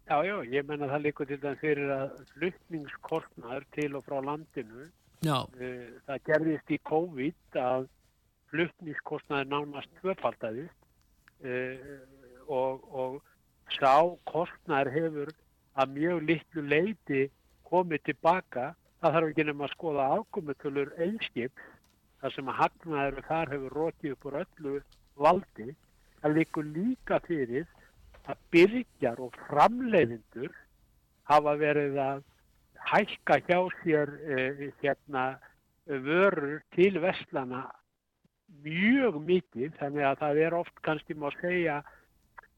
Já, 0.09 0.17
já, 0.25 0.35
ég 0.49 0.65
menna 0.65 0.87
það 0.89 1.03
líkur 1.05 1.27
til 1.29 1.37
þann 1.43 1.59
fyrir 1.61 1.91
að 1.93 2.13
fluttningskortnar 2.33 3.65
til 3.75 3.91
og 3.93 4.05
frá 4.07 4.17
landinu 4.25 4.87
já. 5.21 5.45
Eh, 5.61 5.91
það 6.07 6.23
gerðist 6.25 6.73
í 6.73 6.79
COVID 6.89 7.59
að 7.61 7.85
fluttningskortnar 8.49 9.45
nánast 9.45 9.91
tvöfaldæðist 9.99 10.79
Uh, 11.39 11.99
og, 12.47 12.83
og 12.91 13.21
sá 13.71 13.95
kostnær 14.27 14.89
hefur 14.91 15.29
að 15.79 15.93
mjög 15.95 16.25
litlu 16.27 16.63
leiti 16.67 17.21
komið 17.69 18.09
tilbaka. 18.09 18.73
Það 18.99 19.15
þarf 19.15 19.29
ekki 19.29 19.45
nefn 19.47 19.63
að 19.63 19.71
skoða 19.71 20.07
ákomutölur 20.17 20.91
einskip 20.99 21.61
þar 22.21 22.35
sem 22.35 22.49
að 22.51 22.59
hagnaður 22.61 23.27
þar 23.27 23.53
hefur 23.53 23.77
rótið 23.79 24.15
upp 24.15 24.25
úr 24.29 24.39
öllu 24.43 24.73
valdi. 25.19 25.67
Það 26.19 26.35
líkur 26.37 26.71
líka 26.75 27.19
fyrir 27.27 27.67
að 28.29 28.41
byrjar 28.53 29.21
og 29.23 29.37
framleiðindur 29.47 30.51
hafa 31.29 31.55
verið 31.59 31.99
að 32.03 32.23
hækka 32.89 33.39
hjá 33.47 33.59
sér 33.81 34.11
eh, 34.29 34.65
hérna, 34.81 35.39
vörur 35.85 36.59
til 36.75 36.99
vestlana 37.01 37.63
mjög 38.63 39.17
mikið 39.25 39.73
þannig 39.79 40.05
að 40.05 40.19
það 40.23 40.41
er 40.43 40.55
oft 40.57 40.83
kannski 40.85 41.15
má 41.17 41.29
segja 41.39 41.79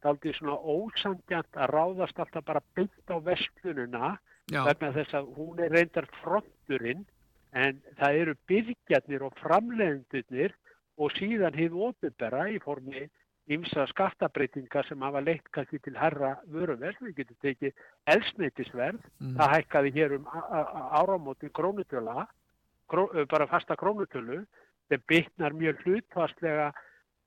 daldið 0.04 0.38
svona 0.38 0.58
ósangjant 0.58 1.60
að 1.60 1.74
ráðast 1.76 2.20
alltaf 2.20 2.46
bara 2.48 2.64
byggt 2.76 3.14
á 3.14 3.18
vestlununa 3.24 4.12
Já, 4.52 4.64
vegna 4.66 4.92
þess 4.96 5.16
að 5.16 5.30
hún 5.38 5.60
er 5.64 5.72
reyndar 5.72 6.08
fronturinn 6.20 7.06
en 7.54 7.82
það 8.00 8.20
eru 8.24 8.36
byrgjarnir 8.48 9.26
og 9.28 9.34
framleiðendurnir 9.42 10.54
og 10.98 11.12
síðan 11.18 11.58
hið 11.58 11.76
opinbera 11.90 12.46
í 12.52 12.60
formi 12.64 13.08
ymsa 13.52 13.88
skattabreitinga 13.90 14.84
sem 14.88 15.02
hafa 15.02 15.22
leitt 15.24 15.48
kannski 15.52 15.80
til 15.84 15.96
herra 15.98 16.36
vöruverð, 16.54 17.02
við 17.02 17.16
getum 17.18 17.40
tekið 17.42 17.74
elsneitisverð, 18.14 19.02
Mm. 19.20 19.36
það 19.38 19.54
hækkaði 19.56 19.92
hér 19.98 20.16
um 20.16 20.26
áramóti 21.02 21.50
krónutöla, 21.50 22.28
kró, 22.88 23.10
bara 23.28 23.48
fasta 23.48 23.76
krónutölu, 23.76 24.46
sem 24.88 25.02
bytnar 25.08 25.54
mjög 25.54 25.84
hlutfastlega 25.84 26.72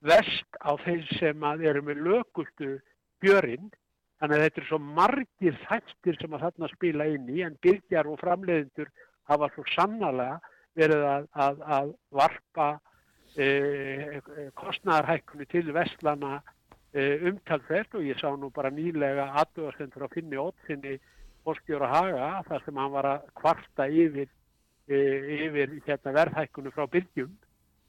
verst 0.01 0.49
á 0.61 0.71
þeir 0.85 1.05
sem 1.19 1.43
eru 1.43 1.81
með 1.81 2.01
lögustu 2.07 2.79
björinn, 3.21 3.71
þannig 4.19 4.37
að 4.37 4.43
þetta 4.45 4.61
er 4.61 4.67
svo 4.69 4.79
margir 4.79 5.57
þættir 5.67 6.19
sem 6.21 6.33
að 6.33 6.45
þarna 6.45 6.69
spila 6.73 7.07
inn 7.07 7.29
í, 7.29 7.41
en 7.43 7.57
byrgjar 7.61 8.07
og 8.07 8.19
framleiðendur 8.19 8.89
hafa 9.29 9.49
svo 9.53 9.65
sannarlega 9.73 10.39
verið 10.75 11.05
að, 11.07 11.27
að, 11.45 11.63
að 11.77 11.93
varpa 12.19 12.67
e, 13.35 13.47
kostnæðarhækkunni 14.59 15.47
til 15.51 15.65
vestlana 15.75 16.39
e, 16.91 17.05
umtalsvert 17.29 17.95
og 17.95 18.05
ég 18.07 18.19
sá 18.19 18.29
nú 18.35 18.51
bara 18.53 18.73
nýlega 18.73 19.29
aðdöðastendur 19.41 20.07
á 20.07 20.13
finni 20.13 20.39
ótsinni 20.39 20.97
fórstjóra 21.45 21.91
Haga 21.91 22.29
þar 22.49 22.65
sem 22.65 22.81
hann 22.81 22.93
var 22.93 23.09
að 23.13 23.27
kvarta 23.39 23.87
yfir, 23.87 24.29
e, 24.89 24.99
yfir 25.47 25.77
hérna, 25.85 26.15
verðhækkunni 26.19 26.73
frá 26.75 26.87
byrgjum 26.91 27.31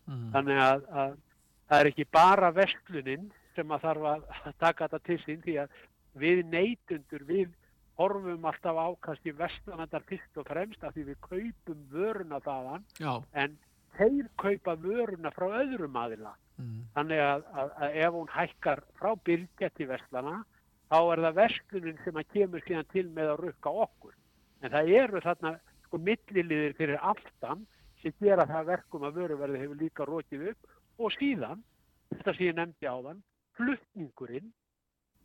mm. 0.07 0.31
þannig 0.35 0.63
að, 0.63 0.89
að 1.03 1.19
það 1.67 1.81
er 1.81 1.91
ekki 1.93 2.09
bara 2.15 2.55
vestlunin 2.55 3.29
sem 3.57 3.71
að 3.73 3.87
þarf 3.87 4.11
að 4.13 4.27
taka 4.61 4.87
þetta 4.87 5.05
til 5.09 5.21
sín 5.25 5.45
því 5.45 5.61
að 5.65 5.79
við 6.17 6.43
neytundur, 6.53 7.25
við 7.29 7.49
horfum 7.97 8.49
alltaf 8.51 8.77
ákast 8.77 9.29
í 9.29 9.35
vestlanandar 9.37 10.05
fyrst 10.09 10.41
og 10.41 10.49
fremst 10.49 10.83
af 10.85 10.95
því 10.95 11.07
við 11.11 11.23
kaupum 11.29 11.87
vöruna 11.93 12.41
þaðan 12.45 12.85
já, 13.01 13.13
en 13.33 13.57
þeir 13.97 14.29
kaupa 14.41 14.77
vöruna 14.81 15.33
frá 15.33 15.47
öðrum 15.63 15.97
aðila. 15.97 16.35
mm. 16.59 16.83
Þannig 16.97 17.23
að, 17.25 17.47
að, 17.53 17.73
að 17.81 17.97
ef 18.03 18.19
hún 18.19 18.35
hækkar 18.35 18.83
frá 19.01 19.11
byrgja 19.29 19.71
til 19.77 19.89
vestlana 19.93 20.37
þá 20.91 20.99
er 21.01 21.23
það 21.25 21.39
vestlunin 21.41 22.03
sem 22.05 22.21
að 22.21 22.29
kemur 22.35 22.67
síðan 22.67 22.93
til 22.93 23.07
með 23.17 23.33
að 23.33 23.41
rukka 23.45 23.73
okkur. 23.87 24.15
En 24.63 24.75
það 24.75 24.93
eru 25.01 25.23
þarna 25.25 25.55
sko 25.87 26.03
milliliðir 26.03 26.77
fyrir 26.79 27.09
aftan 27.13 27.65
sem 28.03 28.15
gera 28.21 28.47
það 28.49 28.71
verkum 28.73 29.07
að 29.09 29.23
vöruverði 29.23 29.63
hefur 29.65 29.81
líka 29.81 30.07
rókið 30.07 30.47
upp 30.53 31.03
og 31.03 31.13
síðan, 31.17 31.65
þetta 32.13 32.37
sem 32.37 32.47
ég 32.47 32.57
nefndi 32.57 32.89
á 32.89 32.97
þann, 33.09 33.25
fluttningurinn 33.57 34.53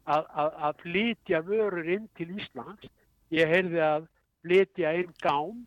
að, 0.05 0.25
að, 0.43 0.51
að 0.67 0.81
flytja 0.83 1.41
vörur 1.45 1.89
inn 1.95 2.07
til 2.17 2.29
Íslands. 2.37 2.89
Ég 3.31 3.47
heyrði 3.47 3.81
að 3.85 4.07
flytja 4.41 4.93
inn 4.99 5.13
gám 5.23 5.65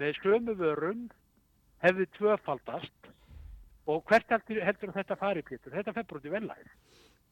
með 0.00 0.18
sömu 0.20 0.54
vörum 0.58 1.08
hefði 1.84 2.06
tvöfaldast 2.18 3.10
og 3.90 4.00
hvert 4.08 4.30
heldur, 4.32 4.62
heldur 4.64 4.94
þetta 4.94 5.18
fari, 5.20 5.44
Pétur? 5.44 5.74
Þetta 5.74 5.92
bara 5.96 6.18
út 6.18 6.24
í 6.24 6.32
vellæð. 6.32 6.72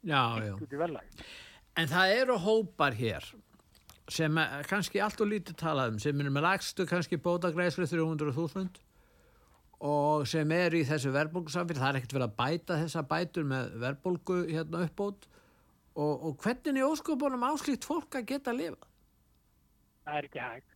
já, 0.03 0.23
já. 0.45 0.55
Út 0.55 0.73
í 0.73 0.81
vellæð. 0.81 1.25
En 1.81 1.89
það 1.89 2.15
eru 2.21 2.37
hópar 2.39 2.95
hér 2.95 3.25
sem 4.13 4.39
eh, 4.39 4.57
kannski 4.69 5.01
allt 5.01 5.21
og 5.25 5.31
lítið 5.31 5.57
talað 5.63 5.95
um 5.95 6.01
sem 6.03 6.21
eru 6.21 6.33
með 6.35 6.47
lagstu 6.49 6.87
kannski 6.89 7.21
bótagreislu 7.23 7.87
300.000 7.89 8.83
og 9.83 10.27
sem 10.31 10.53
eru 10.55 10.79
í 10.79 10.87
þessu 10.87 11.13
verðbólgusamfél 11.15 11.79
það 11.79 11.89
er 11.89 12.01
ekkert 12.01 12.17
verið 12.19 12.29
að 12.29 12.37
bæta 12.39 12.81
þessa 12.83 13.05
bætur 13.09 13.47
með 13.49 13.73
verðbólgu 13.83 14.39
hérna 14.51 14.83
uppbót 14.87 15.29
og, 15.95 16.25
og 16.29 16.37
hvernig 16.45 16.81
í 16.81 16.87
óskopunum 16.87 17.45
áslíkt 17.51 17.85
fólk 17.89 18.17
að 18.21 18.27
geta 18.33 18.51
að 18.55 18.61
lifa 18.63 18.89
Það 20.03 20.17
er 20.19 20.27
ekki 20.29 20.41
hægt. 20.43 20.73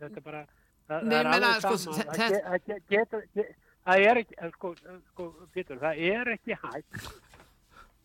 Þetta 0.00 0.16
er 0.20 0.24
bara... 0.24 0.38
Það, 0.88 1.02
Nei, 1.02 1.16
það 1.16 1.18
er 1.22 1.28
alveg 1.32 1.60
sko, 1.62 1.76
sama. 1.82 1.96
þe- 1.96 2.06
Það 2.12 2.36
það 2.46 2.62
ge- 2.70 2.78
getur- 2.94 3.26
ge- 3.36 3.50
Það 3.82 4.04
er 4.06 4.18
ekki, 4.22 4.36
sko, 4.54 4.68
sko, 5.10 5.26
Pétur, 5.52 5.78
það 5.82 6.00
er 6.12 6.30
ekki 6.36 6.56
hægt 6.62 7.10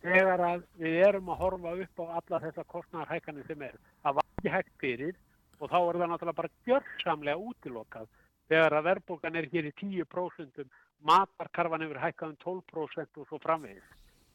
þegar 0.02 0.42
að 0.48 0.64
við 0.78 0.96
erum 1.08 1.30
að 1.32 1.40
horfa 1.42 1.72
upp 1.84 2.02
á 2.02 2.04
alla 2.20 2.40
þessa 2.44 2.64
kostnarhækkanir 2.74 3.46
sem 3.48 3.62
er. 3.66 3.76
Það 4.04 4.16
var 4.18 4.26
ekki 4.38 4.52
hægt 4.54 4.74
fyrir 4.82 5.14
og 5.58 5.70
þá 5.72 5.76
er 5.78 5.98
það 6.02 6.10
náttúrulega 6.12 6.38
bara 6.38 6.52
gjörsamlega 6.68 7.44
útilokað 7.50 8.10
þegar 8.50 8.76
að 8.78 8.86
verðbólgan 8.90 9.38
er 9.40 9.48
hér 9.52 9.70
í 9.70 9.72
10%, 9.80 10.62
matarkarfan 11.08 11.82
hefur 11.86 12.02
hækkað 12.02 12.34
um 12.34 12.38
12% 12.44 13.22
og 13.22 13.26
svo 13.30 13.40
framvegis. 13.42 13.88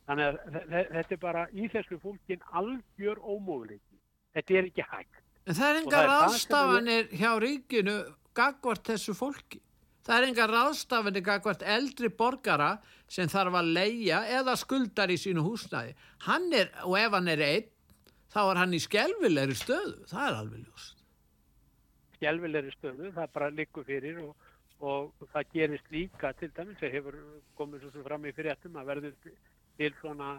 Þannig 0.07 0.25
að 0.29 0.37
þe- 0.53 0.63
þe- 0.71 0.87
þetta 0.93 1.15
er 1.15 1.21
bara 1.21 1.43
í 1.53 1.67
þessu 1.71 1.99
fólkin 2.03 2.41
algjör 2.59 3.19
ómöguleiki. 3.23 3.99
Þetta 4.35 4.57
er 4.59 4.69
ekki 4.71 4.85
hægt. 4.91 5.19
en 5.47 5.53
það 5.55 5.69
er 5.69 5.75
Og 5.75 5.81
enga 5.83 5.91
það 5.91 6.03
er 6.03 6.09
það 6.09 6.19
sem 6.23 6.33
ráðstafanir 6.33 7.07
hjá 7.19 7.31
ríkinu 7.43 7.95
gagvart 8.33 8.83
þessu 8.83 9.13
fólki. 9.15 9.59
Það 10.03 10.17
er 10.17 10.27
enga 10.27 10.47
ráðstafanir 10.51 11.23
gagvart 11.23 11.61
eldri 11.63 12.09
borgara 12.09 12.71
sem 13.07 13.27
þarf 13.27 13.53
að 13.61 13.73
leia 13.73 14.23
eða 14.39 14.55
skuldar 14.59 15.07
í 15.11 15.15
sínu 15.19 15.43
húsnæði. 15.45 15.93
Hann 16.27 16.51
er, 16.53 16.71
og 16.83 16.97
ef 16.99 17.11
hann 17.11 17.27
er 17.27 17.39
einn 17.39 17.69
þá 18.33 18.39
er 18.51 18.57
hann 18.63 18.73
í 18.73 18.79
skelvilegri 18.83 19.55
stöðu. 19.55 20.03
Það 20.09 20.27
er 20.27 20.35
alveg 20.41 20.65
ljóst. 20.65 20.97
Skjálfilegri 22.17 22.71
stöðu, 22.77 23.11
það 23.15 23.31
bara 23.35 23.49
liggur 23.51 23.83
fyrir 23.87 24.19
og, 24.23 24.35
og 24.79 25.27
það 25.33 25.49
gerist 25.53 25.89
líka 25.91 26.31
til 26.39 26.49
dæmis, 26.55 26.77
það 26.79 26.93
hefur 26.97 27.17
komið 27.59 27.83
svo 27.91 28.03
fram 28.05 28.25
í 28.25 28.31
fyrirtum 28.35 28.77
að 28.79 28.89
verður 28.91 29.15
til 29.77 29.93
svona 29.99 30.31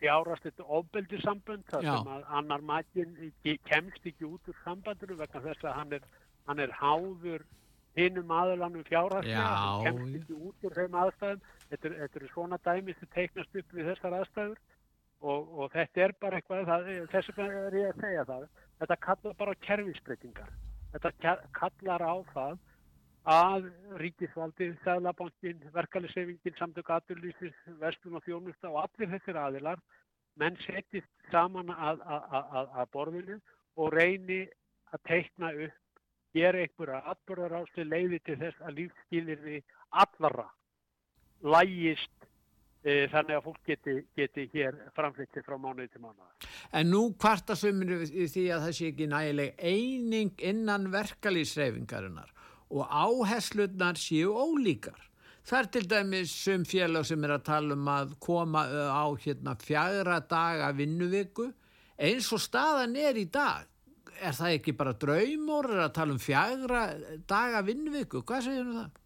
fjárast 0.00 0.44
þetta 0.48 0.66
ofbeldisambönd 0.78 1.64
þar 1.70 1.84
sem 1.86 2.08
að 2.16 2.24
annar 2.40 2.64
matinn 2.70 3.14
ekki- 3.28 3.58
kemst 3.70 4.06
ekki 4.10 4.26
út 4.26 4.48
úr 4.50 4.56
sambandinu 4.64 5.16
vegna 5.20 5.40
þess 5.44 5.64
að 5.64 5.76
hann 5.78 5.92
er, 5.98 6.06
hann 6.48 6.58
er 6.60 6.72
háður 6.80 7.44
hinnum 7.96 8.30
aðlanum 8.34 8.82
fjárhastlega, 8.88 9.38
Já, 9.38 9.54
hann 9.54 9.84
kemst 9.86 10.16
ekki 10.20 10.34
út 10.48 10.64
úr 10.66 10.74
þeim 10.74 10.96
aðstæðum, 11.04 11.42
þetta 11.70 11.88
er, 11.88 11.94
þetta 12.02 12.20
er 12.20 12.32
svona 12.32 12.58
dæmi 12.66 12.94
sem 12.98 13.08
teiknast 13.14 13.54
upp 13.60 13.72
við 13.78 13.90
þessar 13.92 14.16
aðstæður. 14.18 14.58
Og, 15.24 15.52
og 15.56 15.70
þetta 15.72 16.02
er 16.04 16.12
bara 16.20 16.36
eitthvað, 16.40 16.66
það, 16.68 16.88
þess 17.14 17.30
vegna 17.36 17.60
er 17.68 17.76
ég 17.78 17.86
að 17.94 18.00
segja 18.02 18.24
það, 18.28 18.48
þetta 18.82 18.96
kallar 19.06 19.36
bara 19.38 19.54
á 19.54 19.62
kerfisbreytingar. 19.64 20.50
Þetta 20.92 21.36
kallar 21.56 22.02
á 22.04 22.14
það 22.34 22.58
að 23.24 23.70
ríkisvaldið, 24.00 24.74
Sæðlabankin, 24.84 25.62
verkalisefingin, 25.72 26.56
samtök 26.58 26.90
aturlýstis, 26.92 27.54
vestlun 27.80 28.18
og 28.18 28.24
þjónusta 28.26 28.68
og 28.68 28.82
allir 28.84 29.12
þessir 29.14 29.38
aðilar, 29.40 29.80
menn 30.36 30.58
setjist 30.64 31.08
saman 31.30 31.70
að, 31.72 32.02
að, 32.04 32.26
að, 32.42 32.74
að 32.82 32.90
borðinu 32.92 33.38
og 33.80 33.94
reyni 33.94 34.42
að 34.92 35.02
teikna 35.08 35.52
upp, 35.66 35.80
gera 36.34 36.60
einhverja 36.64 37.00
atbörðarásli 37.14 37.86
leiði 37.86 38.20
til 38.26 38.36
þess 38.42 38.60
að 38.66 38.78
lífskilir 38.80 39.42
við 39.44 39.74
allara 40.02 40.48
lægist 41.44 42.26
e, 42.82 43.06
þannig 43.12 43.36
að 43.38 43.44
fólk 43.46 43.60
geti, 43.70 43.96
geti 44.18 44.48
hér 44.52 44.80
framflytti 44.96 45.44
frá 45.46 45.56
mánuði 45.56 45.92
til 45.92 46.02
mánuða. 46.02 46.32
En 46.74 46.90
nú 46.90 47.04
kvarta 47.14 47.56
sömur 47.56 48.02
í 48.02 48.26
því 48.26 48.48
að 48.50 48.66
það 48.66 48.76
sé 48.80 48.90
ekki 48.90 49.10
nægileg 49.14 49.62
eining 49.62 50.34
innan 50.42 50.90
verkalýsreifingarinnar 50.92 52.33
og 52.70 52.86
áherslutnar 52.88 53.98
séu 54.00 54.32
ólíkar. 54.32 55.00
Það 55.44 55.58
er 55.58 55.68
til 55.74 55.84
dæmis 55.90 56.32
sum 56.32 56.64
félag 56.64 57.04
sem 57.04 57.24
er 57.26 57.34
að 57.36 57.44
tala 57.50 57.76
um 57.76 57.88
að 57.92 58.14
koma 58.24 58.64
á 58.64 59.04
hérna 59.20 59.52
fjagra 59.60 60.22
daga 60.24 60.70
vinnuviku 60.72 61.50
eins 62.00 62.30
og 62.32 62.40
staðan 62.40 62.96
er 62.96 63.18
í 63.20 63.26
dag. 63.28 63.66
Er 64.24 64.32
það 64.32 64.56
ekki 64.56 64.72
bara 64.78 64.94
draumor 64.96 65.68
að 65.84 65.90
tala 65.98 66.14
um 66.14 66.22
fjagra 66.22 66.84
daga 67.28 67.60
vinnuviku? 67.66 68.22
Hvað 68.24 68.46
segir 68.48 68.64
um 68.64 68.78
það? 68.78 69.00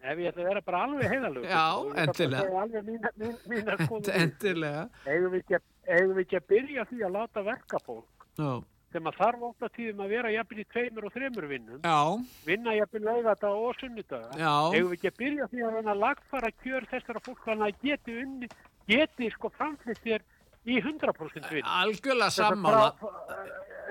Ef 0.00 0.20
ég 0.20 0.30
ætla 0.30 0.42
að 0.42 0.48
vera 0.48 0.60
bara 0.64 0.82
alveg 0.86 1.10
heiðalög. 1.12 1.42
Já, 1.44 1.64
endilega. 2.02 2.60
Alveg 2.62 2.86
mínar 2.86 3.16
mín, 3.20 3.34
mín, 3.52 3.72
skoðun. 3.84 4.12
Endilega. 4.16 4.84
Eigum 5.06 5.34
við, 5.34 5.56
við 5.88 6.22
ekki 6.24 6.38
að 6.38 6.46
byrja 6.52 6.86
því 6.92 7.00
að 7.04 7.16
láta 7.16 7.44
verka 7.44 7.80
fólk 7.84 8.28
Já. 8.40 8.52
Sem 8.90 9.06
að 9.06 9.18
þarf 9.20 9.62
að 9.66 9.72
tíðum 9.76 10.02
að 10.04 10.12
vera 10.14 10.32
jafnvel 10.34 10.60
í 10.62 10.66
tveimur 10.72 11.06
og 11.06 11.14
þreimur 11.14 11.46
vinnum, 11.50 11.80
Já. 11.84 11.98
vinna 12.46 12.74
jafnvel 12.74 13.02
laugardag 13.06 13.62
og 13.68 13.78
sunnudaga. 13.78 14.50
Eigum 14.74 14.90
við 14.90 14.96
ekki 14.98 15.10
að 15.12 15.20
byrja 15.22 15.48
því 15.52 15.64
að 15.66 15.76
reyna 15.76 15.94
að 15.94 16.02
lagfara 16.04 16.52
kjör 16.64 16.88
þessara 16.90 17.24
fólk 17.26 17.46
þannig 17.46 17.66
að 17.70 17.86
geti 17.86 18.18
unni, 18.24 18.50
geti 18.90 19.30
sko 19.36 19.52
framflitt 19.54 20.02
þér 20.04 20.26
í 20.66 20.80
100% 20.82 21.50
vinn. 21.54 21.70
Algjörlega 21.80 22.30
sammála. 22.34 22.94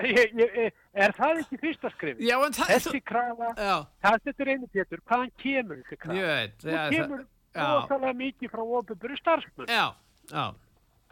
Er 0.00 1.12
það 1.12 1.42
ekki 1.42 1.58
fyrsta 1.60 1.90
skrifið? 1.92 2.22
Já, 2.24 2.36
en 2.40 2.54
það... 2.56 2.70
Þessi 2.72 3.00
krafa, 3.04 3.50
Já, 3.58 3.74
það 4.00 4.30
er 4.32 4.50
einu 4.54 4.68
pétur, 4.72 5.02
hvaðan 5.04 5.32
kemur 5.42 5.82
þessi 5.82 5.98
krafa? 6.00 6.38
það- 6.62 6.94
kemur 6.94 7.20
já. 7.26 7.66
óþálega 7.66 8.14
mikið 8.22 8.52
frá 8.54 8.62
ofinböru 8.78 9.18
starfsmenn. 9.20 9.68
Já, 9.68 9.84
já, 10.32 10.44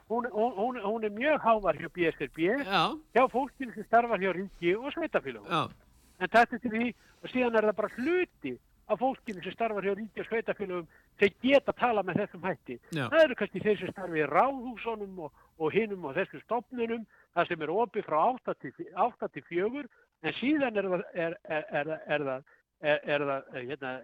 Hún, 0.08 0.24
hún, 0.32 0.80
hún, 0.80 1.04
er 1.04 1.12
mjög 1.12 1.42
hávar 1.44 1.76
hjá 1.76 1.88
BSRB, 1.92 2.38
já, 2.64 2.96
hjá 3.12 3.24
fólkinu 3.28 3.74
sem 3.74 3.84
starfar 3.84 4.20
hjá 4.22 4.32
ríki 4.32 4.72
og 4.76 4.88
sveitafélagum. 4.94 5.74
En 6.18 6.30
þetta 6.32 6.56
er 6.56 6.62
til 6.62 6.72
því, 6.72 6.86
og 7.20 7.32
síðan 7.34 7.58
er 7.58 7.68
það 7.68 7.76
bara 7.76 7.94
hluti 7.98 8.54
af 8.88 8.98
fólkinu 9.02 9.42
sem 9.44 9.52
starfar 9.52 9.84
hjá 9.84 9.94
ríkja 9.98 10.24
sveitafélögum 10.24 10.88
sem 11.20 11.34
geta 11.42 11.74
að 11.74 11.80
tala 11.82 12.04
með 12.06 12.22
þessum 12.22 12.46
hætti. 12.48 12.78
Já. 12.96 13.04
Það 13.04 13.24
eru 13.24 13.36
kannski 13.40 13.62
þeir 13.64 13.80
sem 13.80 13.92
starfi 13.92 14.22
í 14.22 14.28
ráðhúsunum 14.30 15.20
og, 15.26 15.44
og 15.58 15.76
hinum 15.76 16.08
og 16.08 16.16
þessum 16.16 16.44
stopnunum, 16.46 17.04
það 17.36 17.50
sem 17.50 17.64
er 17.66 17.74
opið 17.74 18.08
frá 18.08 18.18
8 18.32 18.56
til, 18.62 18.72
8 19.04 19.30
til 19.34 19.46
4, 19.50 19.84
en 20.24 20.38
síðan 20.40 20.80
er 20.80 20.90
það, 20.94 21.06
er, 21.26 21.38
er, 21.44 21.68
er, 21.82 21.92
er 22.16 22.26
það, 22.30 22.50
er, 22.80 23.28
það 23.28 23.52
eh, 23.52 23.68
hérna, 23.74 23.94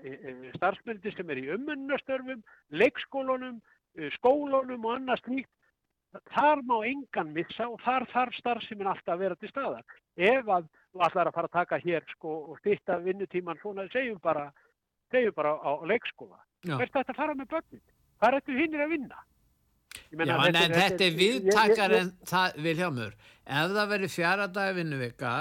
starfsmyndir 0.58 1.16
sem 1.16 1.32
er 1.32 1.40
í 1.40 1.48
umönnastörfum, 1.56 2.44
leikskólunum, 2.76 3.60
eh, 3.96 4.12
skólunum 4.18 4.84
og 4.84 4.98
annað 4.98 5.24
slíkt. 5.24 5.52
Þar 6.34 6.62
má 6.66 6.76
engan 6.86 7.32
missa 7.34 7.66
og 7.70 7.80
þar 7.82 8.06
þarf 8.12 8.36
starfsmyndin 8.38 8.90
alltaf 8.92 9.14
að 9.16 9.22
vera 9.24 9.38
til 9.40 9.50
staðar. 9.50 9.84
Ef 10.14 10.50
að 10.56 10.68
þú 10.92 11.04
ætlar 11.06 11.30
að 11.30 11.36
fara 11.38 11.50
að 11.50 11.56
taka 11.58 11.78
hér 11.82 12.06
sko, 12.12 12.34
og 12.52 12.58
styrta 12.62 12.98
vinnutíman 13.02 13.58
svona, 13.62 13.86
segjum 13.92 14.20
bara, 14.22 14.48
segjum 15.10 15.34
bara 15.34 15.56
á 15.58 15.72
leikskóla. 15.90 16.38
Já. 16.64 16.76
Hvert 16.78 16.94
þetta 16.94 17.14
að 17.14 17.20
fara 17.20 17.38
með 17.38 17.50
börnin? 17.54 17.84
Hvað 18.22 18.38
ættu 18.38 18.58
hinnir 18.58 18.84
að 18.84 18.92
vinna? 18.94 19.24
Já, 20.14 20.36
en 20.46 20.74
þetta 20.74 21.04
er 21.04 21.16
viðtakar 21.18 21.96
en 21.98 22.12
það, 22.26 22.60
Viljámur, 22.62 23.16
ef 23.44 23.74
það 23.74 23.90
verður 23.90 24.12
fjara 24.14 24.46
dag 24.50 24.76
vinnuvika, 24.78 25.32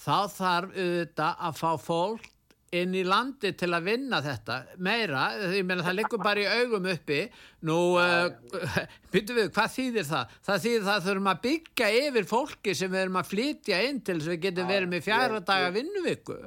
þá 0.00 0.16
þarf 0.34 0.76
auðvitað 0.76 1.42
að 1.48 1.58
fá 1.60 1.70
fólk 1.80 2.28
inn 2.70 2.94
í 2.94 3.02
landi 3.02 3.50
til 3.58 3.70
að 3.74 3.88
vinna 3.88 4.20
þetta 4.22 4.60
meira, 4.78 5.24
ég 5.50 5.66
meina 5.66 5.82
það 5.86 5.96
liggur 5.98 6.22
bara 6.22 6.44
í 6.44 6.60
augum 6.60 6.86
uppi, 6.92 7.24
nú 7.66 7.78
uh, 7.98 8.30
byrju 9.12 9.36
við, 9.40 9.50
hvað 9.56 9.74
þýðir 9.74 10.08
það? 10.12 10.38
Það 10.46 10.62
þýðir 10.66 10.86
það 10.86 10.94
að 10.94 11.08
þurfum 11.08 11.32
að 11.32 11.42
byggja 11.48 11.90
yfir 12.04 12.30
fólki 12.30 12.76
sem 12.78 12.92
við 12.94 13.02
erum 13.02 13.20
að 13.20 13.34
flytja 13.34 13.82
inn 13.88 14.00
til 14.00 14.18
þess 14.20 14.30
að 14.30 14.36
við 14.36 14.46
getum 14.46 14.70
verið 14.70 14.94
með 14.94 15.06
fjara 15.08 15.44
daga 15.50 15.74
vinnuviku 15.74 16.38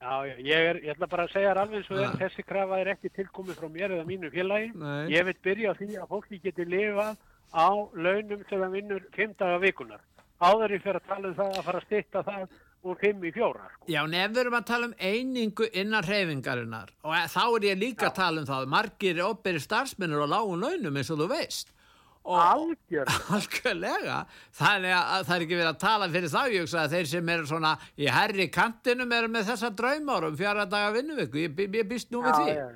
Já, 0.00 0.24
ég, 0.24 0.56
er, 0.56 0.78
ég 0.80 0.94
ætla 0.94 1.06
bara 1.12 1.26
að 1.26 1.34
segja 1.34 1.50
alveg 1.60 1.84
Já. 1.84 1.98
er, 2.06 2.14
þessi 2.22 2.42
krafa 2.48 2.78
er 2.80 2.88
ekki 2.94 3.10
tilkomið 3.18 3.58
frá 3.58 3.68
mér 3.68 3.92
eða 3.98 4.06
mínu 4.08 4.30
félagi. 4.32 4.70
Nei. 4.80 5.10
Ég 5.12 5.26
vil 5.28 5.34
byrja 5.44 5.74
á 5.76 5.76
því 5.76 5.88
að 6.00 6.14
fólki 6.14 6.38
geti 6.40 6.64
lifað 6.64 7.18
á 7.52 7.68
launum 7.92 8.46
sem 8.48 8.62
það 8.62 8.76
vinnur 8.78 9.04
fimm 9.12 9.34
daga 9.36 9.58
vikunar. 9.60 10.00
Áður 10.40 10.72
ég 10.72 10.86
fer 10.86 10.96
að 10.96 11.10
tala 11.10 11.28
um 11.28 11.36
það 11.36 11.58
að 11.58 11.68
fara 11.68 11.82
að 11.82 11.88
styrta 11.90 12.22
það 12.30 12.56
úr 12.84 12.96
fimm 13.00 13.24
í 13.28 13.32
fjóra. 13.34 13.66
Sko. 13.74 13.88
Já, 13.92 14.00
en 14.04 14.14
ef 14.16 14.30
við 14.32 14.40
erum 14.44 14.56
að 14.60 14.68
tala 14.70 14.88
um 14.88 14.94
einingu 14.98 15.68
innan 15.72 16.06
hreyfingarinnar 16.06 16.94
og 17.04 17.12
e- 17.18 17.26
þá 17.28 17.42
er 17.44 17.66
ég 17.70 17.82
líka 17.82 18.08
að 18.08 18.16
tala 18.20 18.40
um 18.40 18.48
það 18.48 18.70
margir 18.76 19.20
opberi 19.26 19.60
starfsmennir 19.60 20.24
og 20.24 20.32
lágun 20.32 20.64
launum 20.64 20.96
eins 21.00 21.12
og 21.12 21.20
þú 21.20 21.28
veist 21.34 21.74
og 22.20 22.36
Algjörlega. 22.36 24.18
þannig 24.60 24.92
að 24.92 25.24
það 25.24 25.34
er 25.36 25.44
ekki 25.46 25.56
verið 25.56 25.70
að 25.70 25.80
tala 25.80 26.08
fyrir 26.12 26.32
þá 26.32 26.40
ég 26.52 26.64
hugsa 26.64 26.82
að 26.82 26.94
þeir 26.96 27.08
sem 27.14 27.32
eru 27.34 27.48
svona 27.48 27.72
í 27.96 28.10
herri 28.12 28.46
kantinum 28.52 29.14
eru 29.16 29.30
með 29.32 29.48
þessa 29.50 29.70
draumár 29.76 30.28
um 30.28 30.36
fjara 30.36 30.66
daga 30.68 30.92
vinnuviku, 30.98 31.40
ég, 31.40 31.56
ég, 31.64 31.88
býst 31.88 32.12
nú 32.12 32.20
Já, 32.24 32.32
því 32.36 32.52
já. 32.52 32.66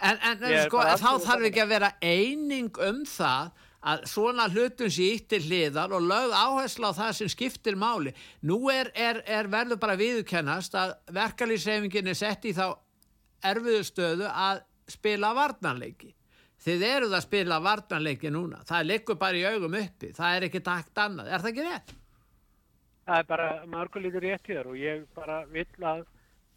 en, 0.00 0.18
en, 0.30 0.46
sko, 0.64 0.80
þá 0.96 1.10
þarf 1.26 1.48
ekki 1.50 1.64
að 1.64 1.74
vera 1.76 1.92
eining 2.00 2.82
um 2.88 3.04
það 3.04 3.52
að 3.86 4.06
svona 4.10 4.48
hlutum 4.50 4.90
sé 4.90 5.12
ítt 5.14 5.28
til 5.30 5.42
hliðar 5.44 5.94
og 5.94 6.06
lögð 6.06 6.34
áhersla 6.34 6.90
á 6.90 6.98
það 6.98 7.12
sem 7.20 7.30
skiptir 7.30 7.78
máli. 7.78 8.12
Nú 8.42 8.58
er, 8.72 8.90
er, 8.94 9.22
er 9.26 9.50
verður 9.52 9.78
bara 9.82 9.98
viðurkennast 10.00 10.74
að 10.78 10.96
verkalýsreifingin 11.14 12.10
er 12.10 12.18
sett 12.18 12.48
í 12.48 12.54
þá 12.56 12.74
erfiðu 13.46 13.84
stöðu 13.86 14.30
að 14.30 14.64
spila 14.90 15.32
varnarleiki. 15.36 16.10
Þið 16.66 16.82
eruð 16.88 17.14
að 17.14 17.26
spila 17.26 17.60
varnarleiki 17.62 18.32
núna. 18.32 18.62
Það 18.66 18.88
liggur 18.90 19.20
bara 19.20 19.38
í 19.38 19.46
augum 19.46 19.78
uppi. 19.78 20.10
Það 20.16 20.36
er 20.36 20.48
ekki 20.48 20.64
takt 20.66 20.98
annað. 20.98 21.30
Er 21.30 21.44
það 21.44 21.52
ekki 21.52 21.66
rétt? 21.68 21.94
Það 23.06 23.22
er 23.22 23.30
bara 23.30 23.48
margulítur 23.70 24.24
rétt 24.24 24.48
í 24.50 24.54
þér 24.56 24.70
og 24.72 24.78
ég 24.80 25.06
bara 25.14 25.38
vill 25.52 25.86
að 25.86 26.02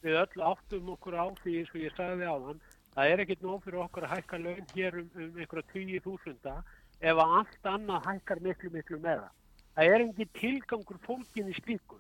við 0.02 0.18
öll 0.24 0.46
áttum 0.50 0.94
okkur 0.96 1.20
á 1.20 1.26
því 1.44 1.56
og 1.68 1.80
ég 1.84 1.98
sagði 1.98 2.26
á 2.26 2.36
þann. 2.48 2.62
Það 2.96 3.12
er 3.14 3.22
ekkit 3.24 3.44
nóg 3.46 3.60
fyrir 3.64 3.84
okkur 3.84 4.08
að 4.08 4.14
hækka 4.16 4.40
laun 4.42 4.70
hér 4.74 4.98
um, 4.98 5.10
um 5.14 5.38
einhverja 5.44 5.68
tíu 5.76 6.00
þúsunda 6.08 6.56
ef 7.00 7.16
að 7.16 7.36
allt 7.40 7.70
annað 7.74 8.08
hækkar 8.10 8.42
miklu 8.44 8.72
miklu 8.74 9.00
meða. 9.04 9.30
Það 9.76 9.94
er 9.94 10.06
engin 10.06 10.32
tilgangur 10.36 11.00
fólkin 11.06 11.52
í 11.52 11.58
slíku. 11.62 12.00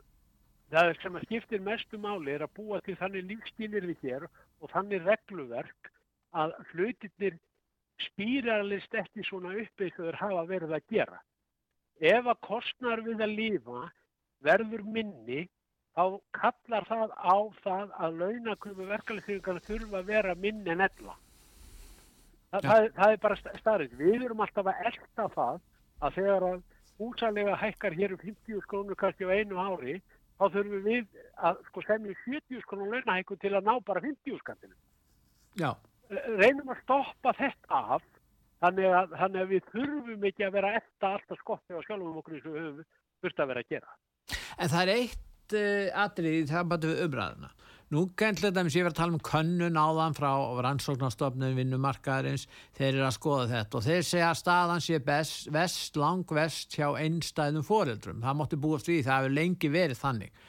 Það 0.69 0.89
sem 1.01 1.15
að 1.17 1.25
skiptir 1.27 1.61
mestu 1.65 1.97
máli 1.97 2.33
er 2.35 2.43
að 2.45 2.55
búa 2.59 2.79
til 2.85 2.97
þannig 2.99 3.29
lífstílir 3.29 3.87
við 3.89 4.03
hér 4.05 4.25
og 4.27 4.71
þannig 4.73 5.05
regluverk 5.07 5.89
að 6.37 6.53
hlutirnir 6.71 7.39
spýralist 8.03 8.93
ekki 8.95 9.23
svona 9.25 9.55
upp 9.61 9.81
eins 9.83 9.97
og 9.97 10.05
þeir 10.09 10.19
hafa 10.19 10.43
verið 10.51 10.75
að 10.77 10.91
gera. 10.93 11.21
Ef 11.99 12.27
að 12.31 12.43
kostnar 12.47 13.01
við 13.03 13.23
að 13.23 13.33
lifa 13.39 13.87
verður 14.45 14.83
minni, 14.87 15.47
þá 15.95 16.19
kallar 16.37 16.85
það 16.87 17.15
á 17.17 17.37
það 17.63 17.95
að 18.05 18.21
launaköfu 18.21 18.91
verkefliðsyngar 18.91 19.63
þurfa 19.65 19.99
að 20.03 20.13
vera 20.13 20.35
minni 20.35 20.71
en 20.75 20.85
ella. 20.85 21.17
Þa, 22.49 22.59
það, 22.65 22.83
er- 22.83 22.93
það 22.97 23.11
er 23.15 23.19
bara 23.25 23.35
starrið. 23.59 23.91
Við 23.99 24.23
erum 24.25 24.39
alltaf 24.45 24.69
að 24.71 24.85
elta 24.89 25.25
það 25.35 25.59
að 26.01 26.15
þegar 26.17 26.45
að 26.49 26.61
húsalega 26.99 27.57
hækkar 27.61 27.93
hér 27.99 28.13
um 28.15 28.21
50 28.23 28.63
skrónur 28.65 28.97
kannski 28.99 29.27
á 29.29 29.31
einu 29.37 29.59
ári, 29.61 29.99
þá 30.39 30.45
þurfum 30.55 30.83
við 30.87 31.05
að 31.37 31.59
sko 31.69 31.83
semja 31.85 32.15
70 32.25 32.63
skrónur 32.65 32.93
launahækku 32.95 33.37
til 33.39 33.53
að 33.53 33.67
ná 33.69 33.75
bara 33.85 34.01
50 34.03 34.39
skattinu. 34.41 34.75
Já. 35.59 35.71
Reynum 36.09 36.71
að 36.73 36.81
stoppa 36.83 37.35
þetta 37.37 37.81
af 37.95 38.03
þannig 38.63 38.89
að, 38.97 39.13
þannig 39.21 39.41
að 39.45 39.51
við 39.53 39.67
þurfum 39.73 40.25
ekki 40.31 40.45
að 40.47 40.55
vera 40.57 40.73
eftir 40.79 41.07
alltaf 41.13 41.39
skottið 41.43 41.77
á 41.79 41.81
sjálfum 41.85 42.17
okkur 42.19 42.39
og 42.39 42.47
við 42.49 42.63
höfum 42.63 42.85
þurft 43.23 43.39
að 43.43 43.51
vera 43.53 43.63
að 43.63 43.73
gera. 43.75 43.93
En 44.59 44.71
það 44.73 44.81
er 44.81 44.91
eitt 44.95 45.55
uh, 45.59 46.03
atrið 46.03 46.37
í 46.39 46.47
sambandi 46.49 46.89
við 46.91 47.03
umræðina. 47.05 47.51
Nú 47.89 48.03
gætlega 48.13 48.53
dæmis 48.53 48.75
ég 48.77 48.83
var 48.85 48.93
að 48.93 48.99
tala 48.99 49.17
um 49.17 49.21
könnun 49.25 49.77
áðan 49.81 50.13
frá 50.13 50.29
rannsóknarstofnum 50.61 51.55
vinnumarkaðarins, 51.57 52.43
þeir 52.77 52.91
eru 52.91 53.05
að 53.07 53.15
skoða 53.15 53.47
þetta 53.49 53.79
og 53.79 53.85
þeir 53.87 54.03
segja 54.05 54.27
að 54.27 54.37
staðan 54.43 54.83
sé 54.85 54.99
best, 55.07 55.47
vest, 55.55 55.97
lang 55.97 56.33
vest 56.37 56.77
hjá 56.77 56.85
einstæðum 56.91 57.65
foreldrum. 57.65 58.19
Það 58.21 58.37
mátti 58.37 58.59
búast 58.61 58.91
við, 58.91 59.01
það 59.07 59.17
hefur 59.23 59.35
lengi 59.39 59.71
verið 59.73 60.01
þannig. 60.03 60.45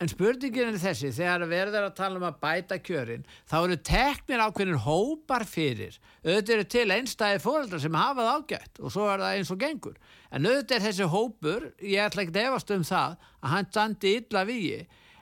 En 0.00 0.10
spurningin 0.10 0.72
er 0.72 0.80
þessi, 0.82 1.12
þegar 1.14 1.46
verður 1.46 1.86
að 1.86 1.96
tala 2.00 2.18
um 2.18 2.26
að 2.26 2.40
bæta 2.42 2.78
kjörin, 2.82 3.26
þá 3.46 3.56
eru 3.60 3.76
teknir 3.86 4.42
ákveðin 4.42 4.82
hópar 4.82 5.44
fyrir. 5.46 5.98
Auðvitað 6.24 6.54
eru 6.56 6.68
til 6.74 6.86
einstæði 6.96 7.42
fóreldrar 7.44 7.84
sem 7.84 7.98
hafa 8.00 8.24
það 8.24 8.40
ágætt 8.40 8.80
og 8.82 8.94
svo 8.96 9.06
er 9.12 9.22
það 9.22 9.36
eins 9.36 9.54
og 9.54 9.60
gengur. 9.62 10.00
En 10.34 10.50
er 10.50 10.64
þessi 10.66 11.06
hópur, 11.14 11.68
ég 11.84 12.02
ætla 12.02 12.24
ekki 12.24 12.34
að 12.34 12.48
efast 12.48 12.74
um 12.74 12.82
það, 12.90 13.14
að 13.44 13.54
hann 13.54 13.70
standi 13.70 14.16
illa 14.24 14.44
víi. 14.48 14.80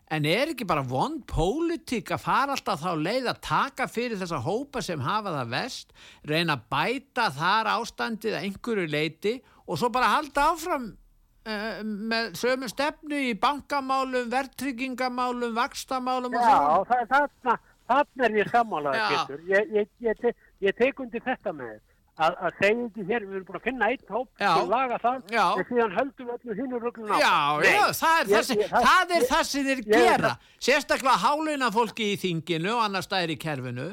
En 0.09 0.24
er 0.24 0.54
ekki 0.54 0.64
bara 0.68 0.84
vond 0.88 1.20
pólitík 1.28 2.14
að 2.14 2.22
fara 2.24 2.54
alltaf 2.54 2.80
þá 2.80 2.92
leið 2.96 3.26
að 3.28 3.40
taka 3.44 3.86
fyrir 3.92 4.16
þessa 4.20 4.38
hópa 4.40 4.80
sem 4.84 5.02
hafa 5.04 5.34
það 5.34 5.50
vest, 5.52 5.92
reyna 6.24 6.56
að 6.56 6.64
bæta 6.72 7.26
þar 7.36 7.68
ástandið 7.74 8.38
að 8.38 8.46
einhverju 8.48 8.86
leiti 8.88 9.34
og 9.66 9.76
svo 9.76 9.90
bara 9.92 10.14
halda 10.14 10.46
áfram 10.54 10.86
uh, 10.88 11.82
með 11.84 12.30
sömu 12.40 12.70
stefnu 12.72 13.20
í 13.28 13.34
bankamálum, 13.40 14.30
verðtryggingamálum, 14.32 15.52
vakstamálum 15.59 16.32
og 16.32 16.40
Já, 16.40 16.56
svona. 16.56 17.04
það, 17.12 17.68
þarna, 17.92 18.24
er 18.24 18.38
ég 18.40 18.50
sammálaði, 18.54 19.02
Já. 19.02 19.11
Pétur. 19.12 19.44
Ég, 19.52 19.76
ég, 19.76 19.92
ég, 20.09 20.42
ég 20.70 20.80
tek 20.80 21.04
undir 21.04 21.24
þetta 21.28 21.52
með 21.52 21.74
þér. 21.74 21.84
Að, 22.18 22.36
að 22.48 22.56
segja 22.58 23.04
hér, 23.08 23.24
við 23.28 23.34
erum 23.38 23.44
búin 23.48 23.58
að 23.60 23.64
finna 23.68 23.88
eitt 23.92 24.08
hóp 24.10 24.42
að 24.42 24.68
laga 24.72 24.98
það, 25.02 25.18
Já. 25.30 25.44
en 25.60 25.66
síðan 25.70 25.96
höldum 25.98 26.28
við 26.28 26.34
öllu 26.38 26.56
hinn 26.60 26.72
og 26.78 26.82
rugglun 26.86 27.12
á. 27.14 27.18
Já, 27.22 27.34
Nei. 27.62 27.72
já, 27.74 27.84
það 28.02 28.20
er, 28.20 28.26
Ég- 28.26 28.48
það, 28.48 28.56
ég- 28.58 28.70
það- 28.72 28.86
það, 28.88 29.02
er 29.16 29.22
ég- 29.22 29.28
það 29.32 29.44
sem 29.52 29.68
þeir 29.68 29.82
gera 29.92 30.32
sérstaklega 30.68 31.18
háluna 31.24 31.70
fólki 31.78 32.08
í 32.14 32.16
þinginu 32.24 32.72
og 32.76 32.82
annars 32.88 33.06
staðir 33.08 33.34
í 33.36 33.38
kerfinu 33.38 33.88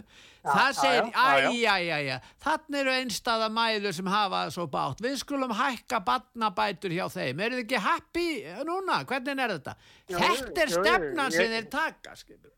það 0.45 0.67
já, 0.69 0.73
segir, 0.77 1.05
já, 1.09 1.37
já, 1.41 1.49
æj, 1.49 1.85
æj, 1.89 2.09
æj 2.13 2.19
þannig 2.45 2.79
eru 2.81 2.91
einstaða 2.99 3.47
mæður 3.49 3.93
sem 3.97 4.05
hafa 4.13 4.41
það 4.45 4.51
svo 4.57 4.65
bátt, 4.69 4.99
við 5.01 5.15
skulum 5.23 5.53
hækka 5.57 5.99
badnabætur 6.05 6.93
hjá 6.93 7.05
þeim, 7.09 7.39
eru 7.41 7.55
þið 7.55 7.63
ekki 7.65 7.79
happy 7.81 8.27
núna, 8.67 8.99
hvernig 9.09 9.39
er 9.41 9.55
þetta 9.57 9.75
þetta 10.09 10.61
er 10.61 10.75
ég- 11.15 11.31
sem 11.33 11.49
þeir 11.55 11.69
taka 11.69 12.13
skilur. 12.15 12.51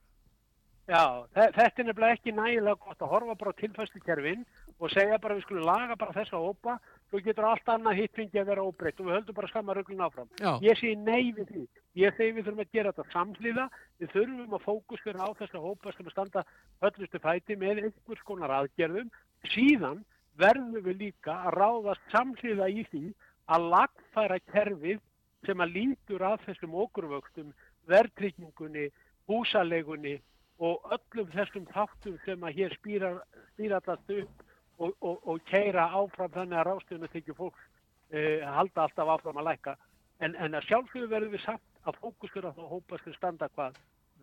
Já, 0.87 1.25
þe- 1.35 1.51
þetta 1.51 1.81
er 1.81 1.85
nefnilega 1.89 2.15
ekki 2.15 2.31
nægilega 2.31 2.79
gott 2.79 3.01
að 3.03 3.09
horfa 3.11 3.33
bara 3.35 3.51
á 3.51 3.59
tilfæslukerfin 3.59 4.45
og 4.79 4.91
segja 4.93 5.17
bara 5.19 5.35
við 5.35 5.43
skulum 5.43 5.65
laga 5.67 5.95
bara 5.99 6.13
þessa 6.15 6.39
hópa 6.39 6.77
svo 7.09 7.19
getur 7.25 7.43
allt 7.49 7.67
annað 7.73 7.97
hitt 7.99 8.13
fengið 8.15 8.39
að 8.41 8.47
vera 8.51 8.63
óbreytt 8.63 8.99
og 9.01 9.07
við 9.09 9.15
höldum 9.17 9.35
bara 9.35 9.47
sama 9.51 9.73
rugglun 9.75 10.03
áfram. 10.05 10.29
Já. 10.39 10.53
Ég 10.63 10.79
segi 10.79 10.95
nei 10.95 11.33
við 11.35 11.47
því. 11.51 11.63
Ég 11.99 12.15
segi 12.15 12.31
við 12.37 12.45
þurfum 12.47 12.63
að 12.63 12.71
gera 12.77 12.91
þetta 12.93 13.11
samhliða. 13.11 13.65
Við 13.99 14.11
þurfum 14.15 14.55
að 14.55 14.63
fókusera 14.67 15.27
á 15.27 15.29
þessa 15.41 15.59
hópa 15.65 15.93
sem 15.97 16.05
að 16.07 16.15
standa 16.15 16.43
höllustu 16.81 17.19
fæti 17.19 17.57
með 17.59 17.83
einhvers 17.83 18.23
konar 18.23 18.55
aðgerðum. 18.61 19.11
Síðan 19.51 20.05
verðum 20.39 20.83
við 20.87 20.97
líka 21.03 21.35
að 21.49 21.57
ráðast 21.59 22.07
samhliða 22.15 22.69
í 22.71 22.87
því 22.91 23.03
að 23.51 23.67
lagfæra 23.75 24.39
kerfið 24.53 24.99
sem 25.45 25.59
að 25.63 25.73
lítur 25.75 26.23
að 26.27 26.39
þessum 26.47 26.75
okurvöxtum, 26.83 27.51
verðtryggingunni, 27.87 28.87
húsalegunni 29.27 30.17
og 30.57 30.91
öllum 30.95 31.31
þessum 31.33 31.65
þáttum 31.73 32.17
sem 32.25 32.45
að 32.45 32.59
hér 32.59 32.75
spýra, 32.79 33.11
spýrallast 33.53 34.13
upp 34.17 34.45
og, 34.77 34.93
og, 35.01 35.19
og 35.27 35.43
keira 35.49 35.89
áfram 35.93 36.33
þannig 36.33 36.59
að 36.61 36.67
ráðstöðuna 36.69 37.11
þykju 37.13 37.35
fólk 37.37 37.59
uh, 37.59 38.47
halda 38.57 38.87
alltaf 38.87 39.13
áfram 39.17 39.41
að 39.41 39.51
læka. 39.51 39.75
En, 40.19 40.33
en 40.35 40.57
að 40.57 40.65
sjálfsögðu 40.69 41.11
verðum 41.11 41.35
við 41.35 41.45
samt 41.45 41.83
að 41.87 41.99
fókusur 42.01 42.49
á 42.49 42.51
það 42.57 42.71
hópa 42.73 42.99
sem 43.03 43.15
standa 43.17 43.49
hvað 43.53 43.77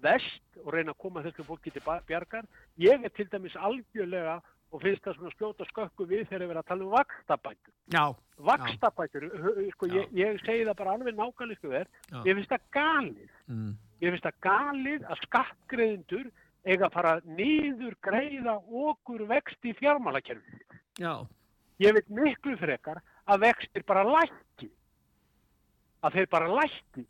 vest 0.04 0.58
og 0.64 0.72
reyna 0.74 0.92
að 0.92 1.00
koma 1.04 1.22
þessu 1.24 1.46
fólki 1.46 1.72
til 1.72 1.84
bjargar. 1.86 2.48
Ég 2.82 3.06
er 3.06 3.14
til 3.14 3.28
dæmis 3.30 3.54
algjörlega 3.56 4.40
og 4.74 4.82
finnst 4.82 5.04
það 5.06 5.18
svona 5.18 5.32
skjóta 5.36 5.66
skökku 5.68 6.06
við 6.10 6.24
þegar 6.28 6.42
við 6.42 6.50
erum 6.50 6.60
að 6.60 6.68
tala 6.70 6.84
um 6.84 6.94
vakstabætur. 6.94 7.74
Já, 7.94 8.04
Vakstabætur, 8.48 9.26
sko, 9.76 9.86
Já. 9.86 9.94
ég, 10.00 10.14
ég 10.18 10.40
segi 10.42 10.64
það 10.66 10.78
bara 10.80 10.94
alveg 10.96 11.14
nákvæmlega 11.14 11.84
Já. 12.10 12.18
ég 12.26 12.38
finnst 12.38 12.50
það 12.50 12.64
galið. 12.74 13.28
mm. 13.46 13.74
Ég 14.02 14.10
finnst 14.10 14.26
það 14.26 14.40
galið 14.46 15.06
að 15.10 15.22
skattgreðendur 15.24 16.30
eiga 16.64 16.88
að 16.88 16.94
fara 16.96 17.14
niður 17.24 17.96
greiða 18.02 18.54
okkur 18.58 19.26
vext 19.30 19.64
í 19.68 19.74
fjármálakerfi. 19.78 20.60
já, 20.98 21.26
Ég 21.82 21.94
veit 21.94 22.08
miklu 22.08 22.56
frekar 22.56 23.00
að 23.26 23.40
vextir 23.48 23.82
bara 23.86 24.04
lækki. 24.06 24.70
Að 26.04 26.18
þeir 26.18 26.28
bara 26.30 26.54
lækki. 26.60 27.06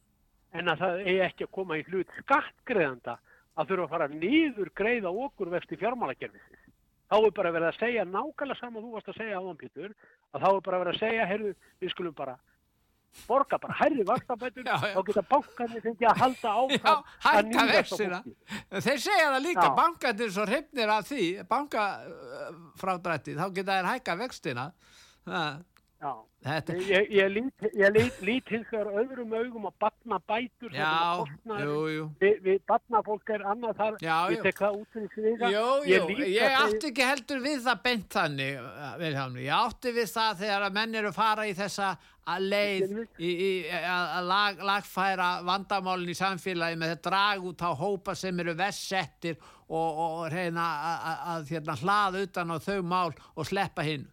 En 0.55 0.69
að 0.71 0.79
það 0.85 1.01
eigi 1.05 1.21
ekki 1.21 1.45
að 1.45 1.55
koma 1.57 1.77
í 1.79 1.85
hlut 1.89 2.11
skattgreðanda 2.21 3.19
að 3.55 3.69
þurfa 3.71 3.85
að 3.85 3.91
fara 3.91 4.09
niður 4.09 4.71
greiða 4.75 5.11
okkur 5.11 5.51
vext 5.51 5.73
í 5.75 5.79
fjármálakerfi. 5.81 6.41
Þá 7.11 7.17
er 7.19 7.35
bara 7.37 7.53
verið 7.53 7.69
að 7.69 7.79
segja 7.79 8.05
nákvæmlega 8.09 8.59
sama 8.59 8.81
þú 8.81 8.93
varst 8.95 9.11
að 9.13 9.19
segja 9.21 9.39
áðan 9.39 9.59
Pétur, 9.61 9.93
að 10.33 10.41
þá 10.43 10.49
er 10.49 10.61
bara 10.67 10.81
verið 10.83 10.95
að 10.95 11.03
segja, 11.03 11.27
heyrðu, 11.31 11.51
við 11.83 11.93
skulum 11.93 12.15
bara 12.17 12.39
borga 13.29 13.59
bara 13.63 13.75
hærri 13.81 14.05
vakstabætur, 14.09 14.65
Já, 14.67 14.77
já. 14.83 14.95
þá 14.95 15.05
geta 15.11 15.23
bankarnir 15.31 15.85
fengið 15.85 16.09
að 16.11 16.19
halda 16.25 16.49
já, 16.49 16.55
áfram 16.65 16.99
að 16.99 17.05
hækka 17.25 17.43
níðast 17.51 17.71
á 17.71 17.77
vextina. 17.79 18.23
fólki. 18.25 18.81
Þeir 18.89 18.99
segja 19.07 19.29
það 19.35 19.43
líka, 19.49 19.69
Já. 19.69 19.75
bankarnir 19.79 20.31
svo 20.35 20.47
hrifnir 20.51 20.89
af 20.99 21.07
því, 21.13 21.23
bankafrádrætti, 21.55 23.37
þá 23.39 23.47
geta 23.55 23.79
þeir 23.79 23.93
hækka 23.93 24.19
vextina. 24.25 24.67
Já. 26.05 26.13
þetta, 26.45 26.75
Ég, 26.85 27.07
ég, 27.17 27.29
lít, 27.33 27.63
ég 27.81 27.93
lít, 27.95 28.17
lít 28.21 28.51
hins 28.53 28.67
vegar 28.69 28.91
öðrum 29.01 29.31
augum 29.39 29.65
að 29.71 29.73
batna 29.81 30.19
bætur 30.29 30.75
já, 30.77 31.25
jú, 31.65 31.77
jú. 31.89 32.03
við, 32.21 32.35
við 32.45 32.59
batnafólk 32.69 33.31
er 33.33 33.45
annað 33.49 33.79
þar 33.79 33.97
Já, 34.05 34.17
ég 34.29 34.37
jú. 34.37 34.43
tek 34.45 34.59
það 34.61 34.77
út 34.83 34.91
fyrir 34.93 35.09
sviga 35.15 35.49
Jú, 35.55 35.63
Ég 35.89 36.05
jú, 36.05 36.19
ég 36.29 36.45
segi- 36.45 36.59
átti 36.61 36.91
ekki 36.91 37.07
heldur 37.09 37.41
við 37.47 37.65
það 37.65 37.81
beint 37.87 38.09
þannig, 38.19 38.61
Vilhelm, 39.01 39.39
ég 39.41 39.57
átti 39.57 39.95
við 39.97 40.13
það 40.13 40.37
þegar 40.45 40.67
að 40.69 40.77
menn 40.77 40.95
eru 41.01 41.09
að 41.15 41.17
fara 41.23 41.47
í 41.49 41.55
þessa 41.57 41.89
að 42.25 42.47
leið 42.49 42.93
í, 43.19 43.31
í, 43.31 43.51
að 43.77 44.13
að 44.19 44.29
lag, 44.31 44.63
lagfæra 44.71 45.29
vandamálin 45.45 46.13
í 46.13 46.17
samfélagi 46.17 46.79
með 46.81 46.95
þetta 46.95 47.11
drag 47.11 47.49
út 47.51 47.65
á 47.65 47.71
hópa 47.77 48.15
sem 48.17 48.41
eru 48.41 48.55
vestsettir 48.59 49.37
og, 49.69 50.01
og 50.07 50.21
reyna 50.33 50.65
að, 50.65 50.97
að, 51.11 51.25
að 51.35 51.53
hérna, 51.53 51.77
hlaða 51.83 52.23
utan 52.29 52.55
á 52.55 52.57
þau 52.65 52.79
mál 52.95 53.13
og 53.35 53.49
sleppa 53.49 53.85
hinn. 53.87 54.07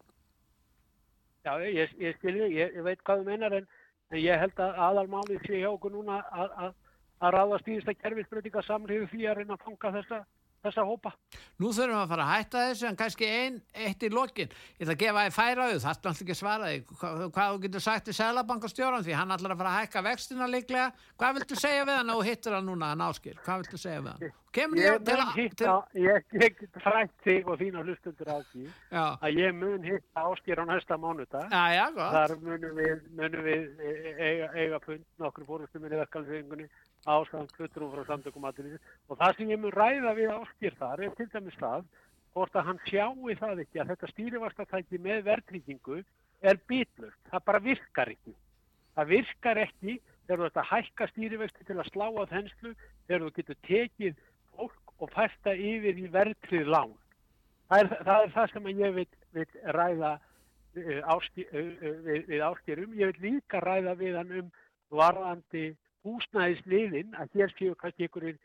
Já, 1.46 1.56
ég, 1.66 1.96
ég 2.02 2.20
skilji, 2.20 2.52
ég, 2.60 2.76
ég 2.78 2.86
veit 2.86 3.02
hvað 3.02 3.24
þú 3.24 3.32
meinar 3.32 3.56
en, 3.58 3.72
en 4.12 4.22
ég 4.22 4.44
held 4.44 4.60
að 4.62 4.84
aðalmálið 4.90 5.48
sé 5.48 5.64
hjá 5.64 5.72
okkur 5.72 5.96
núna 5.96 6.20
að, 6.30 6.54
að, 6.66 6.76
að 7.24 7.36
ráða 7.38 7.62
stýrista 7.64 7.98
kerfisbreytinga 7.98 8.66
samriðu 8.68 9.08
því 9.14 9.26
að 9.26 9.40
reyna 9.40 9.58
að 9.58 9.66
fanga 9.66 9.94
þessa, 9.98 10.22
þessa 10.66 10.84
hópa. 10.88 11.12
Nú 11.62 11.72
þurfum 11.74 11.96
við 11.96 12.02
að 12.04 12.12
fara 12.12 12.26
að 12.28 12.34
hætta 12.36 12.66
þessu 12.70 12.88
en 12.90 12.98
kannski 13.00 13.30
ein, 13.30 13.62
eitt 13.74 14.04
í 14.06 14.10
lokin. 14.14 14.50
Ég 14.78 14.86
ætla 14.86 14.94
að 14.96 15.02
gefa 15.04 15.26
þið 15.28 15.36
færa 15.38 15.62
auð, 15.70 15.80
það 15.82 15.92
er 15.92 15.96
náttúrulega 15.96 16.22
ekki 16.22 16.36
að 16.36 16.42
svara 16.42 16.66
því. 16.72 16.84
Hvað, 17.02 17.24
hvað 17.38 17.48
þú 17.56 17.62
getur 17.66 17.86
sagt 17.88 18.06
til 18.06 18.14
Sælabankastjóran 18.20 19.06
því 19.08 19.14
hann 19.18 19.32
ætlar 19.38 19.56
að 19.56 19.62
fara 19.64 19.72
að 19.72 19.80
hækka 19.86 20.06
vextina 20.10 20.48
líklega. 20.52 20.92
Hvað 21.18 21.40
viltu 21.40 21.56
segja 21.62 21.88
við 21.88 21.98
hann 22.02 22.14
og 22.16 22.24
hittir 22.28 22.54
hann 22.58 22.70
núna, 22.70 22.92
hann 22.94 23.02
áskil? 23.08 23.38
Hvað 23.46 23.64
viltu 23.66 23.78
segja 23.82 24.02
við 24.06 24.14
hann? 24.14 24.38
Kemur 24.52 24.76
Ég 24.82 24.84
ég 24.92 25.04
til 25.08 25.16
að... 25.16 25.30
hitta, 25.38 25.74
ég, 25.96 26.26
ég 26.36 26.58
get 26.60 26.80
frætt 26.84 27.14
þig 27.24 27.48
og 27.48 27.56
þína 27.62 27.86
hlustundur 27.86 28.28
á 28.28 28.44
því 28.52 28.66
Já, 28.92 29.06
að 29.24 29.38
ég 29.40 29.54
mun 29.56 29.86
hitta 29.88 30.26
áskýr 30.28 30.60
á 30.60 30.66
næsta 30.68 30.98
mánudag. 31.00 31.48
já, 31.48 31.64
já, 31.72 31.86
gott. 31.96 32.12
Þar 32.18 32.34
munum 32.44 32.74
við, 32.76 32.98
munum 33.16 33.46
við 33.48 33.80
e- 33.80 34.16
eiga, 34.20 34.52
eiga 34.60 34.80
áskæðan 37.10 37.52
klutrum 37.56 37.92
frá 37.94 38.06
samtökum 38.06 38.46
aðlýðis 38.46 38.82
og 39.10 39.18
það 39.18 39.38
sem 39.38 39.52
ég 39.52 39.62
mun 39.62 39.74
ræða 39.74 40.14
við 40.18 40.34
áskýr 40.36 40.76
þar 40.78 41.06
er 41.06 41.16
til 41.18 41.30
dæmis 41.34 41.58
það 41.58 41.86
hvort 42.36 42.56
að 42.56 42.68
hann 42.70 42.82
sjáu 42.88 43.36
það 43.40 43.64
ekki 43.66 43.82
að 43.82 43.92
þetta 43.92 44.10
stýrivastatæki 44.12 45.00
með 45.02 45.24
verðtryggingu 45.28 46.00
er 46.42 46.60
bitlust. 46.70 47.20
Það 47.30 47.46
bara 47.50 47.64
virkar 47.66 48.12
ekki. 48.14 48.34
Það 48.96 49.12
virkar 49.12 49.62
ekki 49.62 49.98
þegar 50.26 50.42
þú 50.42 50.48
ert 50.48 50.60
að 50.62 50.70
hækka 50.72 51.08
stýrivexti 51.12 51.68
til 51.68 51.78
að 51.78 51.90
slá 51.92 52.08
á 52.08 52.24
þenslu 52.32 52.74
þegar 53.08 53.24
þú 53.26 53.32
getur 53.38 53.60
tekið 53.68 54.26
fólk 54.56 54.96
og 55.02 55.14
fæsta 55.16 55.54
yfir 55.56 56.00
í 56.00 56.08
verðtrið 56.14 56.72
lán. 56.72 56.96
Það 57.72 57.84
er 57.84 57.92
það, 57.92 58.24
er 58.24 58.34
það 58.36 58.52
sem 58.54 58.72
ég 58.72 58.98
vil, 58.98 59.08
vil 59.36 59.48
ræða 59.78 60.12
uh, 60.16 61.00
áski, 61.16 61.46
uh, 61.48 61.72
uh, 61.82 62.02
við, 62.08 62.26
við 62.32 62.46
áskýrum. 62.48 62.98
Ég 63.00 63.12
vil 63.12 63.32
líka 63.32 63.64
ræða 63.64 63.96
við 64.00 64.20
hann 64.20 64.36
um 64.42 64.52
varðandi 64.92 65.72
húsnæðisliðin 66.06 67.16
að 67.20 67.36
hér 67.38 67.54
séu 67.58 67.76
kannski 67.80 68.08
einhverjir 68.08 68.38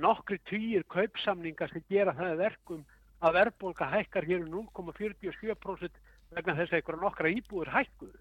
nokkri 0.00 0.38
týjir 0.48 0.84
kaupsamningar 0.92 1.70
sem 1.72 1.84
gera 1.90 2.14
það 2.16 2.34
að 2.34 2.42
verkum 2.44 2.82
að 3.20 3.36
verðbólka 3.36 3.88
hækkar 3.90 4.26
hér 4.28 4.44
um 4.44 4.66
0,47% 4.74 6.00
vegna 6.36 6.56
þess 6.58 6.72
að 6.72 6.78
einhverja 6.78 7.04
nokkra 7.04 7.32
íbúður 7.34 7.72
hækkuðu. 7.74 8.20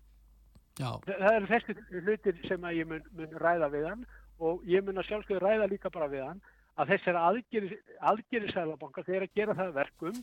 Já, 0.79 0.91
Það 1.05 1.33
eru 1.35 1.49
þessi 1.49 1.75
hlutir 2.05 2.39
sem 2.47 2.63
að 2.63 2.77
ég 2.79 2.87
mun, 2.87 3.05
mun 3.17 3.35
ræða 3.43 3.69
við 3.73 3.87
hann 3.89 4.07
og 4.39 4.63
ég 4.67 4.83
mun 4.85 5.01
að 5.01 5.09
sjálfsögðu 5.09 5.41
ræða 5.43 5.69
líka 5.73 5.91
bara 5.91 6.07
við 6.11 6.23
hann 6.23 6.41
að 6.79 6.93
þessar 6.93 7.19
aðgerið 7.19 8.53
sælabankar 8.53 9.07
þeir 9.07 9.25
að 9.25 9.33
gera 9.35 9.55
það 9.57 9.71
að 9.71 9.79
verkum 9.79 10.21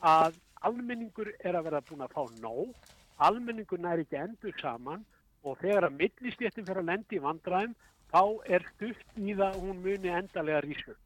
að 0.00 0.38
almenningur 0.64 1.30
er 1.44 1.58
að 1.58 1.66
vera 1.68 1.82
búin 1.84 2.04
að 2.06 2.14
fá 2.16 2.22
nóg, 2.40 2.72
almenningur 3.20 3.82
næri 3.84 4.06
ekki 4.06 4.20
endur 4.22 4.56
saman 4.60 5.04
og 5.44 5.58
þegar 5.60 5.88
að 5.88 5.98
millistjéttin 6.00 6.66
fyrir 6.66 6.82
að 6.82 6.90
lendi 6.92 7.18
í 7.18 7.24
vandræðum 7.24 7.74
þá 8.14 8.22
er 8.56 8.64
stutt 8.74 9.18
í 9.18 9.34
það 9.34 9.48
að 9.50 9.60
hún 9.64 9.82
muni 9.84 10.12
endalega 10.14 10.62
rísu. 10.64 10.96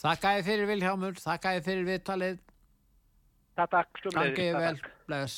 þakka 0.00 0.36
ég 0.38 0.46
fyrir 0.46 0.70
Vilhjámur, 0.70 1.18
þakka 1.20 1.54
ég 1.58 1.66
fyrir 1.66 1.88
viðtalið, 1.88 2.38
Það 3.60 3.70
takk 3.74 4.00
sem 4.00 4.14
gangi 4.16 4.46
ég 4.46 4.56
vel, 4.56 4.80
bless. 5.08 5.36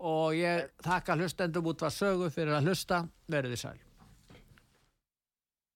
Og 0.00 0.36
ég 0.38 0.70
þakka 0.84 1.16
hlustendum 1.18 1.66
út 1.68 1.82
var 1.84 1.92
sögu 1.92 2.30
fyrir 2.32 2.56
að 2.56 2.70
hlusta, 2.70 3.02
verið 3.28 3.56
þið 3.56 3.62
sæl. 3.64 3.78